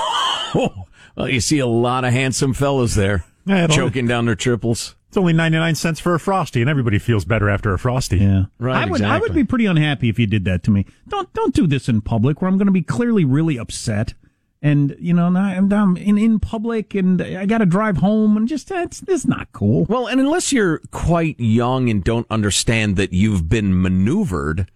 Oh, 0.56 0.86
well, 1.16 1.30
you 1.30 1.42
see 1.42 1.60
a 1.60 1.68
lot 1.68 2.04
of 2.06 2.12
handsome 2.12 2.54
fellas 2.54 2.96
there 2.96 3.24
Yeah, 3.46 3.66
it 3.66 3.70
all- 3.70 3.76
choking 3.76 4.08
down 4.08 4.26
their 4.26 4.34
triples. 4.36 4.96
It's 5.10 5.18
only 5.18 5.34
99 5.34 5.74
cents 5.76 6.00
for 6.00 6.14
a 6.16 6.20
Frosty, 6.20 6.62
and 6.62 6.70
everybody 6.70 6.98
feels 7.00 7.26
better 7.26 7.50
after 7.50 7.74
a 7.74 7.80
Frosty. 7.80 8.18
Yeah, 8.18 8.44
Right, 8.60 8.88
I 8.88 8.90
would. 8.90 9.02
I 9.02 9.18
would 9.20 9.34
be 9.34 9.44
pretty 9.44 9.66
unhappy 9.66 10.10
if 10.10 10.20
you 10.20 10.28
did 10.28 10.46
that 10.46 10.62
to 10.64 10.72
me. 10.72 10.86
Don't 11.08 11.32
don't 11.34 11.54
do 11.54 11.66
this 11.66 11.90
in 11.90 12.02
public, 12.02 12.42
where 12.42 12.50
I'm 12.50 12.58
going 12.58 12.68
to 12.68 12.72
be 12.72 12.84
clearly 12.84 13.26
really 13.26 13.58
upset. 13.58 14.14
And 14.62 14.96
you 15.00 15.14
know, 15.14 15.30
now 15.30 15.44
I'm 15.44 15.70
down 15.70 15.96
in 15.96 16.18
in 16.18 16.40
public, 16.40 16.94
and 16.94 17.22
I 17.22 17.46
got 17.46 17.60
to 17.60 17.66
drive 17.66 17.98
home, 17.98 18.36
and 18.36 18.48
just 18.48 18.70
it's 18.72 19.00
that's 19.00 19.26
not 19.26 19.52
cool. 19.54 19.86
Well, 19.86 20.08
and 20.08 20.20
unless 20.20 20.52
you're 20.52 20.80
quite 20.92 21.40
young 21.40 21.90
and 21.90 22.04
don't 22.04 22.28
understand 22.30 22.98
that 22.98 23.14
you've 23.14 23.48
been 23.48 23.82
maneuvered, 23.82 24.70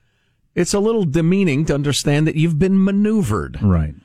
it's 0.56 0.74
a 0.74 0.80
little 0.80 1.04
demeaning 1.04 1.66
to 1.66 1.74
understand 1.74 2.28
that 2.28 2.36
you've 2.36 2.60
been 2.60 2.82
maneuvered. 2.82 3.62
Right. 3.62 3.96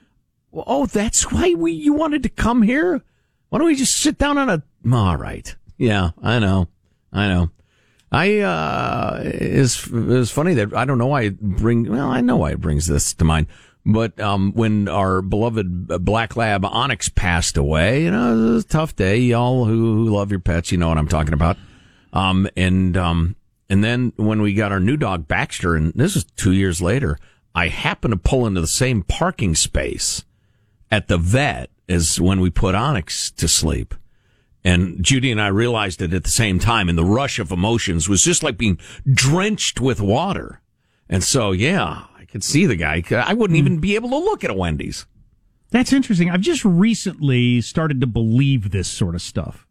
Well, 0.50 0.64
oh, 0.66 0.86
that's 0.86 1.30
why 1.30 1.54
we 1.54 1.72
you 1.72 1.92
wanted 1.92 2.24
to 2.24 2.28
come 2.28 2.62
here. 2.62 3.00
Why 3.48 3.58
don't 3.58 3.68
we 3.68 3.76
just 3.76 4.00
sit 4.00 4.18
down 4.18 4.36
on 4.36 4.50
a? 4.50 4.62
All 4.92 5.16
right. 5.16 5.54
Yeah, 5.76 6.10
I 6.20 6.40
know. 6.40 6.66
I 7.12 7.28
know. 7.28 7.50
I 8.10 8.38
uh 8.38 9.20
is 9.22 9.86
is 9.92 10.30
funny 10.30 10.54
that 10.54 10.74
I 10.74 10.84
don't 10.84 10.98
know 10.98 11.06
why 11.06 11.22
it 11.22 11.40
bring. 11.40 11.90
Well, 11.90 12.08
I 12.10 12.20
know 12.20 12.38
why 12.38 12.52
it 12.52 12.60
brings 12.60 12.86
this 12.86 13.12
to 13.14 13.24
mind. 13.24 13.46
But 13.90 14.20
um, 14.20 14.52
when 14.52 14.86
our 14.86 15.22
beloved 15.22 16.04
black 16.04 16.36
lab 16.36 16.62
Onyx 16.62 17.08
passed 17.08 17.56
away, 17.56 18.02
you 18.02 18.10
know, 18.10 18.32
it 18.32 18.52
was 18.52 18.64
a 18.66 18.68
tough 18.68 18.94
day. 18.94 19.16
Y'all 19.16 19.64
who, 19.64 20.04
who 20.04 20.14
love 20.14 20.30
your 20.30 20.40
pets, 20.40 20.70
you 20.70 20.76
know 20.76 20.90
what 20.90 20.98
I'm 20.98 21.08
talking 21.08 21.32
about. 21.32 21.56
Um, 22.12 22.46
and 22.54 22.98
um, 22.98 23.34
and 23.70 23.82
then 23.82 24.12
when 24.16 24.42
we 24.42 24.52
got 24.52 24.72
our 24.72 24.78
new 24.78 24.98
dog 24.98 25.26
Baxter, 25.26 25.74
and 25.74 25.94
this 25.94 26.16
is 26.16 26.24
two 26.24 26.52
years 26.52 26.82
later, 26.82 27.18
I 27.54 27.68
happened 27.68 28.12
to 28.12 28.18
pull 28.18 28.46
into 28.46 28.60
the 28.60 28.66
same 28.66 29.04
parking 29.04 29.54
space 29.54 30.22
at 30.90 31.08
the 31.08 31.16
vet 31.16 31.70
as 31.88 32.20
when 32.20 32.40
we 32.40 32.50
put 32.50 32.74
Onyx 32.74 33.30
to 33.32 33.48
sleep. 33.48 33.94
And 34.64 35.02
Judy 35.02 35.32
and 35.32 35.40
I 35.40 35.46
realized 35.46 36.02
it 36.02 36.12
at 36.12 36.24
the 36.24 36.30
same 36.30 36.58
time, 36.58 36.90
and 36.90 36.98
the 36.98 37.06
rush 37.06 37.38
of 37.38 37.50
emotions 37.50 38.06
was 38.06 38.22
just 38.22 38.42
like 38.42 38.58
being 38.58 38.78
drenched 39.10 39.80
with 39.80 39.98
water. 39.98 40.60
And 41.08 41.24
so, 41.24 41.52
yeah, 41.52 42.04
could 42.30 42.44
see 42.44 42.66
the 42.66 42.76
guy. 42.76 43.02
I 43.10 43.34
wouldn't 43.34 43.58
even 43.58 43.78
be 43.78 43.94
able 43.94 44.10
to 44.10 44.18
look 44.18 44.44
at 44.44 44.50
a 44.50 44.54
Wendy's. 44.54 45.06
That's 45.70 45.92
interesting. 45.92 46.30
I've 46.30 46.40
just 46.40 46.64
recently 46.64 47.60
started 47.60 48.00
to 48.00 48.06
believe 48.06 48.70
this 48.70 48.88
sort 48.88 49.14
of 49.14 49.22
stuff. 49.22 49.66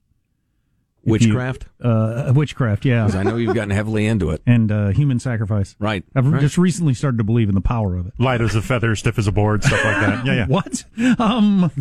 If 1.04 1.22
you- 1.22 1.30
Witchcraft? 1.30 1.66
uh, 1.82 2.34
witchcraft, 2.36 2.84
yeah, 2.86 3.04
'Cause 3.04 3.16
I 3.16 3.24
know 3.24 3.38
you've 3.38 3.56
gotten 3.56 3.70
heavily 3.70 4.06
into 4.06 4.32
it. 4.32 4.42
and 4.48 4.72
uh, 4.72 4.90
human 4.90 5.20
sacrifice. 5.20 5.76
Right. 5.80 6.04
I've 6.14 6.28
right. 6.28 6.42
just 6.42 6.58
recently 6.58 6.94
started 6.94 7.18
to 7.20 7.24
believe 7.24 7.48
in 7.50 7.56
the 7.56 7.62
power 7.62 7.96
of 7.96 8.08
it. 8.08 8.14
Light 8.20 8.42
as 8.42 8.56
a 8.56 8.62
feather, 8.62 8.94
stiff 8.96 9.18
as 9.18 9.26
a 9.26 9.32
board, 9.32 9.64
stuff 9.64 9.84
like 9.86 9.96
that. 10.02 10.26
Yeah, 10.26 10.34
yeah. 10.34 10.46
What? 10.48 10.84
Um, 11.20 11.72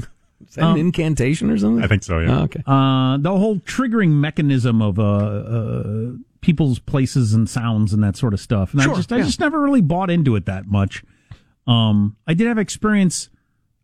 Is 0.49 0.55
that 0.55 0.65
an 0.65 0.77
incantation 0.77 1.51
or 1.51 1.59
something? 1.59 1.83
I 1.83 1.89
think 1.89 2.05
so, 2.05 2.21
yeah. 2.21 2.39
Oh, 2.41 2.43
okay. 2.45 2.63
uh, 2.67 3.17
the 3.19 3.37
whole 3.37 3.57
triggering 3.61 4.11
mechanism 4.11 4.81
of 4.81 4.99
uh, 4.99 5.03
uh, 5.03 6.11
people's 6.41 6.79
places 6.79 7.33
and 7.33 7.49
sounds 7.49 7.93
and 7.93 8.03
that 8.03 8.17
sort 8.17 8.35
of 8.35 8.41
stuff. 8.41 8.73
And 8.73 8.83
Sure, 8.83 8.93
I 8.93 8.97
just, 8.97 9.13
I 9.13 9.19
yeah. 9.19 9.25
just 9.25 9.41
never 9.41 9.61
really 9.61 9.81
bought 9.81 10.11
into 10.11 10.37
it 10.37 10.47
that 10.47 10.67
much. 10.67 11.03
Um, 11.67 12.17
I 12.27 12.35
did 12.35 12.47
have 12.47 12.59
experience 12.59 13.29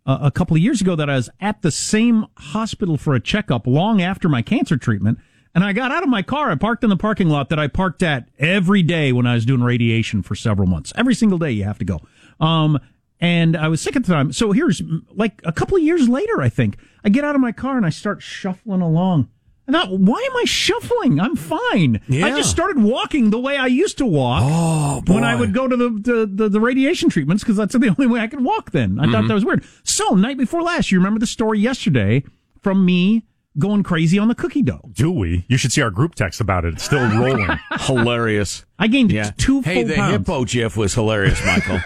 uh, 0.06 0.18
a 0.22 0.30
couple 0.30 0.56
of 0.56 0.62
years 0.62 0.80
ago 0.80 0.96
that 0.96 1.08
I 1.10 1.16
was 1.16 1.30
at 1.40 1.62
the 1.62 1.70
same 1.70 2.26
hospital 2.36 2.96
for 2.96 3.14
a 3.14 3.20
checkup 3.20 3.66
long 3.66 4.00
after 4.02 4.28
my 4.28 4.42
cancer 4.42 4.76
treatment. 4.76 5.18
And 5.54 5.62
I 5.64 5.72
got 5.72 5.92
out 5.92 6.02
of 6.02 6.08
my 6.08 6.22
car. 6.22 6.50
I 6.50 6.54
parked 6.54 6.82
in 6.82 6.90
the 6.90 6.96
parking 6.96 7.28
lot 7.28 7.50
that 7.50 7.58
I 7.58 7.68
parked 7.68 8.02
at 8.02 8.28
every 8.38 8.82
day 8.82 9.12
when 9.12 9.26
I 9.26 9.34
was 9.34 9.44
doing 9.44 9.62
radiation 9.62 10.22
for 10.22 10.34
several 10.34 10.66
months. 10.66 10.92
Every 10.96 11.14
single 11.14 11.38
day 11.38 11.50
you 11.50 11.64
have 11.64 11.78
to 11.78 11.84
go. 11.84 12.00
Um, 12.40 12.78
and 13.20 13.56
I 13.56 13.68
was 13.68 13.80
sick 13.80 13.94
at 13.94 14.04
the 14.04 14.12
time. 14.12 14.32
So 14.32 14.52
here's 14.52 14.82
like 15.10 15.40
a 15.44 15.52
couple 15.52 15.76
of 15.76 15.82
years 15.82 16.08
later, 16.08 16.40
I 16.40 16.48
think 16.48 16.78
I 17.04 17.10
get 17.10 17.22
out 17.22 17.34
of 17.34 17.40
my 17.40 17.52
car 17.52 17.76
and 17.76 17.84
I 17.84 17.90
start 17.90 18.22
shuffling 18.22 18.80
along. 18.80 19.28
And 19.66 19.76
I, 19.76 19.86
why 19.86 20.26
am 20.30 20.36
I 20.36 20.44
shuffling? 20.44 21.20
I'm 21.20 21.36
fine. 21.36 22.00
I 22.10 22.30
just 22.30 22.50
started 22.50 22.82
walking 22.82 23.30
the 23.30 23.38
way 23.38 23.56
I 23.56 23.66
used 23.68 23.96
to 23.98 24.06
walk 24.06 24.42
Oh, 24.44 25.02
when 25.12 25.22
I 25.22 25.36
would 25.36 25.54
go 25.54 25.68
to 25.68 25.76
the 25.76 25.88
the, 25.90 26.26
the, 26.26 26.48
the 26.48 26.60
radiation 26.60 27.08
treatments 27.08 27.44
because 27.44 27.56
that's 27.56 27.72
the 27.76 27.88
only 27.98 28.06
way 28.08 28.20
I 28.20 28.26
could 28.26 28.42
walk 28.44 28.72
then. 28.72 28.98
I 28.98 29.04
Mm-hmm. 29.04 29.12
thought 29.12 29.28
that 29.28 29.34
was 29.34 29.44
weird. 29.44 29.64
So, 29.84 30.14
night 30.16 30.36
before 30.36 30.62
last, 30.62 30.90
you 30.90 30.98
remember 30.98 31.20
the 31.20 31.26
story 31.28 31.60
yesterday 31.60 32.24
from 32.60 32.84
me 32.84 33.24
going 33.58 33.82
crazy 33.82 34.18
on 34.18 34.28
the 34.28 34.34
cookie 34.34 34.62
dough. 34.62 34.90
Do 34.92 35.12
we? 35.12 35.44
You 35.46 35.56
should 35.58 35.72
see 35.72 35.82
our 35.82 35.90
group 35.90 36.14
text 36.16 36.40
about 36.40 36.64
it. 36.64 36.74
It's 36.74 36.82
still 36.84 37.06
rolling. 37.18 37.48
hilarious. 37.80 38.64
I 38.78 38.88
gained 38.88 39.12
Yeah. 39.12 39.30
two 39.36 39.60
hey, 39.62 39.74
full 39.82 39.88
the 39.88 39.94
pounds. 39.94 40.12
hippo 40.16 40.44
gif 40.44 40.76
was 40.76 40.94
hilarious, 40.94 41.40
Michael. 41.46 41.80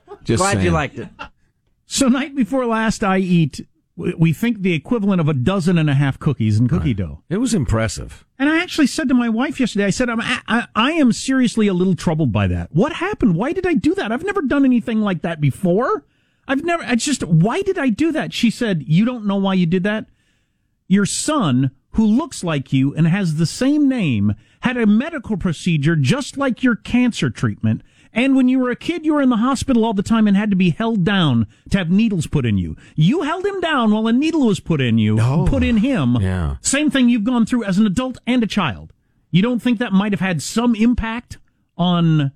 Just 0.24 0.42
Glad 0.42 0.62
you 0.62 0.70
liked 0.70 0.98
it. 0.98 1.08
So, 1.86 2.08
night 2.08 2.34
before 2.36 2.66
last, 2.66 3.02
I 3.02 3.18
eat, 3.18 3.66
we 3.98 4.32
think 4.32 4.62
the 4.62 4.74
equivalent 4.74 5.20
of 5.20 5.28
a 5.28 5.34
dozen 5.34 5.76
and 5.76 5.90
a 5.90 5.94
half 5.94 6.20
cookies 6.20 6.60
in 6.60 6.68
cookie 6.68 6.94
dough. 6.94 7.24
It 7.28 7.38
was 7.38 7.52
impressive. 7.52 8.24
And 8.38 8.48
I 8.48 8.62
actually 8.62 8.86
said 8.86 9.08
to 9.08 9.14
my 9.14 9.28
wife 9.28 9.58
yesterday, 9.58 9.86
I 9.86 9.90
said, 9.90 10.08
I'm, 10.08 10.20
I, 10.20 10.68
I 10.76 10.92
am 10.92 11.12
seriously 11.12 11.66
a 11.66 11.74
little 11.74 11.96
troubled 11.96 12.30
by 12.30 12.46
that. 12.46 12.70
What 12.70 12.92
happened? 12.92 13.34
Why 13.34 13.52
did 13.52 13.66
I 13.66 13.74
do 13.74 13.96
that? 13.96 14.12
I've 14.12 14.24
never 14.24 14.42
done 14.42 14.64
anything 14.64 15.00
like 15.00 15.22
that 15.22 15.40
before. 15.40 16.04
I've 16.46 16.64
never, 16.64 16.84
I 16.84 16.94
just, 16.94 17.24
why 17.24 17.62
did 17.62 17.76
I 17.76 17.88
do 17.88 18.12
that? 18.12 18.32
She 18.32 18.50
said, 18.50 18.84
you 18.86 19.04
don't 19.04 19.26
know 19.26 19.36
why 19.36 19.54
you 19.54 19.66
did 19.66 19.82
that? 19.82 20.06
Your 20.86 21.04
son, 21.04 21.72
who 21.90 22.06
looks 22.06 22.44
like 22.44 22.72
you 22.72 22.94
and 22.94 23.08
has 23.08 23.34
the 23.34 23.46
same 23.46 23.88
name, 23.88 24.34
had 24.60 24.76
a 24.76 24.86
medical 24.86 25.36
procedure 25.36 25.96
just 25.96 26.36
like 26.36 26.62
your 26.62 26.76
cancer 26.76 27.30
treatment. 27.30 27.82
And 28.12 28.34
when 28.34 28.48
you 28.48 28.58
were 28.58 28.70
a 28.70 28.76
kid, 28.76 29.04
you 29.04 29.14
were 29.14 29.22
in 29.22 29.28
the 29.28 29.36
hospital 29.36 29.84
all 29.84 29.94
the 29.94 30.02
time 30.02 30.26
and 30.26 30.36
had 30.36 30.50
to 30.50 30.56
be 30.56 30.70
held 30.70 31.04
down 31.04 31.46
to 31.70 31.78
have 31.78 31.90
needles 31.90 32.26
put 32.26 32.46
in 32.46 32.58
you. 32.58 32.76
You 32.94 33.22
held 33.22 33.44
him 33.44 33.60
down 33.60 33.90
while 33.92 34.06
a 34.06 34.12
needle 34.12 34.46
was 34.46 34.60
put 34.60 34.80
in 34.80 34.98
you, 34.98 35.16
put 35.46 35.62
in 35.62 35.78
him. 35.78 36.16
Yeah. 36.20 36.56
Same 36.60 36.90
thing 36.90 37.08
you've 37.08 37.24
gone 37.24 37.46
through 37.46 37.64
as 37.64 37.78
an 37.78 37.86
adult 37.86 38.18
and 38.26 38.42
a 38.42 38.46
child. 38.46 38.92
You 39.30 39.42
don't 39.42 39.60
think 39.60 39.78
that 39.78 39.92
might 39.92 40.12
have 40.12 40.20
had 40.20 40.42
some 40.42 40.74
impact 40.74 41.38
on 41.76 42.32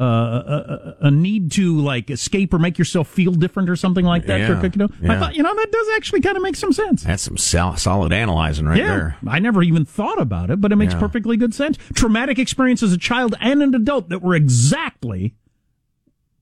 uh, 0.00 0.04
a, 0.04 0.96
a, 1.06 1.10
need 1.10 1.50
to 1.52 1.78
like 1.80 2.08
escape 2.10 2.54
or 2.54 2.58
make 2.58 2.78
yourself 2.78 3.08
feel 3.08 3.32
different 3.32 3.68
or 3.68 3.74
something 3.76 4.04
like 4.04 4.26
that 4.26 4.40
Yeah. 4.40 4.48
dough? 4.60 4.88
I 5.02 5.04
Yeah. 5.04 5.18
thought, 5.18 5.34
you 5.34 5.42
know, 5.42 5.54
that 5.54 5.72
does 5.72 5.86
actually 5.96 6.20
kind 6.20 6.36
of 6.36 6.42
make 6.42 6.54
some 6.56 6.72
sense. 6.72 7.02
That's 7.02 7.22
some 7.22 7.36
sol- 7.36 7.76
solid 7.76 8.12
analyzing 8.12 8.66
right 8.66 8.78
yeah, 8.78 8.86
there. 8.86 9.16
I 9.26 9.40
never 9.40 9.62
even 9.62 9.84
thought 9.84 10.20
about 10.20 10.50
it, 10.50 10.60
but 10.60 10.70
it 10.70 10.76
makes 10.76 10.94
Yeah. 10.94 11.00
perfectly 11.00 11.36
good 11.36 11.52
sense. 11.52 11.78
Traumatic 11.94 12.38
experience 12.38 12.82
as 12.82 12.92
a 12.92 12.98
child 12.98 13.34
and 13.40 13.62
an 13.62 13.74
adult 13.74 14.08
that 14.10 14.22
were 14.22 14.34
exactly 14.36 15.34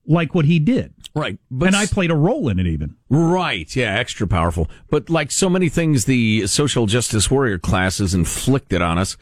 like 0.05 0.33
what 0.33 0.45
he 0.45 0.59
did, 0.59 0.93
Right. 1.13 1.39
But 1.49 1.67
and 1.67 1.75
I 1.75 1.85
played 1.87 2.11
a 2.11 2.15
role 2.15 2.47
in 2.47 2.59
it. 2.59 2.67
Even 2.67 2.95
Right, 3.09 3.75
yeah, 3.75 3.93
extra 3.97 4.27
powerful. 4.27 4.69
But 4.89 5.09
like 5.09 5.31
so 5.31 5.49
many 5.49 5.67
things 5.67 6.05
the 6.05 6.45
social 6.47 6.85
justice 6.85 7.31
warrior 7.31 7.57
class 7.57 7.97
has 7.97 8.13
inflicted 8.13 8.81
on 8.83 8.97
us, 8.99 9.17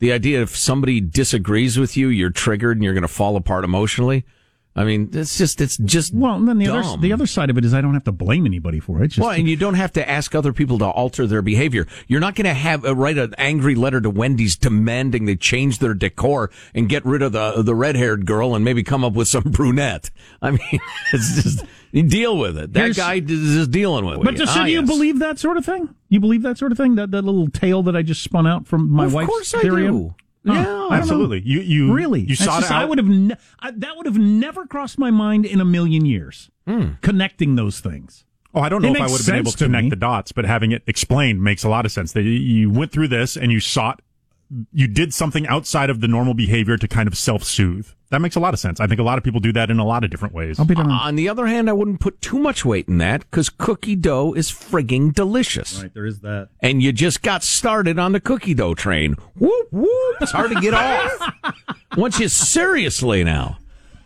the 0.00 0.12
idea 0.12 0.42
if 0.42 0.56
somebody 0.56 1.00
disagrees 1.00 1.78
with 1.78 1.96
you, 1.96 2.08
you're 2.08 2.30
triggered 2.30 2.76
and 2.76 2.84
you're 2.84 2.94
going 2.94 3.02
to 3.02 3.08
fall 3.08 3.36
apart 3.36 3.64
emotionally. 3.64 4.24
I 4.76 4.84
mean, 4.84 5.10
it's 5.12 5.36
just, 5.36 5.60
it's 5.60 5.76
just 5.78 6.14
well, 6.14 6.36
and 6.36 6.46
then 6.46 6.58
the 6.58 6.68
other 6.68 6.96
the 6.96 7.12
other 7.12 7.26
side 7.26 7.50
of 7.50 7.58
it 7.58 7.64
is 7.64 7.74
I 7.74 7.80
don't 7.80 7.92
have 7.94 8.04
to 8.04 8.12
blame 8.12 8.46
anybody 8.46 8.78
for 8.78 9.02
it. 9.02 9.08
Just 9.08 9.18
Well, 9.18 9.30
and 9.30 9.48
you 9.48 9.56
don't 9.56 9.74
have 9.74 9.92
to 9.94 10.08
ask 10.08 10.32
other 10.32 10.52
people 10.52 10.78
to 10.78 10.84
alter 10.86 11.26
their 11.26 11.42
behavior. 11.42 11.88
You're 12.06 12.20
not 12.20 12.36
going 12.36 12.44
to 12.46 12.54
have 12.54 12.84
uh, 12.86 12.94
write 12.94 13.18
an 13.18 13.34
angry 13.36 13.74
letter 13.74 14.00
to 14.00 14.08
Wendy's 14.08 14.56
demanding 14.56 15.24
they 15.24 15.34
change 15.34 15.80
their 15.80 15.92
decor 15.92 16.50
and 16.72 16.88
get 16.88 17.04
rid 17.04 17.20
of 17.20 17.32
the 17.32 17.62
the 17.62 17.74
red 17.74 17.96
haired 17.96 18.26
girl 18.26 18.54
and 18.54 18.64
maybe 18.64 18.84
come 18.84 19.02
up 19.02 19.14
with 19.14 19.26
some 19.26 19.42
brunette. 19.46 20.10
I 20.40 20.52
mean, 20.52 20.60
it's 21.12 21.42
just 21.42 21.64
you 21.90 22.04
deal 22.04 22.38
with 22.38 22.56
it. 22.56 22.72
That 22.72 22.80
Here's- 22.80 22.96
guy 22.96 23.14
is 23.14 23.26
just 23.54 23.72
dealing 23.72 24.04
with 24.06 24.18
it. 24.20 24.24
But 24.24 24.40
Ah, 24.48 24.64
do 24.64 24.70
you 24.70 24.80
yes. 24.80 24.88
believe 24.88 25.18
that 25.18 25.40
sort 25.40 25.56
of 25.56 25.64
thing? 25.66 25.92
You 26.08 26.20
believe 26.20 26.42
that 26.42 26.58
sort 26.58 26.70
of 26.70 26.78
thing? 26.78 26.94
That 26.94 27.10
that 27.10 27.22
little 27.22 27.48
tale 27.50 27.82
that 27.82 27.96
I 27.96 28.02
just 28.02 28.22
spun 28.22 28.46
out 28.46 28.68
from 28.68 28.88
my 28.88 29.06
Of 29.06 29.14
wife's 29.14 29.28
course 29.28 29.54
I 29.56 29.62
do. 29.62 30.14
Huh. 30.46 30.52
Yeah, 30.54 30.60
I 30.60 30.64
don't 30.64 30.90
know. 30.90 30.92
Absolutely. 30.92 31.42
You 31.44 31.60
you 31.60 31.92
Really? 31.92 32.20
you 32.20 32.34
just- 32.36 32.48
out. 32.48 32.70
I 32.70 32.84
would 32.84 32.98
have 32.98 33.06
ne- 33.08 33.36
I, 33.60 33.70
that 33.72 33.96
would 33.96 34.06
have 34.06 34.18
never 34.18 34.66
crossed 34.66 34.98
my 34.98 35.10
mind 35.10 35.44
in 35.44 35.60
a 35.60 35.64
million 35.64 36.04
years. 36.06 36.50
Hmm. 36.66 36.92
Connecting 37.02 37.56
those 37.56 37.80
things. 37.80 38.24
Oh, 38.54 38.60
I 38.60 38.68
don't 38.68 38.82
know 38.82 38.88
It 38.88 38.96
if 38.96 39.00
I 39.02 39.06
would 39.06 39.18
have 39.18 39.26
been 39.26 39.34
able 39.36 39.50
to 39.52 39.56
to 39.58 39.64
connect 39.66 39.84
me. 39.84 39.90
the 39.90 39.96
dots, 39.96 40.32
but 40.32 40.44
having 40.44 40.72
it 40.72 40.82
explained 40.86 41.42
makes 41.42 41.62
a 41.62 41.68
lot 41.68 41.84
of 41.86 41.92
sense. 41.92 42.12
That 42.12 42.22
you 42.22 42.70
went 42.70 42.90
through 42.90 43.08
this 43.08 43.36
and 43.36 43.52
you 43.52 43.60
sought, 43.60 44.02
you 44.72 44.88
did 44.88 45.14
something 45.14 45.46
outside 45.46 45.90
of 45.90 46.00
the 46.00 46.08
normal 46.08 46.34
behavior 46.34 46.76
to 46.76 46.88
kind 46.88 47.06
of 47.06 47.16
self-soothe. 47.16 47.88
That 48.10 48.20
makes 48.20 48.34
a 48.34 48.40
lot 48.40 48.52
of 48.54 48.58
sense. 48.60 48.80
I 48.80 48.88
think 48.88 48.98
a 48.98 49.04
lot 49.04 49.18
of 49.18 49.24
people 49.24 49.38
do 49.38 49.52
that 49.52 49.70
in 49.70 49.78
a 49.78 49.84
lot 49.84 50.02
of 50.02 50.10
different 50.10 50.34
ways. 50.34 50.58
I'll 50.58 50.66
be 50.66 50.74
done. 50.74 50.90
On 50.90 51.14
the 51.14 51.28
other 51.28 51.46
hand, 51.46 51.70
I 51.70 51.72
wouldn't 51.72 52.00
put 52.00 52.20
too 52.20 52.40
much 52.40 52.64
weight 52.64 52.88
in 52.88 52.98
that 52.98 53.20
because 53.20 53.48
cookie 53.48 53.94
dough 53.94 54.32
is 54.34 54.50
frigging 54.50 55.14
delicious. 55.14 55.80
Right, 55.80 55.94
there 55.94 56.06
is 56.06 56.20
that. 56.20 56.48
And 56.60 56.82
you 56.82 56.92
just 56.92 57.22
got 57.22 57.44
started 57.44 58.00
on 58.00 58.10
the 58.10 58.18
cookie 58.18 58.54
dough 58.54 58.74
train. 58.74 59.14
Whoop, 59.38 59.68
whoop. 59.70 60.16
It's 60.20 60.32
hard 60.32 60.50
to 60.50 60.60
get 60.60 60.74
off. 60.74 61.34
Once 61.96 62.18
you 62.18 62.28
seriously 62.28 63.22
now. 63.22 63.58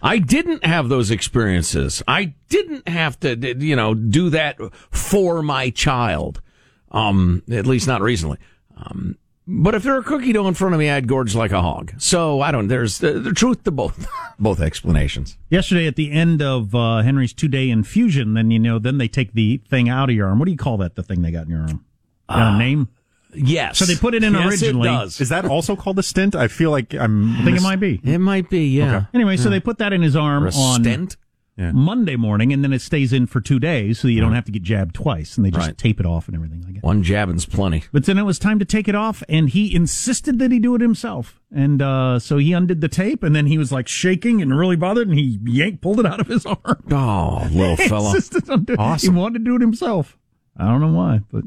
I 0.02 0.18
didn't 0.18 0.66
have 0.66 0.90
those 0.90 1.10
experiences. 1.10 2.02
I 2.06 2.34
didn't 2.50 2.86
have 2.86 3.18
to, 3.20 3.36
you 3.58 3.74
know, 3.74 3.94
do 3.94 4.28
that 4.30 4.58
for 4.90 5.42
my 5.42 5.70
child. 5.70 6.42
Um, 6.90 7.42
at 7.50 7.66
least 7.66 7.86
not 7.88 8.02
recently. 8.02 8.36
Um, 8.76 9.16
but 9.46 9.74
if 9.74 9.82
there 9.82 9.92
were 9.92 10.00
a 10.00 10.04
cookie 10.04 10.32
dough 10.32 10.48
in 10.48 10.54
front 10.54 10.74
of 10.74 10.78
me, 10.78 10.90
I'd 10.90 11.06
gorge 11.06 11.34
like 11.34 11.52
a 11.52 11.60
hog. 11.60 11.92
So 11.98 12.40
I 12.40 12.50
don't, 12.50 12.68
there's 12.68 12.98
the, 12.98 13.12
the 13.12 13.32
truth 13.32 13.64
to 13.64 13.70
both, 13.70 14.06
both 14.38 14.60
explanations. 14.60 15.36
Yesterday 15.50 15.86
at 15.86 15.96
the 15.96 16.10
end 16.12 16.42
of 16.42 16.74
uh, 16.74 17.02
Henry's 17.02 17.32
two 17.32 17.48
day 17.48 17.70
infusion, 17.70 18.34
then 18.34 18.50
you 18.50 18.58
know, 18.58 18.78
then 18.78 18.98
they 18.98 19.08
take 19.08 19.32
the 19.34 19.58
thing 19.68 19.88
out 19.88 20.08
of 20.08 20.16
your 20.16 20.28
arm. 20.28 20.38
What 20.38 20.46
do 20.46 20.52
you 20.52 20.58
call 20.58 20.78
that? 20.78 20.94
The 20.94 21.02
thing 21.02 21.22
they 21.22 21.30
got 21.30 21.44
in 21.44 21.50
your 21.50 21.60
arm? 21.60 21.84
Got 22.28 22.54
a 22.54 22.58
name? 22.58 22.88
Yes. 23.34 23.78
So 23.78 23.84
they 23.84 23.96
put 23.96 24.14
it 24.14 24.22
in 24.22 24.32
yes, 24.32 24.48
originally. 24.48 24.88
It 24.88 24.92
does. 24.92 25.20
Is 25.20 25.28
that 25.28 25.44
also 25.44 25.76
called 25.76 25.98
a 25.98 26.02
stint? 26.02 26.34
I 26.34 26.48
feel 26.48 26.70
like 26.70 26.94
I'm. 26.94 27.36
I 27.36 27.44
think 27.44 27.56
it 27.58 27.62
might 27.62 27.80
be. 27.80 28.00
It 28.04 28.18
might 28.18 28.48
be. 28.48 28.66
Yeah. 28.68 29.06
Anyway, 29.12 29.36
so 29.36 29.50
they 29.50 29.60
put 29.60 29.78
that 29.78 29.92
in 29.92 30.02
his 30.02 30.16
arm 30.16 30.44
Or 30.44 30.48
a 30.48 30.54
on 30.54 30.84
stent. 30.84 31.16
Monday 31.56 32.16
morning, 32.16 32.52
and 32.52 32.64
then 32.64 32.72
it 32.72 32.80
stays 32.82 33.12
in 33.12 33.26
for 33.26 33.40
two 33.40 33.60
days, 33.60 34.00
so 34.00 34.08
you 34.08 34.20
don't 34.20 34.32
have 34.32 34.44
to 34.46 34.50
get 34.52 34.62
jabbed 34.62 34.94
twice, 34.94 35.36
and 35.36 35.46
they 35.46 35.50
just 35.52 35.66
Right. 35.68 35.78
tape 35.78 36.00
it 36.00 36.06
off 36.06 36.26
and 36.26 36.34
everything 36.34 36.62
like 36.62 36.74
that. 36.74 36.82
One 36.82 37.04
jabbing's 37.04 37.46
plenty. 37.46 37.84
But 37.92 38.06
then 38.06 38.18
it 38.18 38.24
was 38.24 38.40
time 38.40 38.58
to 38.58 38.64
take 38.64 38.88
it 38.88 38.96
off, 38.96 39.22
and 39.28 39.48
he 39.48 39.72
insisted 39.72 40.40
that 40.40 40.50
he 40.50 40.58
do 40.58 40.74
it 40.74 40.80
himself. 40.80 41.40
And 41.54 41.80
uh, 41.80 42.18
so 42.18 42.38
he 42.38 42.52
undid 42.52 42.80
the 42.80 42.88
tape, 42.88 43.22
and 43.22 43.36
then 43.36 43.46
he 43.46 43.56
was 43.56 43.70
like 43.70 43.86
shaking 43.86 44.42
and 44.42 44.56
really 44.58 44.74
bothered, 44.74 45.08
and 45.08 45.16
he 45.16 45.38
yanked, 45.44 45.80
pulled 45.80 46.00
it 46.00 46.06
out 46.06 46.18
of 46.20 46.26
his 46.26 46.44
arm. 46.46 46.82
Oh, 46.90 47.46
little 47.52 47.76
He 47.76 47.88
fella. 47.88 48.08
insisted 48.16 48.50
on 48.50 48.64
doing 48.64 48.78
Awesome. 48.80 49.14
He 49.14 49.20
wanted 49.20 49.38
to 49.38 49.44
do 49.44 49.54
it 49.54 49.60
himself. 49.60 50.18
I 50.56 50.66
don't 50.66 50.80
know 50.80 50.92
why, 50.92 51.20
but 51.30 51.44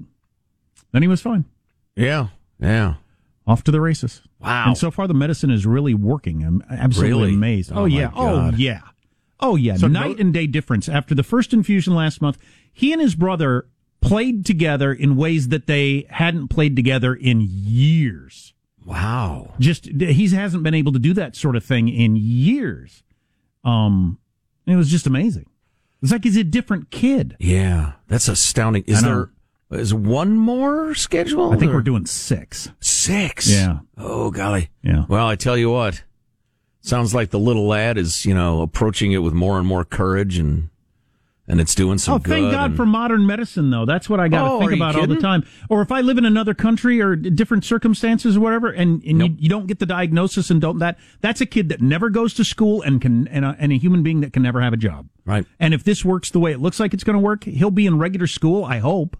then 0.93 1.01
he 1.01 1.09
was 1.09 1.19
fine. 1.21 1.43
Yeah. 1.97 2.27
Yeah. 2.61 2.95
Off 3.45 3.63
to 3.65 3.71
the 3.71 3.81
races. 3.81 4.21
Wow. 4.39 4.65
And 4.67 4.77
so 4.77 4.89
far, 4.91 5.07
the 5.07 5.13
medicine 5.13 5.49
is 5.51 5.65
really 5.65 5.93
working. 5.93 6.43
I'm 6.45 6.63
absolutely 6.69 7.17
Really? 7.19 7.33
amazed. 7.33 7.71
Oh, 7.73 7.79
Oh, 7.81 7.85
yeah. 7.85 8.09
my 8.09 8.21
Oh, 8.21 8.51
yeah. 8.55 8.79
Oh, 9.39 9.55
yeah. 9.55 9.75
So 9.75 9.87
Night 9.87 10.17
no- 10.17 10.21
and 10.21 10.33
day 10.33 10.47
difference. 10.47 10.89
After 10.89 11.13
the 11.13 11.23
first 11.23 11.53
infusion 11.53 11.93
last 11.93 12.21
month, 12.21 12.37
he 12.73 12.91
and 12.93 13.01
his 13.01 13.15
brother 13.15 13.67
played 14.01 14.45
together 14.45 14.93
in 14.93 15.15
ways 15.15 15.49
that 15.49 15.67
they 15.67 16.05
hadn't 16.09 16.47
played 16.49 16.75
together 16.75 17.13
in 17.13 17.41
years. 17.41 18.53
Wow. 18.85 19.53
Just, 19.59 19.85
he 19.85 20.27
hasn't 20.29 20.63
been 20.63 20.73
able 20.73 20.93
to 20.93 20.99
do 20.99 21.13
that 21.13 21.35
sort 21.35 21.55
of 21.55 21.63
thing 21.63 21.89
in 21.89 22.15
years. 22.15 23.03
Um, 23.63 24.17
it 24.65 24.75
was 24.75 24.89
just 24.89 25.07
amazing. 25.07 25.47
It's 26.01 26.11
like 26.11 26.23
he's 26.23 26.37
a 26.37 26.43
different 26.43 26.89
kid. 26.91 27.35
Yeah. 27.39 27.93
That's 28.07 28.27
astounding. 28.27 28.83
Is 28.87 29.01
there 29.01 29.31
is 29.71 29.93
one 29.93 30.37
more 30.37 30.95
scheduled? 30.95 31.53
I 31.53 31.57
think 31.57 31.71
or- 31.71 31.75
we're 31.75 31.81
doing 31.81 32.05
six. 32.05 32.69
six. 32.79 33.49
Yeah. 33.49 33.79
Oh 33.97 34.31
golly. 34.31 34.69
Yeah. 34.83 35.05
Well, 35.09 35.27
I 35.27 35.35
tell 35.35 35.57
you 35.57 35.69
what. 35.69 36.03
Sounds 36.81 37.13
like 37.13 37.31
the 37.31 37.39
little 37.39 37.67
lad 37.67 37.97
is, 37.97 38.25
you 38.25 38.33
know, 38.33 38.61
approaching 38.61 39.11
it 39.11 39.17
with 39.19 39.33
more 39.33 39.57
and 39.57 39.67
more 39.67 39.83
courage 39.83 40.37
and 40.37 40.69
and 41.49 41.61
it's 41.61 41.73
doing 41.75 41.97
some 41.97 42.15
Oh, 42.15 42.17
thank 42.19 42.51
God 42.51 42.71
and- 42.71 42.75
for 42.75 42.85
modern 42.85 43.25
medicine, 43.25 43.69
though. 43.69 43.85
That's 43.85 44.09
what 44.09 44.19
I 44.19 44.27
got 44.27 44.43
to 44.43 44.51
Oh, 44.51 44.59
think 44.59 44.73
about 44.73 44.97
all 44.97 45.07
the 45.07 45.15
time. 45.15 45.45
Or 45.69 45.81
if 45.81 45.93
I 45.93 46.01
live 46.01 46.17
in 46.17 46.25
another 46.25 46.53
country 46.53 47.01
or 47.01 47.15
different 47.15 47.63
circumstances 47.63 48.35
or 48.35 48.41
whatever, 48.41 48.67
and, 48.69 49.01
and 49.03 49.21
you, 49.21 49.35
you 49.39 49.47
don't 49.47 49.65
get 49.65 49.79
the 49.79 49.85
diagnosis 49.85 50.49
and 50.49 50.59
don't 50.59 50.79
that, 50.79 50.99
that's 51.21 51.39
a 51.39 51.45
kid 51.45 51.69
that 51.69 51.81
never 51.81 52.09
goes 52.09 52.33
to 52.33 52.43
school 52.43 52.81
and 52.81 52.99
can, 52.99 53.29
and 53.29 53.45
a, 53.45 53.55
and 53.59 53.71
a 53.71 53.77
human 53.77 54.03
being 54.03 54.19
that 54.21 54.33
can 54.33 54.43
never 54.43 54.59
have 54.59 54.73
a 54.73 54.77
job. 54.77 55.07
Right. 55.25 55.45
And 55.57 55.73
if 55.73 55.85
this 55.85 56.03
works 56.03 56.31
the 56.31 56.39
way 56.39 56.51
it 56.51 56.59
looks 56.59 56.81
like 56.81 56.93
it's 56.93 57.05
going 57.05 57.13
to 57.15 57.21
work, 57.21 57.45
he'll 57.45 57.71
be 57.71 57.85
in 57.85 57.97
regular 57.97 58.27
school, 58.27 58.65
I 58.65 58.79
hope, 58.79 59.15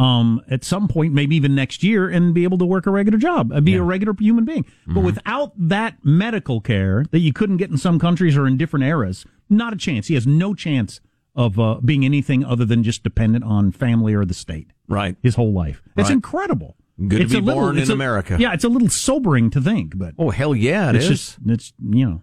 um, 0.00 0.40
at 0.50 0.64
some 0.64 0.88
point, 0.88 1.12
maybe 1.12 1.36
even 1.36 1.54
next 1.54 1.82
year, 1.82 2.08
and 2.08 2.32
be 2.32 2.44
able 2.44 2.58
to 2.58 2.64
work 2.64 2.86
a 2.86 2.90
regular 2.90 3.18
job, 3.18 3.52
uh, 3.52 3.60
be 3.60 3.74
a 3.74 3.82
regular 3.82 4.14
human 4.18 4.44
being. 4.44 4.64
Mm-hmm. 4.64 4.94
But 4.94 5.00
without 5.02 5.52
that 5.56 5.98
medical 6.04 6.60
care 6.60 7.04
that 7.10 7.18
you 7.20 7.32
couldn't 7.32 7.58
get 7.58 7.70
in 7.70 7.76
some 7.76 7.98
countries 7.98 8.36
or 8.36 8.46
in 8.46 8.56
different 8.56 8.84
eras, 8.84 9.26
not 9.48 9.72
a 9.72 9.76
chance. 9.76 10.08
He 10.08 10.14
has 10.14 10.26
no 10.26 10.54
chance 10.54 11.00
of 11.36 11.58
uh, 11.60 11.80
being 11.84 12.04
anything 12.04 12.44
other 12.44 12.64
than 12.64 12.82
just 12.82 13.02
dependent 13.02 13.44
on 13.44 13.72
family 13.72 14.14
or 14.14 14.24
the 14.24 14.34
state 14.34 14.68
Right. 14.88 15.16
his 15.22 15.34
whole 15.36 15.52
life. 15.52 15.82
It's 15.96 16.08
Right. 16.08 16.14
incredible. 16.14 16.76
Good 16.98 17.18
to 17.18 17.22
it's 17.24 17.32
be 17.32 17.38
a 17.38 17.40
little- 17.42 17.62
born 17.62 17.78
it's 17.78 17.88
in 17.88 17.92
a- 17.92 17.94
America. 17.94 18.36
Yeah, 18.38 18.52
it's 18.52 18.64
a 18.64 18.68
little 18.68 18.88
sobering 18.88 19.48
to 19.50 19.60
think, 19.60 19.96
but 19.96 20.14
Oh 20.18 20.30
hell 20.30 20.54
yeah, 20.54 20.90
it 20.90 20.96
it's 20.96 21.04
is. 21.04 21.10
just 21.10 21.38
it's 21.46 21.72
you 21.90 22.04
know, 22.06 22.22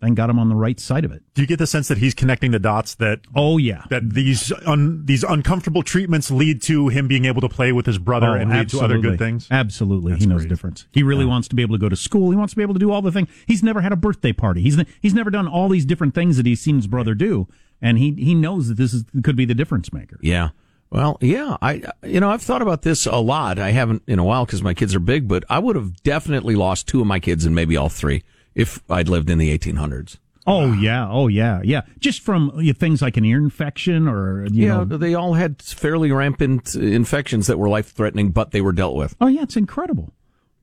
thank 0.00 0.16
got 0.16 0.30
I'm 0.30 0.38
on 0.38 0.48
the 0.48 0.54
right 0.54 0.78
side 0.78 1.04
of 1.04 1.12
it. 1.12 1.22
Do 1.34 1.42
you 1.42 1.48
get 1.48 1.58
the 1.58 1.66
sense 1.66 1.88
that 1.88 1.98
he's 1.98 2.14
connecting 2.14 2.50
the 2.50 2.58
dots 2.58 2.94
that 2.96 3.20
Oh 3.34 3.58
yeah. 3.58 3.84
that 3.90 4.10
these 4.10 4.52
un, 4.66 5.04
these 5.04 5.22
uncomfortable 5.24 5.82
treatments 5.82 6.30
lead 6.30 6.62
to 6.62 6.88
him 6.88 7.08
being 7.08 7.24
able 7.24 7.40
to 7.40 7.48
play 7.48 7.72
with 7.72 7.86
his 7.86 7.98
brother 7.98 8.28
Oh, 8.28 8.34
and 8.34 8.50
lead 8.50 8.68
to 8.70 8.80
other 8.80 8.98
good 8.98 9.18
things? 9.18 9.48
Absolutely, 9.50 10.12
That's 10.12 10.24
he 10.24 10.28
knows 10.28 10.42
great. 10.42 10.48
difference. 10.50 10.86
He 10.92 11.02
really 11.02 11.24
wants 11.24 11.48
to 11.48 11.54
be 11.56 11.62
able 11.62 11.74
to 11.76 11.80
go 11.80 11.88
to 11.88 11.96
school. 11.96 12.30
He 12.30 12.36
wants 12.36 12.52
to 12.52 12.56
be 12.56 12.62
able 12.62 12.74
to 12.74 12.80
do 12.80 12.90
all 12.92 13.02
the 13.02 13.12
things. 13.12 13.28
He's 13.46 13.62
never 13.62 13.80
had 13.80 13.92
a 13.92 13.96
birthday 13.96 14.32
party. 14.32 14.62
He's 14.62 14.76
he's 15.00 15.14
never 15.14 15.30
done 15.30 15.48
all 15.48 15.68
these 15.68 15.84
different 15.84 16.14
things 16.14 16.36
that 16.36 16.46
he's 16.46 16.60
seen 16.60 16.76
his 16.76 16.86
brother 16.86 17.14
do, 17.14 17.48
and 17.80 17.98
he 17.98 18.12
he 18.12 18.34
knows 18.34 18.68
that 18.68 18.76
this 18.76 18.92
is 18.94 19.04
could 19.22 19.36
be 19.36 19.44
the 19.44 19.54
difference 19.54 19.92
maker. 19.92 20.18
Yeah. 20.22 20.50
Well, 20.88 21.18
yeah, 21.20 21.56
I 21.60 21.82
you 22.04 22.20
know 22.20 22.30
I've 22.30 22.42
thought 22.42 22.62
about 22.62 22.82
this 22.82 23.06
a 23.06 23.16
lot. 23.16 23.58
I 23.58 23.72
haven't 23.72 24.02
in 24.06 24.20
a 24.20 24.24
while 24.24 24.46
because 24.46 24.62
my 24.62 24.72
kids 24.72 24.94
are 24.94 25.00
big, 25.00 25.26
but 25.26 25.42
I 25.50 25.58
would 25.58 25.74
have 25.74 26.00
definitely 26.04 26.54
lost 26.54 26.86
two 26.86 27.00
of 27.00 27.06
my 27.08 27.18
kids 27.18 27.44
and 27.44 27.54
maybe 27.56 27.76
all 27.76 27.88
three 27.88 28.22
if 28.56 28.82
I'd 28.90 29.08
lived 29.08 29.30
in 29.30 29.38
the 29.38 29.56
1800s. 29.56 30.16
Oh 30.48 30.72
yeah, 30.72 31.08
oh 31.08 31.26
yeah, 31.26 31.60
yeah. 31.64 31.82
Just 31.98 32.20
from 32.20 32.52
you 32.56 32.72
know, 32.72 32.72
things 32.72 33.02
like 33.02 33.16
an 33.16 33.24
ear 33.24 33.38
infection 33.38 34.06
or 34.06 34.46
you 34.46 34.66
yeah, 34.66 34.84
know. 34.84 34.96
they 34.96 35.14
all 35.14 35.34
had 35.34 35.60
fairly 35.60 36.12
rampant 36.12 36.76
uh, 36.76 36.80
infections 36.80 37.48
that 37.48 37.58
were 37.58 37.68
life 37.68 37.90
threatening, 37.90 38.30
but 38.30 38.52
they 38.52 38.60
were 38.60 38.72
dealt 38.72 38.94
with. 38.94 39.16
Oh 39.20 39.26
yeah, 39.26 39.42
it's 39.42 39.56
incredible. 39.56 40.12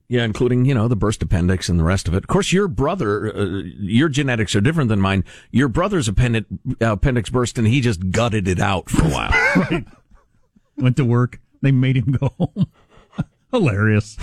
Yeah, 0.08 0.24
including 0.24 0.64
you 0.64 0.74
know 0.74 0.88
the 0.88 0.96
burst 0.96 1.22
appendix 1.22 1.68
and 1.68 1.78
the 1.78 1.84
rest 1.84 2.08
of 2.08 2.14
it. 2.14 2.18
Of 2.24 2.28
course, 2.28 2.54
your 2.54 2.70
brother, 2.70 3.36
uh, 3.36 3.62
your 3.78 4.08
genetics 4.08 4.56
are 4.56 4.62
different 4.62 4.88
than 4.88 5.02
mine. 5.02 5.26
Your 5.52 5.68
brother's 5.68 6.08
appendix, 6.08 6.48
uh, 6.82 6.94
appendix 6.94 7.30
burst, 7.30 7.58
and 7.58 7.68
he 7.68 7.82
just 7.82 8.10
gutted 8.10 8.48
it 8.48 8.60
out 8.60 8.90
for 8.90 9.06
a 9.06 9.10
while. 9.10 9.32
Right. 9.70 9.86
Went 10.78 10.98
to 10.98 11.06
work. 11.06 11.40
They 11.62 11.72
made 11.72 11.98
him 11.98 12.14
go 12.14 12.34
home. 12.40 12.68
Hilarious. 13.52 14.18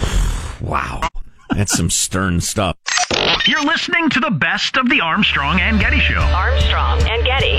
wow, 0.60 1.02
that's 1.50 1.76
some 1.76 1.90
stern 1.90 2.40
stuff. 2.40 2.76
You're 3.46 3.64
listening 3.64 4.08
to 4.10 4.20
the 4.20 4.30
best 4.30 4.76
of 4.76 4.88
the 4.88 5.00
Armstrong 5.00 5.60
and 5.60 5.80
Getty 5.80 6.00
Show. 6.00 6.20
Armstrong 6.20 7.00
and 7.08 7.24
Getty. 7.24 7.58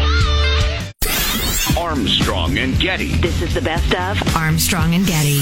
Armstrong 1.78 2.58
and 2.58 2.80
Getty. 2.80 3.16
This 3.18 3.42
is 3.42 3.54
the 3.54 3.62
best 3.62 3.94
of 3.94 4.36
Armstrong 4.36 4.96
and 4.96 5.06
Getty. 5.06 5.40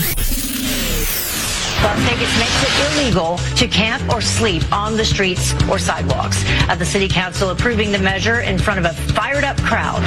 Las 1.82 1.98
Vegas 2.00 2.39
makes 2.39 2.63
it 2.63 3.02
illegal 3.02 3.38
to 3.56 3.67
camp 3.67 4.13
or 4.13 4.22
sleep 4.22 4.63
on 4.74 4.98
the 4.98 5.06
streets 5.06 5.54
or 5.69 5.80
sidewalks. 5.80 6.43
Uh, 6.67 6.76
the 6.76 6.86
city 6.86 7.08
council 7.08 7.52
approving 7.52 7.91
the 7.91 8.00
measure 8.00 8.41
in 8.41 8.58
front 8.58 8.80
of 8.80 8.86
a 8.86 8.93
fired 9.13 9.43
up 9.43 9.58
crowd. 9.62 10.04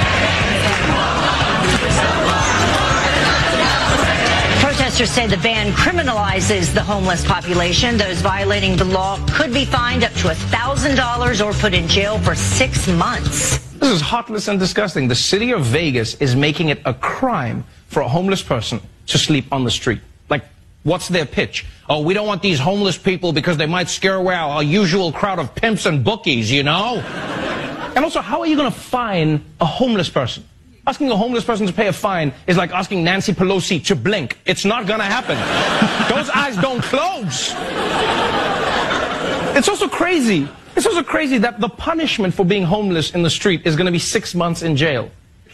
Protesters 4.93 5.15
say 5.15 5.25
the 5.25 5.41
ban 5.41 5.71
criminalizes 5.71 6.71
the 6.71 6.83
homeless 6.83 7.25
population. 7.25 7.97
Those 7.97 8.21
violating 8.21 8.75
the 8.75 8.85
law 8.85 9.17
could 9.31 9.51
be 9.51 9.65
fined 9.65 10.03
up 10.03 10.11
to 10.11 10.27
$1,000 10.27 11.43
or 11.43 11.53
put 11.53 11.73
in 11.73 11.87
jail 11.87 12.19
for 12.19 12.35
six 12.35 12.87
months. 12.87 13.57
This 13.79 13.89
is 13.89 14.01
heartless 14.01 14.47
and 14.47 14.59
disgusting. 14.59 15.07
The 15.07 15.15
city 15.15 15.51
of 15.51 15.65
Vegas 15.65 16.13
is 16.21 16.35
making 16.35 16.69
it 16.69 16.79
a 16.85 16.93
crime 16.93 17.63
for 17.87 18.01
a 18.01 18.07
homeless 18.07 18.43
person 18.43 18.81
to 19.07 19.17
sleep 19.17 19.51
on 19.51 19.63
the 19.63 19.71
street. 19.71 19.99
Like, 20.29 20.45
what's 20.83 21.07
their 21.07 21.25
pitch? 21.25 21.65
Oh, 21.89 22.01
we 22.01 22.13
don't 22.13 22.27
want 22.27 22.43
these 22.43 22.59
homeless 22.59 22.95
people 22.95 23.33
because 23.33 23.57
they 23.57 23.65
might 23.65 23.89
scare 23.89 24.17
away 24.17 24.35
our 24.35 24.61
usual 24.61 25.11
crowd 25.11 25.39
of 25.39 25.55
pimps 25.55 25.87
and 25.87 26.03
bookies, 26.03 26.51
you 26.51 26.61
know? 26.61 26.99
And 27.95 28.05
also, 28.05 28.21
how 28.21 28.41
are 28.41 28.47
you 28.47 28.55
going 28.55 28.71
to 28.71 28.79
fine 28.79 29.43
a 29.59 29.65
homeless 29.65 30.09
person? 30.09 30.43
Asking 30.85 31.09
a 31.11 31.15
homeless 31.15 31.45
person 31.45 31.65
to 31.65 31.71
pay 31.71 31.87
a 31.87 31.93
fine 31.93 32.33
is 32.45 32.57
like 32.57 32.71
asking 32.71 33.05
Nancy 33.05 33.31
Pelosi 33.31 33.83
to 33.85 33.95
blink. 33.95 34.37
It's 34.45 34.65
not 34.65 34.85
going 34.85 34.99
to 34.99 35.05
happen. 35.05 35.37
Those 36.13 36.29
eyes 36.29 36.57
don't 36.57 36.83
close. 36.83 37.53
It's 39.55 39.69
also 39.69 39.87
crazy. 39.87 40.49
It's 40.75 40.85
also 40.85 41.03
crazy 41.03 41.37
that 41.37 41.61
the 41.61 41.69
punishment 41.69 42.33
for 42.33 42.43
being 42.45 42.63
homeless 42.63 43.11
in 43.11 43.23
the 43.23 43.29
street 43.29 43.65
is 43.65 43.77
going 43.77 43.85
to 43.85 43.93
be 43.93 43.99
six 43.99 44.35
months 44.35 44.61
in 44.61 44.75
jail. 44.75 45.09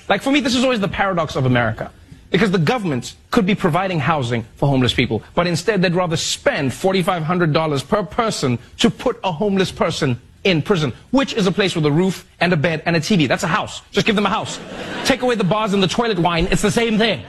Like 0.08 0.24
for 0.24 0.32
me, 0.32 0.40
this 0.40 0.56
is 0.56 0.64
always 0.64 0.80
the 0.80 0.88
paradox 0.88 1.36
of 1.36 1.46
America. 1.46 1.92
Because 2.32 2.50
the 2.50 2.60
government 2.60 3.16
could 3.30 3.46
be 3.46 3.56
providing 3.56 4.00
housing 4.00 4.46
for 4.56 4.68
homeless 4.68 4.94
people, 4.94 5.24
but 5.36 5.46
instead 5.48 5.82
they'd 5.82 5.96
rather 5.96 6.18
spend 6.18 6.72
$4,500 6.72 7.88
per 7.88 8.04
person 8.04 8.60
to 8.78 8.90
put 8.90 9.20
a 9.24 9.32
homeless 9.32 9.72
person 9.72 10.20
in 10.44 10.62
prison, 10.62 10.94
which 11.12 11.34
is 11.34 11.48
a 11.48 11.52
place 11.52 11.76
with 11.76 11.86
a 11.86 11.92
roof 11.92 12.28
and 12.40 12.54
a 12.54 12.58
bed 12.58 12.84
and 12.86 12.96
a 12.96 13.00
TV. 13.00 13.28
That's 13.28 13.44
a 13.44 13.48
house. 13.48 13.82
Just 13.92 14.06
give 14.06 14.16
them 14.16 14.26
a 14.26 14.30
house. 14.30 14.60
Take 15.06 15.22
away 15.22 15.36
the 15.36 15.44
bars 15.44 15.74
and 15.74 15.84
the 15.84 15.88
toilet 15.88 16.20
wine, 16.20 16.48
it's 16.52 16.62
the 16.62 16.72
same 16.72 16.98
thing. 16.98 17.24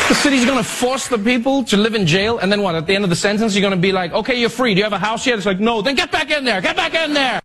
the 0.09 0.15
city's 0.15 0.45
going 0.45 0.57
to 0.57 0.63
force 0.63 1.07
the 1.07 1.17
people 1.17 1.63
to 1.65 1.77
live 1.77 1.95
in 1.95 2.05
jail, 2.05 2.37
and 2.37 2.51
then 2.51 2.61
what? 2.61 2.75
At 2.75 2.85
the 2.85 2.93
end 2.95 3.03
of 3.03 3.09
the 3.09 3.15
sentence, 3.15 3.55
you're 3.55 3.61
going 3.61 3.71
to 3.71 3.77
be 3.77 3.91
like, 3.91 4.11
okay, 4.11 4.39
you're 4.39 4.49
free. 4.49 4.73
Do 4.75 4.79
you 4.79 4.83
have 4.83 4.93
a 4.93 4.99
house 4.99 5.25
yet? 5.25 5.37
It's 5.37 5.45
like, 5.45 5.59
no. 5.59 5.81
Then 5.81 5.95
get 5.95 6.11
back 6.11 6.29
in 6.29 6.43
there. 6.43 6.61
Get 6.61 6.75
back 6.75 6.93
in 6.93 7.13
there. 7.13 7.41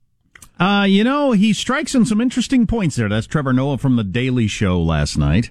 Uh, 0.58 0.84
you 0.88 1.04
know, 1.04 1.32
he 1.32 1.52
strikes 1.52 1.94
on 1.94 2.04
some 2.04 2.20
interesting 2.20 2.66
points 2.66 2.96
there. 2.96 3.08
That's 3.08 3.26
Trevor 3.26 3.52
Noah 3.52 3.78
from 3.78 3.96
The 3.96 4.04
Daily 4.04 4.46
Show 4.48 4.80
last 4.80 5.16
night. 5.16 5.50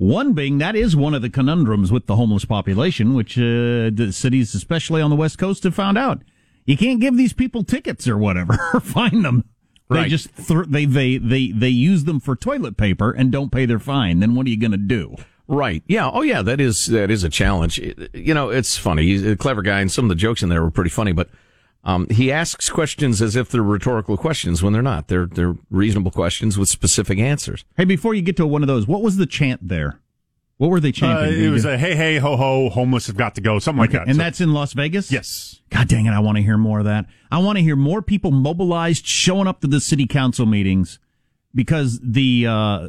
One 0.00 0.32
being 0.32 0.56
that 0.58 0.76
is 0.76 0.96
one 0.96 1.12
of 1.12 1.20
the 1.20 1.28
conundrums 1.28 1.92
with 1.92 2.06
the 2.06 2.16
homeless 2.16 2.46
population, 2.46 3.12
which 3.12 3.36
uh, 3.36 3.92
the 3.92 4.12
cities, 4.12 4.54
especially 4.54 5.02
on 5.02 5.10
the 5.10 5.16
West 5.16 5.36
Coast, 5.36 5.62
have 5.64 5.74
found 5.74 5.98
out. 5.98 6.22
You 6.64 6.78
can't 6.78 7.02
give 7.02 7.18
these 7.18 7.34
people 7.34 7.64
tickets 7.64 8.08
or 8.08 8.16
whatever, 8.16 8.58
or 8.74 8.80
fine 8.80 9.20
them. 9.20 9.44
They 9.90 10.08
just 10.08 10.34
th- 10.36 10.68
they 10.68 10.86
they 10.86 11.18
they 11.18 11.48
they 11.48 11.68
use 11.68 12.04
them 12.04 12.18
for 12.18 12.34
toilet 12.34 12.78
paper 12.78 13.10
and 13.10 13.30
don't 13.30 13.52
pay 13.52 13.66
their 13.66 13.78
fine. 13.78 14.20
Then 14.20 14.34
what 14.34 14.46
are 14.46 14.48
you 14.48 14.56
going 14.56 14.70
to 14.70 14.78
do? 14.78 15.16
Right. 15.46 15.82
Yeah. 15.86 16.08
Oh, 16.10 16.22
yeah. 16.22 16.40
That 16.40 16.62
is 16.62 16.86
that 16.86 17.10
is 17.10 17.22
a 17.22 17.28
challenge. 17.28 17.78
You 18.14 18.32
know, 18.32 18.48
it's 18.48 18.78
funny. 18.78 19.02
He's 19.02 19.26
a 19.26 19.36
clever 19.36 19.60
guy, 19.60 19.80
and 19.80 19.92
some 19.92 20.06
of 20.06 20.08
the 20.08 20.14
jokes 20.14 20.42
in 20.42 20.48
there 20.48 20.62
were 20.62 20.70
pretty 20.70 20.88
funny. 20.88 21.12
But 21.12 21.28
Um, 21.82 22.06
he 22.10 22.30
asks 22.30 22.68
questions 22.68 23.22
as 23.22 23.36
if 23.36 23.48
they're 23.48 23.62
rhetorical 23.62 24.16
questions 24.18 24.62
when 24.62 24.72
they're 24.74 24.82
not. 24.82 25.08
They're 25.08 25.26
they're 25.26 25.56
reasonable 25.70 26.10
questions 26.10 26.58
with 26.58 26.68
specific 26.68 27.18
answers. 27.18 27.64
Hey, 27.76 27.84
before 27.84 28.14
you 28.14 28.20
get 28.22 28.36
to 28.36 28.46
one 28.46 28.62
of 28.62 28.66
those, 28.68 28.86
what 28.86 29.02
was 29.02 29.16
the 29.16 29.24
chant 29.26 29.66
there? 29.66 29.98
What 30.58 30.68
were 30.68 30.78
they 30.80 30.90
Uh, 30.90 30.92
chanting? 30.92 31.42
it 31.42 31.48
was 31.48 31.64
a 31.64 31.78
hey, 31.78 31.96
hey, 31.96 32.18
ho, 32.18 32.36
ho, 32.36 32.68
homeless 32.68 33.06
have 33.06 33.16
got 33.16 33.34
to 33.36 33.40
go, 33.40 33.58
something 33.58 33.78
like 33.80 33.90
Okay, 33.90 33.98
that. 33.98 34.08
and 34.08 34.16
So- 34.16 34.22
that's 34.22 34.40
in 34.42 34.52
Las 34.52 34.74
Vegas? 34.74 35.10
yes. 35.10 35.62
God 35.70 35.88
dang 35.88 36.04
it, 36.04 36.10
I 36.10 36.18
want 36.18 36.36
to 36.36 36.42
hear 36.42 36.58
more 36.58 36.80
of 36.80 36.84
that. 36.84 37.06
I 37.32 37.38
want 37.38 37.56
to 37.56 37.62
hear 37.62 37.76
more 37.76 38.02
people 38.02 38.30
mobilized 38.30 39.06
showing 39.06 39.46
up 39.46 39.60
to 39.62 39.66
the 39.66 39.80
city 39.80 40.06
council 40.06 40.44
meetings 40.44 40.98
because 41.54 41.98
the 42.02 42.46
uh 42.46 42.88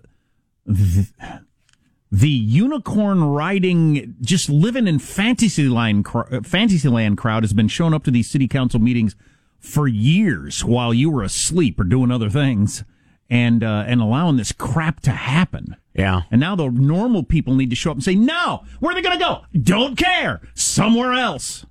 the, 0.66 1.08
the 2.12 2.30
unicorn 2.30 3.24
riding 3.24 4.16
just 4.22 4.50
living 4.50 4.88
in 4.88 5.00
fantasyland 5.00 6.04
cr- 6.04 6.42
fantasyland 6.44 7.18
crowd 7.18 7.44
has 7.44 7.54
been 7.54 7.70
showing 7.70 7.94
up 7.94 8.04
to 8.04 8.12
these 8.12 8.30
city 8.30 8.48
council 8.48 8.82
meetings 8.82 9.16
for 9.60 9.88
years 9.88 10.66
while 10.66 10.94
you 10.94 11.10
were 11.10 11.24
asleep 11.24 11.80
or 11.80 11.84
doing 11.84 12.12
other 12.12 12.30
things 12.30 12.84
and 13.30 13.64
uh 13.64 13.86
and 13.88 14.02
allowing 14.02 14.36
this 14.38 14.52
crap 14.52 15.00
to 15.00 15.12
happen. 15.12 15.78
Yeah. 15.94 16.22
And 16.32 16.42
now 16.42 16.56
the 16.56 16.70
normal 16.70 17.24
people 17.24 17.56
need 17.56 17.70
to 17.70 17.76
show 17.76 17.92
up 17.92 17.98
and 17.98 18.04
say, 18.04 18.16
"No, 18.16 18.64
where 18.80 18.92
are 18.92 18.96
they 18.96 19.02
going 19.02 19.18
to 19.18 19.24
go? 19.24 19.42
Don't 19.60 19.98
care. 19.98 20.42
Somewhere 20.54 21.14
else." 21.14 21.66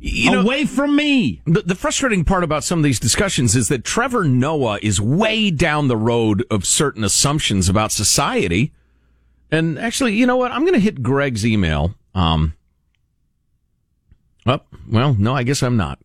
You 0.00 0.32
know, 0.32 0.40
away 0.42 0.66
from 0.66 0.94
me. 0.94 1.40
The, 1.46 1.62
the 1.62 1.74
frustrating 1.74 2.24
part 2.24 2.44
about 2.44 2.62
some 2.62 2.78
of 2.78 2.82
these 2.82 3.00
discussions 3.00 3.56
is 3.56 3.68
that 3.68 3.84
Trevor 3.84 4.24
Noah 4.24 4.78
is 4.82 5.00
way 5.00 5.50
down 5.50 5.88
the 5.88 5.96
road 5.96 6.44
of 6.50 6.66
certain 6.66 7.02
assumptions 7.04 7.68
about 7.70 7.90
society. 7.90 8.72
And 9.50 9.78
actually, 9.78 10.14
you 10.14 10.26
know 10.26 10.36
what? 10.36 10.52
I'm 10.52 10.62
going 10.62 10.74
to 10.74 10.80
hit 10.80 11.02
Greg's 11.02 11.46
email. 11.46 11.94
Um, 12.14 12.54
oh, 14.46 14.60
well, 14.90 15.14
no, 15.18 15.34
I 15.34 15.42
guess 15.42 15.62
I'm 15.62 15.76
not. 15.76 15.98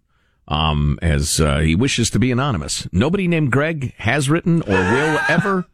Um, 0.47 0.99
as 1.01 1.39
uh, 1.39 1.59
he 1.59 1.75
wishes 1.75 2.09
to 2.11 2.19
be 2.19 2.31
anonymous. 2.31 2.87
Nobody 2.91 3.27
named 3.27 3.51
Greg 3.51 3.93
has 3.97 4.29
written 4.29 4.61
or 4.63 4.75
will 4.75 5.19
ever 5.29 5.65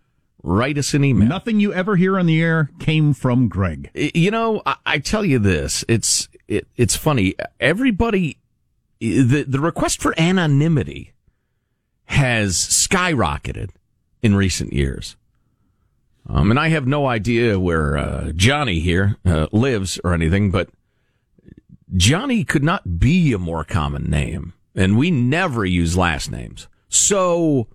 write 0.44 0.78
us 0.78 0.94
an 0.94 1.04
email. 1.04 1.28
Nothing 1.28 1.60
you 1.60 1.74
ever 1.74 1.96
hear 1.96 2.18
on 2.18 2.26
the 2.26 2.42
air 2.42 2.70
came 2.80 3.14
from 3.14 3.48
Greg. 3.48 3.90
You 3.94 4.32
know, 4.32 4.62
I, 4.66 4.76
I 4.86 5.00
tell 5.00 5.26
you 5.26 5.40
this, 5.40 5.84
it's 5.88 6.30
it, 6.48 6.68
it's 6.78 6.96
funny. 6.96 7.36
Everybody, 7.60 8.38
the 9.00 9.44
the 9.48 9.60
request 9.60 10.02
for 10.02 10.20
anonymity 10.20 11.14
has 12.06 12.56
skyrocketed 12.56 13.70
in 14.22 14.36
recent 14.36 14.74
years. 14.74 15.16
Um, 16.32 16.52
and 16.52 16.60
I 16.60 16.70
have 16.70 16.86
no 16.86 17.08
idea 17.08 17.60
where 17.60 17.98
uh, 17.98 18.32
Johnny 18.36 18.80
here 18.80 19.18
uh, 19.26 19.48
lives 19.52 20.00
or 20.04 20.14
anything, 20.14 20.52
but 20.52 20.70
Johnny 21.96 22.44
could 22.44 22.64
not 22.64 23.00
be 23.00 23.34
a 23.34 23.40
more 23.40 23.64
common 23.64 24.04
name, 24.04 24.54
and 24.76 24.96
we 24.96 25.10
never 25.10 25.66
use 25.66 25.98
last 25.98 26.30
names. 26.30 26.68
So, 26.88 27.68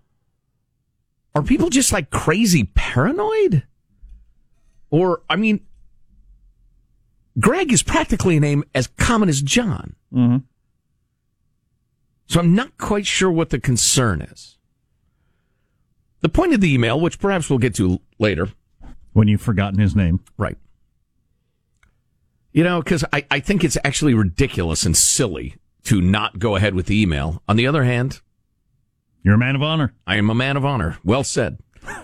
are 1.35 1.43
people 1.43 1.69
just 1.69 1.93
like 1.93 2.11
crazy 2.11 2.65
paranoid? 2.75 3.65
Or, 4.91 5.23
I 5.29 5.35
mean, 5.35 5.67
Greg 7.41 7.73
is 7.73 7.83
practically 7.83 8.37
a 8.37 8.41
name 8.41 8.63
as 8.73 8.87
common 8.87 9.29
as 9.29 9.43
John. 9.43 9.97
Mm-hmm. 10.13 10.37
So 12.29 12.41
I'm 12.41 12.55
not 12.55 12.79
quite 12.79 13.07
sure 13.07 13.31
what 13.31 13.51
the 13.51 13.59
concern 13.59 14.23
is. 14.23 14.57
The 16.25 16.31
point 16.31 16.55
of 16.55 16.63
the 16.63 16.73
email, 16.73 16.99
which 16.99 17.19
perhaps 17.19 17.51
we'll 17.51 17.59
get 17.59 17.75
to 17.75 18.01
later. 18.19 18.49
When 19.13 19.29
you've 19.29 19.43
forgotten 19.43 19.79
his 19.79 19.95
name. 19.95 20.21
Right. 20.39 20.57
You 22.51 22.65
know, 22.65 22.81
because 22.81 23.05
I, 23.13 23.27
I 23.31 23.41
think 23.41 23.63
it's 23.63 23.77
actually 23.85 24.15
ridiculous 24.15 24.87
and 24.87 24.97
silly 24.97 25.57
to 25.83 26.01
not 26.01 26.39
go 26.39 26.57
ahead 26.57 26.75
with 26.75 26.87
the 26.87 26.99
email. 26.99 27.43
On 27.47 27.57
the 27.57 27.67
other 27.67 27.85
hand, 27.85 28.23
You're 29.23 29.35
a 29.35 29.39
man 29.39 29.55
of 29.55 29.63
honor. 29.63 29.93
I 30.07 30.17
am 30.17 30.31
a 30.31 30.35
man 30.35 30.57
of 30.57 30.65
honor. 30.65 30.97
Well 31.05 31.25
said. 31.25 31.59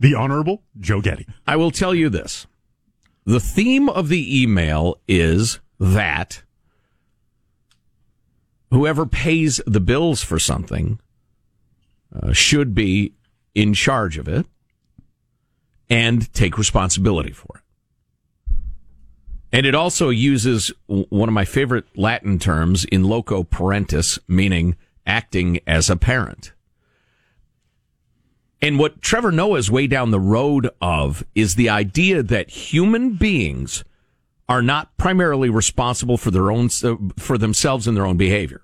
The 0.00 0.14
Honorable 0.14 0.62
Joe 0.78 1.00
Getty. 1.00 1.26
I 1.46 1.56
will 1.56 1.70
tell 1.72 1.94
you 1.94 2.08
this. 2.08 2.46
The 3.24 3.40
theme 3.40 3.88
of 3.88 4.08
the 4.08 4.42
email 4.42 5.00
is 5.08 5.60
that 5.80 6.42
whoever 8.70 9.06
pays 9.06 9.60
the 9.66 9.80
bills 9.80 10.22
for 10.22 10.38
something 10.38 10.98
uh, 12.14 12.32
should 12.32 12.74
be 12.74 13.12
in 13.54 13.74
charge 13.74 14.18
of 14.18 14.28
it 14.28 14.46
and 15.90 16.32
take 16.34 16.58
responsibility 16.58 17.32
for 17.32 17.56
it. 17.56 17.62
And 19.50 19.64
it 19.64 19.74
also 19.74 20.10
uses 20.10 20.72
one 20.86 21.28
of 21.28 21.32
my 21.32 21.46
favorite 21.46 21.86
Latin 21.96 22.38
terms 22.38 22.84
in 22.84 23.04
loco 23.04 23.42
parentis, 23.42 24.18
meaning 24.28 24.76
acting 25.06 25.60
as 25.66 25.88
a 25.88 25.96
parent. 25.96 26.52
And 28.60 28.78
what 28.78 29.00
Trevor 29.00 29.32
Noah 29.32 29.58
is 29.58 29.70
way 29.70 29.86
down 29.86 30.10
the 30.10 30.20
road 30.20 30.68
of 30.82 31.24
is 31.34 31.54
the 31.54 31.70
idea 31.70 32.22
that 32.22 32.50
human 32.50 33.14
beings 33.14 33.84
are 34.48 34.62
not 34.62 34.96
primarily 34.96 35.50
responsible 35.50 36.16
for 36.16 36.30
their 36.30 36.50
own 36.50 36.68
for 37.18 37.36
themselves 37.36 37.86
and 37.86 37.96
their 37.96 38.06
own 38.06 38.16
behavior. 38.16 38.62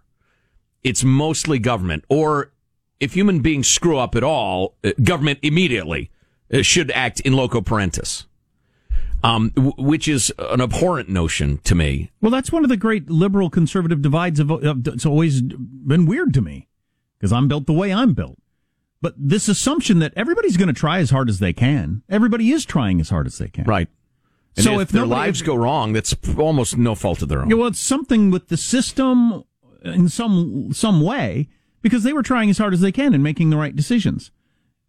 It's 0.83 1.05
mostly 1.05 1.59
government, 1.59 2.05
or 2.09 2.53
if 3.01 3.15
human 3.15 3.41
beings 3.41 3.69
screw 3.69 3.99
up 3.99 4.15
at 4.15 4.23
all, 4.23 4.77
uh, 4.85 4.93
government 5.03 5.39
immediately 5.43 6.11
uh, 6.53 6.63
should 6.63 6.91
act 6.93 7.21
in 7.21 7.33
loco 7.35 7.61
parentis, 7.61 8.27
um, 9.23 9.51
which 9.57 10.09
is 10.09 10.33
an 10.39 10.61
abhorrent 10.61 11.09
notion 11.09 11.59
to 11.65 11.75
me. 11.75 12.11
Well, 12.21 12.31
that's 12.31 12.53
one 12.53 12.65
of 12.65 12.71
the 12.71 12.77
great 12.77 13.11
liberal 13.11 13.51
conservative 13.51 14.03
divides 14.03 14.41
of, 14.41 14.51
of 14.51 14.87
it's 14.89 15.07
always 15.07 15.43
been 15.43 16.07
weird 16.07 16.33
to 16.35 16.41
me 16.41 16.69
because 17.19 17.33
I'm 17.33 17.49
built 17.49 17.67
the 17.67 17.73
way 17.73 17.93
I'm 17.93 18.15
built. 18.15 18.39
But 19.01 19.15
this 19.19 19.49
assumption 19.49 19.99
that 19.99 20.15
everybody's 20.17 20.57
going 20.57 20.69
to 20.69 20.75
try 20.75 20.99
as 20.99 21.11
hard 21.11 21.29
as 21.29 21.39
they 21.39 21.53
can, 21.53 22.03
everybody 22.09 22.53
is 22.53 22.65
trying 22.65 23.01
as 23.01 23.11
hard 23.11 23.27
as 23.27 23.37
they 23.37 23.49
can. 23.49 23.65
Right. 23.65 23.89
And 24.57 24.65
So 24.65 24.75
if, 24.75 24.83
if 24.83 24.89
their 24.91 25.03
nobody- 25.03 25.21
lives 25.27 25.43
go 25.43 25.55
wrong, 25.57 25.93
that's 25.93 26.15
almost 26.39 26.77
no 26.79 26.95
fault 26.95 27.23
of 27.23 27.29
their 27.29 27.43
own. 27.43 27.51
Yeah, 27.51 27.57
well, 27.57 27.69
it's 27.69 27.81
something 27.81 28.31
with 28.31 28.49
the 28.49 28.57
system 28.57 29.45
in 29.83 30.09
some 30.09 30.73
some 30.73 31.01
way 31.03 31.49
because 31.83 32.05
they 32.05 32.13
were 32.13 32.23
trying 32.23 32.49
as 32.51 32.59
hard 32.59 32.73
as 32.73 32.81
they 32.81 32.93
can 32.93 33.15
and 33.15 33.23
making 33.23 33.51
the 33.51 33.57
right 33.57 33.75
decisions. 33.77 34.31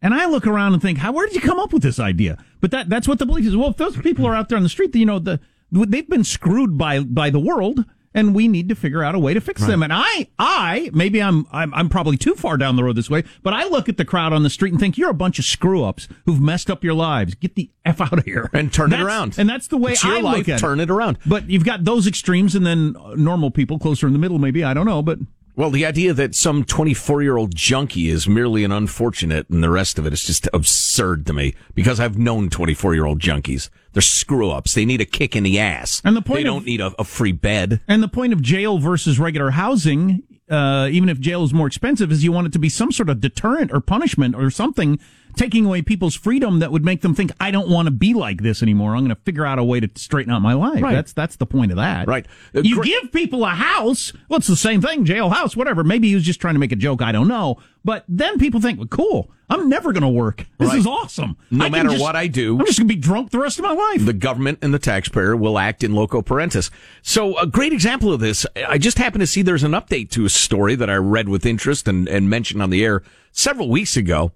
And 0.02 0.14
I 0.14 0.28
look 0.28 0.46
around 0.46 0.74
and 0.74 0.82
think, 0.82 1.00
how 1.00 1.12
where 1.12 1.26
did 1.26 1.36
you 1.36 1.42
come 1.42 1.60
up 1.60 1.74
with 1.74 1.82
this 1.84 2.00
idea? 2.00 2.38
But 2.62 2.72
that 2.72 2.90
that's 2.90 3.08
what 3.08 3.18
the 3.20 3.26
belief 3.26 3.46
is. 3.48 3.58
Well, 3.58 3.70
if 3.72 3.78
those 3.78 3.98
people 3.98 4.26
are 4.28 4.36
out 4.36 4.50
there 4.50 4.58
on 4.58 4.64
the 4.64 4.70
street, 4.70 4.96
you 4.96 5.06
know, 5.06 5.20
the 5.20 5.40
they've 5.72 6.08
been 6.08 6.24
screwed 6.24 6.78
by 6.78 7.00
by 7.00 7.30
the 7.30 7.40
world, 7.40 7.86
and 8.16 8.34
we 8.34 8.48
need 8.48 8.70
to 8.70 8.76
figure 8.76 9.04
out 9.04 9.14
a 9.14 9.20
way 9.20 9.36
to 9.36 9.42
fix 9.42 9.64
them. 9.64 9.84
And 9.84 9.94
I 9.94 10.28
I 10.40 10.90
maybe 10.94 11.22
I'm, 11.22 11.46
I'm 11.52 11.72
I'm 11.74 11.90
probably 11.90 12.18
too 12.18 12.34
far 12.34 12.58
down 12.58 12.78
the 12.78 12.84
road 12.84 12.96
this 12.96 13.10
way, 13.10 13.24
but 13.44 13.54
I 13.54 13.66
look 13.66 13.88
at 13.88 13.98
the 13.98 14.06
crowd 14.06 14.34
on 14.34 14.42
the 14.42 14.50
street 14.50 14.72
and 14.72 14.80
think 14.80 14.98
you're 14.98 15.12
a 15.12 15.14
bunch 15.14 15.38
of 15.38 15.46
screw 15.46 15.84
ups 15.84 16.08
who've 16.26 16.42
messed 16.42 16.72
up 16.72 16.84
your 16.84 16.96
lives. 16.96 17.36
Get 17.36 17.54
the 17.54 17.70
f 17.86 18.02
out 18.02 18.18
of 18.18 18.26
here 18.26 18.50
And 18.54 18.74
turn 18.74 18.92
it 18.94 19.00
around. 19.00 19.38
And 19.38 19.48
that's 19.48 19.68
the 19.68 19.78
way 19.78 19.96
I 20.02 20.22
life, 20.22 20.38
look 20.38 20.50
at 20.50 20.60
turn 20.60 20.80
it 20.80 20.90
around. 20.90 21.20
But 21.26 21.50
you've 21.50 21.66
got 21.66 21.84
those 21.84 22.08
extremes, 22.08 22.56
and 22.56 22.66
then 22.66 22.96
normal 23.16 23.52
people 23.52 23.78
closer 23.78 24.08
in 24.08 24.14
the 24.14 24.20
middle. 24.20 24.40
Maybe 24.40 24.64
I 24.64 24.74
don't 24.74 24.86
know, 24.86 25.02
but 25.02 25.20
Well, 25.58 25.70
the 25.70 25.86
idea 25.86 26.14
that 26.14 26.36
some 26.36 26.66
24 26.66 27.22
year 27.24 27.38
old 27.38 27.56
junkie 27.56 28.10
is 28.10 28.28
merely 28.28 28.66
an 28.66 28.74
unfortunate 28.74 29.50
and 29.50 29.64
the 29.64 29.70
rest 29.70 29.98
of 29.98 30.06
it 30.06 30.12
is 30.12 30.24
just 30.24 30.50
absurd 30.54 31.26
to 31.28 31.34
me 31.34 31.56
because 31.74 32.00
I've 32.00 32.18
known 32.18 32.50
24 32.50 32.94
year 32.94 33.06
old 33.06 33.20
junkies. 33.20 33.70
They're 33.94 34.02
screw 34.02 34.50
ups. 34.52 34.74
They 34.74 34.84
need 34.84 35.00
a 35.00 35.06
kick 35.06 35.34
in 35.36 35.44
the 35.44 35.58
ass. 35.58 36.02
And 36.04 36.16
the 36.18 36.22
point 36.22 36.44
they 36.44 36.50
of- 36.50 36.56
don't 36.56 36.66
need 36.66 36.82
a, 36.82 36.94
a 37.00 37.06
free 37.06 37.32
bed. 37.32 37.80
And 37.88 38.04
the 38.04 38.10
point 38.10 38.34
of 38.34 38.42
jail 38.42 38.80
versus 38.80 39.18
regular 39.18 39.52
housing, 39.52 40.24
uh, 40.50 40.88
even 40.92 41.10
if 41.10 41.20
jail 41.20 41.44
is 41.44 41.54
more 41.54 41.68
expensive, 41.68 42.12
is 42.12 42.24
you 42.24 42.32
want 42.32 42.48
it 42.48 42.54
to 42.54 42.60
be 42.60 42.70
some 42.70 42.92
sort 42.92 43.10
of 43.10 43.20
deterrent 43.20 43.72
or 43.72 43.80
punishment 43.82 44.36
or 44.36 44.50
something, 44.50 45.00
taking 45.36 45.66
away 45.66 45.82
people's 45.82 46.16
freedom 46.16 46.60
that 46.60 46.72
would 46.72 46.86
make 46.86 47.02
them 47.02 47.16
think, 47.16 47.32
I 47.40 47.52
don't 47.52 47.70
want 47.70 47.88
to 47.88 47.92
be 47.92 48.14
like 48.14 48.42
this 48.42 48.62
anymore. 48.62 48.96
I'm 48.96 49.04
going 49.04 49.16
to 49.16 49.22
figure 49.24 49.46
out 49.46 49.60
a 49.60 49.64
way 49.64 49.80
to 49.80 49.90
straighten 49.96 50.32
out 50.32 50.42
my 50.42 50.54
life. 50.54 50.82
Right. 50.82 50.94
That's 50.94 51.14
that's 51.14 51.36
the 51.38 51.46
point 51.46 51.72
of 51.72 51.78
that. 51.78 52.08
Right. 52.08 52.26
Uh, 52.56 52.62
you 52.62 52.76
gr- 52.76 52.84
give 52.84 53.12
people 53.12 53.44
a 53.44 53.50
house. 53.50 54.14
Well, 54.30 54.38
it's 54.38 54.48
the 54.48 54.56
same 54.56 54.82
thing, 54.82 55.06
jail 55.06 55.30
house, 55.30 55.56
whatever. 55.56 55.84
Maybe 55.84 56.10
he 56.10 56.16
was 56.16 56.24
just 56.24 56.40
trying 56.40 56.56
to 56.56 56.60
make 56.60 56.72
a 56.72 56.78
joke. 56.78 57.02
I 57.02 57.12
don't 57.12 57.28
know. 57.28 57.58
But 57.86 58.04
then 58.10 58.40
people 58.40 58.60
think, 58.60 58.80
well, 58.80 58.88
cool. 58.88 59.32
I'm 59.48 59.70
never 59.70 59.94
going 59.94 60.02
to 60.02 60.10
work. 60.10 60.48
This 60.58 60.70
Right. 60.70 60.80
is 60.80 60.88
awesome. 60.88 61.38
No 61.52 61.70
matter 61.70 61.90
just- 61.90 62.02
what 62.02 62.16
I 62.16 62.26
do. 62.26 62.60
I'm 62.60 62.66
just 62.66 62.80
going 62.80 62.88
to 62.88 62.94
be 62.96 63.00
drunk 63.00 63.30
the 63.30 63.38
rest 63.38 63.60
of 63.60 63.64
my 63.64 63.74
life. 63.74 64.04
The 64.04 64.12
government 64.12 64.58
and 64.64 64.74
the 64.74 64.80
taxpayer 64.80 65.36
will 65.36 65.60
act 65.60 65.84
in 65.84 65.94
loco 65.94 66.24
parentis. 66.24 66.72
So 67.04 67.38
a 67.38 67.46
great 67.46 67.72
example 67.72 68.12
of 68.12 68.20
this, 68.20 68.48
I 68.68 68.80
just 68.80 68.98
happened 68.98 69.20
to 69.22 69.28
see 69.28 69.44
there's 69.44 69.64
an 69.64 69.74
update 69.74 70.10
to 70.12 70.26
a 70.26 70.30
story 70.30 70.74
that 70.74 70.90
I 70.90 70.96
read 70.96 71.30
with 71.30 71.46
interest 71.46 71.88
and, 71.88 72.08
and 72.10 72.28
mentioned 72.28 72.60
on 72.64 72.72
the 72.72 72.84
air 72.84 73.04
several 73.32 73.70
weeks 73.70 73.96
ago. 73.96 74.32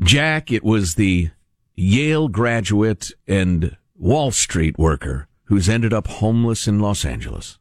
Jack, 0.00 0.50
it 0.50 0.64
was 0.64 0.94
the 0.94 1.28
Yale 1.76 2.28
graduate 2.28 3.12
and 3.28 3.76
Wall 3.98 4.30
Street 4.30 4.78
worker 4.78 5.28
who's 5.44 5.68
ended 5.68 5.92
up 5.92 6.06
homeless 6.06 6.66
in 6.66 6.80
Los 6.80 7.04
Angeles. 7.04 7.58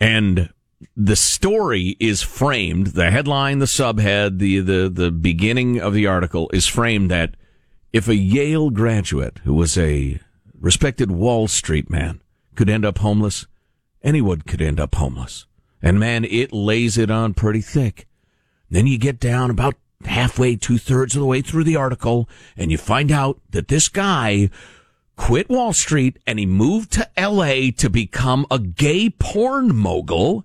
And 0.00 0.48
the 0.96 1.16
story 1.16 1.96
is 1.98 2.22
framed, 2.22 2.88
the 2.88 3.10
headline, 3.10 3.58
the 3.58 3.66
subhead, 3.66 4.38
the, 4.38 4.60
the, 4.60 4.88
the 4.88 5.10
beginning 5.10 5.80
of 5.80 5.94
the 5.94 6.06
article 6.06 6.50
is 6.52 6.66
framed 6.66 7.10
that 7.10 7.34
if 7.92 8.08
a 8.08 8.16
Yale 8.16 8.70
graduate 8.70 9.38
who 9.44 9.54
was 9.54 9.76
a 9.76 10.20
respected 10.60 11.10
Wall 11.10 11.48
Street 11.48 11.90
man 11.90 12.20
could 12.54 12.68
end 12.68 12.84
up 12.84 12.98
homeless, 12.98 13.46
anyone 14.02 14.42
could 14.42 14.62
end 14.62 14.78
up 14.78 14.94
homeless. 14.94 15.46
And 15.82 15.98
man, 15.98 16.24
it 16.24 16.52
lays 16.52 16.98
it 16.98 17.10
on 17.10 17.34
pretty 17.34 17.60
thick. 17.60 18.06
Then 18.70 18.86
you 18.86 18.98
get 18.98 19.20
down 19.20 19.50
about 19.50 19.74
halfway, 20.04 20.56
two 20.56 20.78
thirds 20.78 21.14
of 21.14 21.20
the 21.20 21.26
way 21.26 21.40
through 21.40 21.64
the 21.64 21.76
article, 21.76 22.28
and 22.56 22.70
you 22.70 22.78
find 22.78 23.10
out 23.10 23.40
that 23.50 23.68
this 23.68 23.88
guy 23.88 24.50
quit 25.16 25.48
Wall 25.48 25.72
Street 25.72 26.18
and 26.26 26.38
he 26.38 26.46
moved 26.46 26.92
to 26.92 27.08
LA 27.18 27.70
to 27.76 27.90
become 27.90 28.46
a 28.50 28.58
gay 28.58 29.10
porn 29.10 29.74
mogul, 29.74 30.44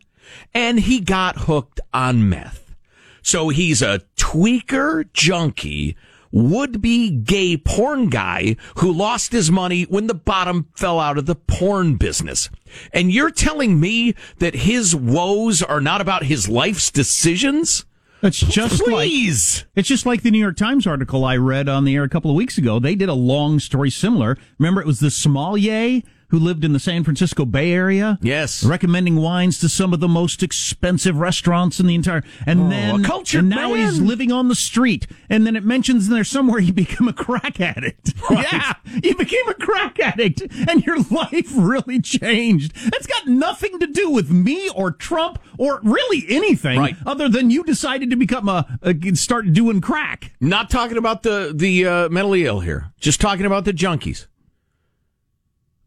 and 0.53 0.79
he 0.81 0.99
got 0.99 1.39
hooked 1.39 1.79
on 1.93 2.29
meth. 2.29 2.75
So 3.21 3.49
he's 3.49 3.81
a 3.81 4.01
tweaker 4.17 5.11
junkie, 5.13 5.95
would 6.31 6.81
be 6.81 7.09
gay 7.11 7.55
porn 7.55 8.09
guy 8.09 8.55
who 8.77 8.91
lost 8.91 9.31
his 9.31 9.51
money 9.51 9.83
when 9.83 10.07
the 10.07 10.13
bottom 10.15 10.67
fell 10.75 10.99
out 10.99 11.17
of 11.17 11.27
the 11.27 11.35
porn 11.35 11.95
business. 11.95 12.49
And 12.91 13.11
you're 13.11 13.31
telling 13.31 13.79
me 13.79 14.15
that 14.39 14.55
his 14.55 14.95
woes 14.95 15.61
are 15.61 15.79
not 15.79 16.01
about 16.01 16.23
his 16.23 16.49
life's 16.49 16.89
decisions? 16.89 17.85
It's 18.23 18.39
just 18.39 18.81
Please. 18.83 19.59
like 19.59 19.67
it's 19.75 19.87
just 19.87 20.05
like 20.05 20.23
the 20.23 20.31
New 20.31 20.39
York 20.39 20.57
Times 20.57 20.87
article 20.87 21.23
I 21.25 21.35
read 21.37 21.69
on 21.69 21.83
the 21.83 21.95
air 21.95 22.03
a 22.03 22.09
couple 22.09 22.31
of 22.31 22.37
weeks 22.37 22.57
ago. 22.57 22.79
They 22.79 22.95
did 22.95 23.09
a 23.09 23.13
long 23.13 23.59
story 23.59 23.89
similar. 23.89 24.37
Remember, 24.57 24.81
it 24.81 24.87
was 24.87 25.01
the 25.01 25.11
sommelier 25.11 26.01
who 26.33 26.39
lived 26.39 26.65
in 26.65 26.73
the 26.73 26.79
San 26.79 27.03
Francisco 27.03 27.45
Bay 27.45 27.71
Area. 27.71 28.17
Yes. 28.19 28.63
recommending 28.63 29.17
wines 29.17 29.59
to 29.59 29.69
some 29.69 29.93
of 29.93 29.99
the 29.99 30.07
most 30.07 30.41
expensive 30.41 31.15
restaurants 31.17 31.79
in 31.79 31.85
the 31.85 31.93
entire. 31.93 32.23
And 32.47 32.61
Oh, 32.61 32.69
then 32.69 33.01
a 33.01 33.03
cultured 33.03 33.41
and 33.41 33.49
now 33.51 33.75
he's 33.75 34.01
living 34.01 34.31
on 34.31 34.47
the 34.47 34.55
street. 34.55 35.05
And 35.29 35.45
then 35.45 35.55
it 35.55 35.63
mentions 35.63 36.07
in 36.07 36.13
there 36.15 36.23
somewhere 36.23 36.59
he 36.59 36.71
became 36.83 37.07
a 37.07 37.13
crack 37.13 37.61
addict. 37.61 38.13
Yeah, 38.31 38.73
you 39.03 39.15
became 39.15 39.47
a 39.47 39.53
crack 39.53 39.99
addict, 39.99 40.41
and 40.67 40.83
your 40.83 40.97
life 41.11 41.51
really 41.55 42.01
changed. 42.01 42.73
That's 42.75 43.05
got 43.05 43.27
nothing 43.27 43.77
to 43.79 43.85
do 43.85 44.09
with 44.09 44.31
me 44.31 44.69
or 44.69 44.89
Trump 44.91 45.37
or 45.59 45.79
really 45.83 46.25
anything 46.29 46.79
Right. 46.79 46.95
other 47.05 47.29
than 47.29 47.51
you 47.51 47.63
decided 47.63 48.09
to 48.09 48.15
become 48.15 48.49
a, 48.49 48.79
a 48.81 48.95
start 49.15 49.53
doing 49.53 49.81
crack. 49.81 50.31
Not 50.41 50.71
talking 50.71 50.97
about 50.97 51.21
the 51.21 51.53
the 51.55 51.85
uh, 51.85 52.09
mentally 52.09 52.45
ill 52.45 52.61
here. 52.61 52.91
Just 52.99 53.21
talking 53.21 53.45
about 53.45 53.65
the 53.65 53.73
junkies. 53.73 54.25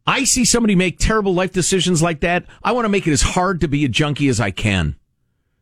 I 0.07 0.25
see 0.25 0.45
somebody 0.45 0.77
make 0.77 0.99
terrible 0.99 1.35
life 1.35 1.53
decisions 1.53 2.01
like 2.01 2.21
that. 2.21 2.45
I 2.63 2.73
want 2.73 2.85
to 2.85 2.91
make 2.91 3.07
it 3.07 3.13
as 3.13 3.23
hard 3.23 3.61
to 3.63 3.69
be 3.69 3.85
a 3.85 3.89
junkie 3.89 4.29
as 4.29 4.41
I 4.41 4.51
can. 4.51 4.97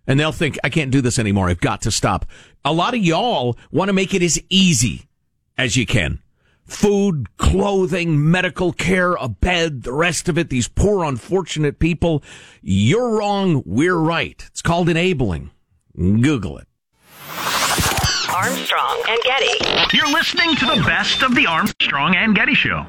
And 0.07 0.20
they'll 0.20 0.32
think, 0.32 0.59
I 0.62 0.68
can't 0.68 0.90
do 0.90 1.01
this 1.01 1.18
anymore. 1.18 1.49
I've 1.49 1.61
got 1.61 1.82
to 1.82 1.90
stop. 1.90 2.26
A 2.64 2.72
lot 2.72 2.95
of 2.95 3.01
y'all 3.01 3.57
want 3.72 3.88
to 3.88 3.95
make 3.95 4.12
it 4.12 4.22
as 4.22 4.38
easy 4.51 5.09
as 5.57 5.76
you 5.76 5.86
can. 5.86 6.20
Food, 6.66 7.36
clothing, 7.36 8.30
medical 8.30 8.72
care, 8.72 9.14
a 9.14 9.28
bed, 9.28 9.82
the 9.82 9.92
rest 9.92 10.28
of 10.28 10.36
it, 10.36 10.51
these 10.51 10.68
poor, 10.68 11.05
unfortunate 11.05 11.78
people. 11.78 12.22
You're 12.62 13.18
wrong. 13.18 13.62
We're 13.64 13.97
right. 13.97 14.42
It's 14.49 14.62
called 14.62 14.88
enabling. 14.88 15.51
Google 15.97 16.59
it. 16.59 16.66
Armstrong 18.34 19.03
and 19.09 19.20
Getty. 19.22 19.97
You're 19.97 20.11
listening 20.11 20.57
to 20.57 20.66
the 20.66 20.82
best 20.86 21.22
of 21.22 21.34
the 21.34 21.47
Armstrong 21.47 22.16
and 22.16 22.34
Getty 22.34 22.55
Show. 22.55 22.86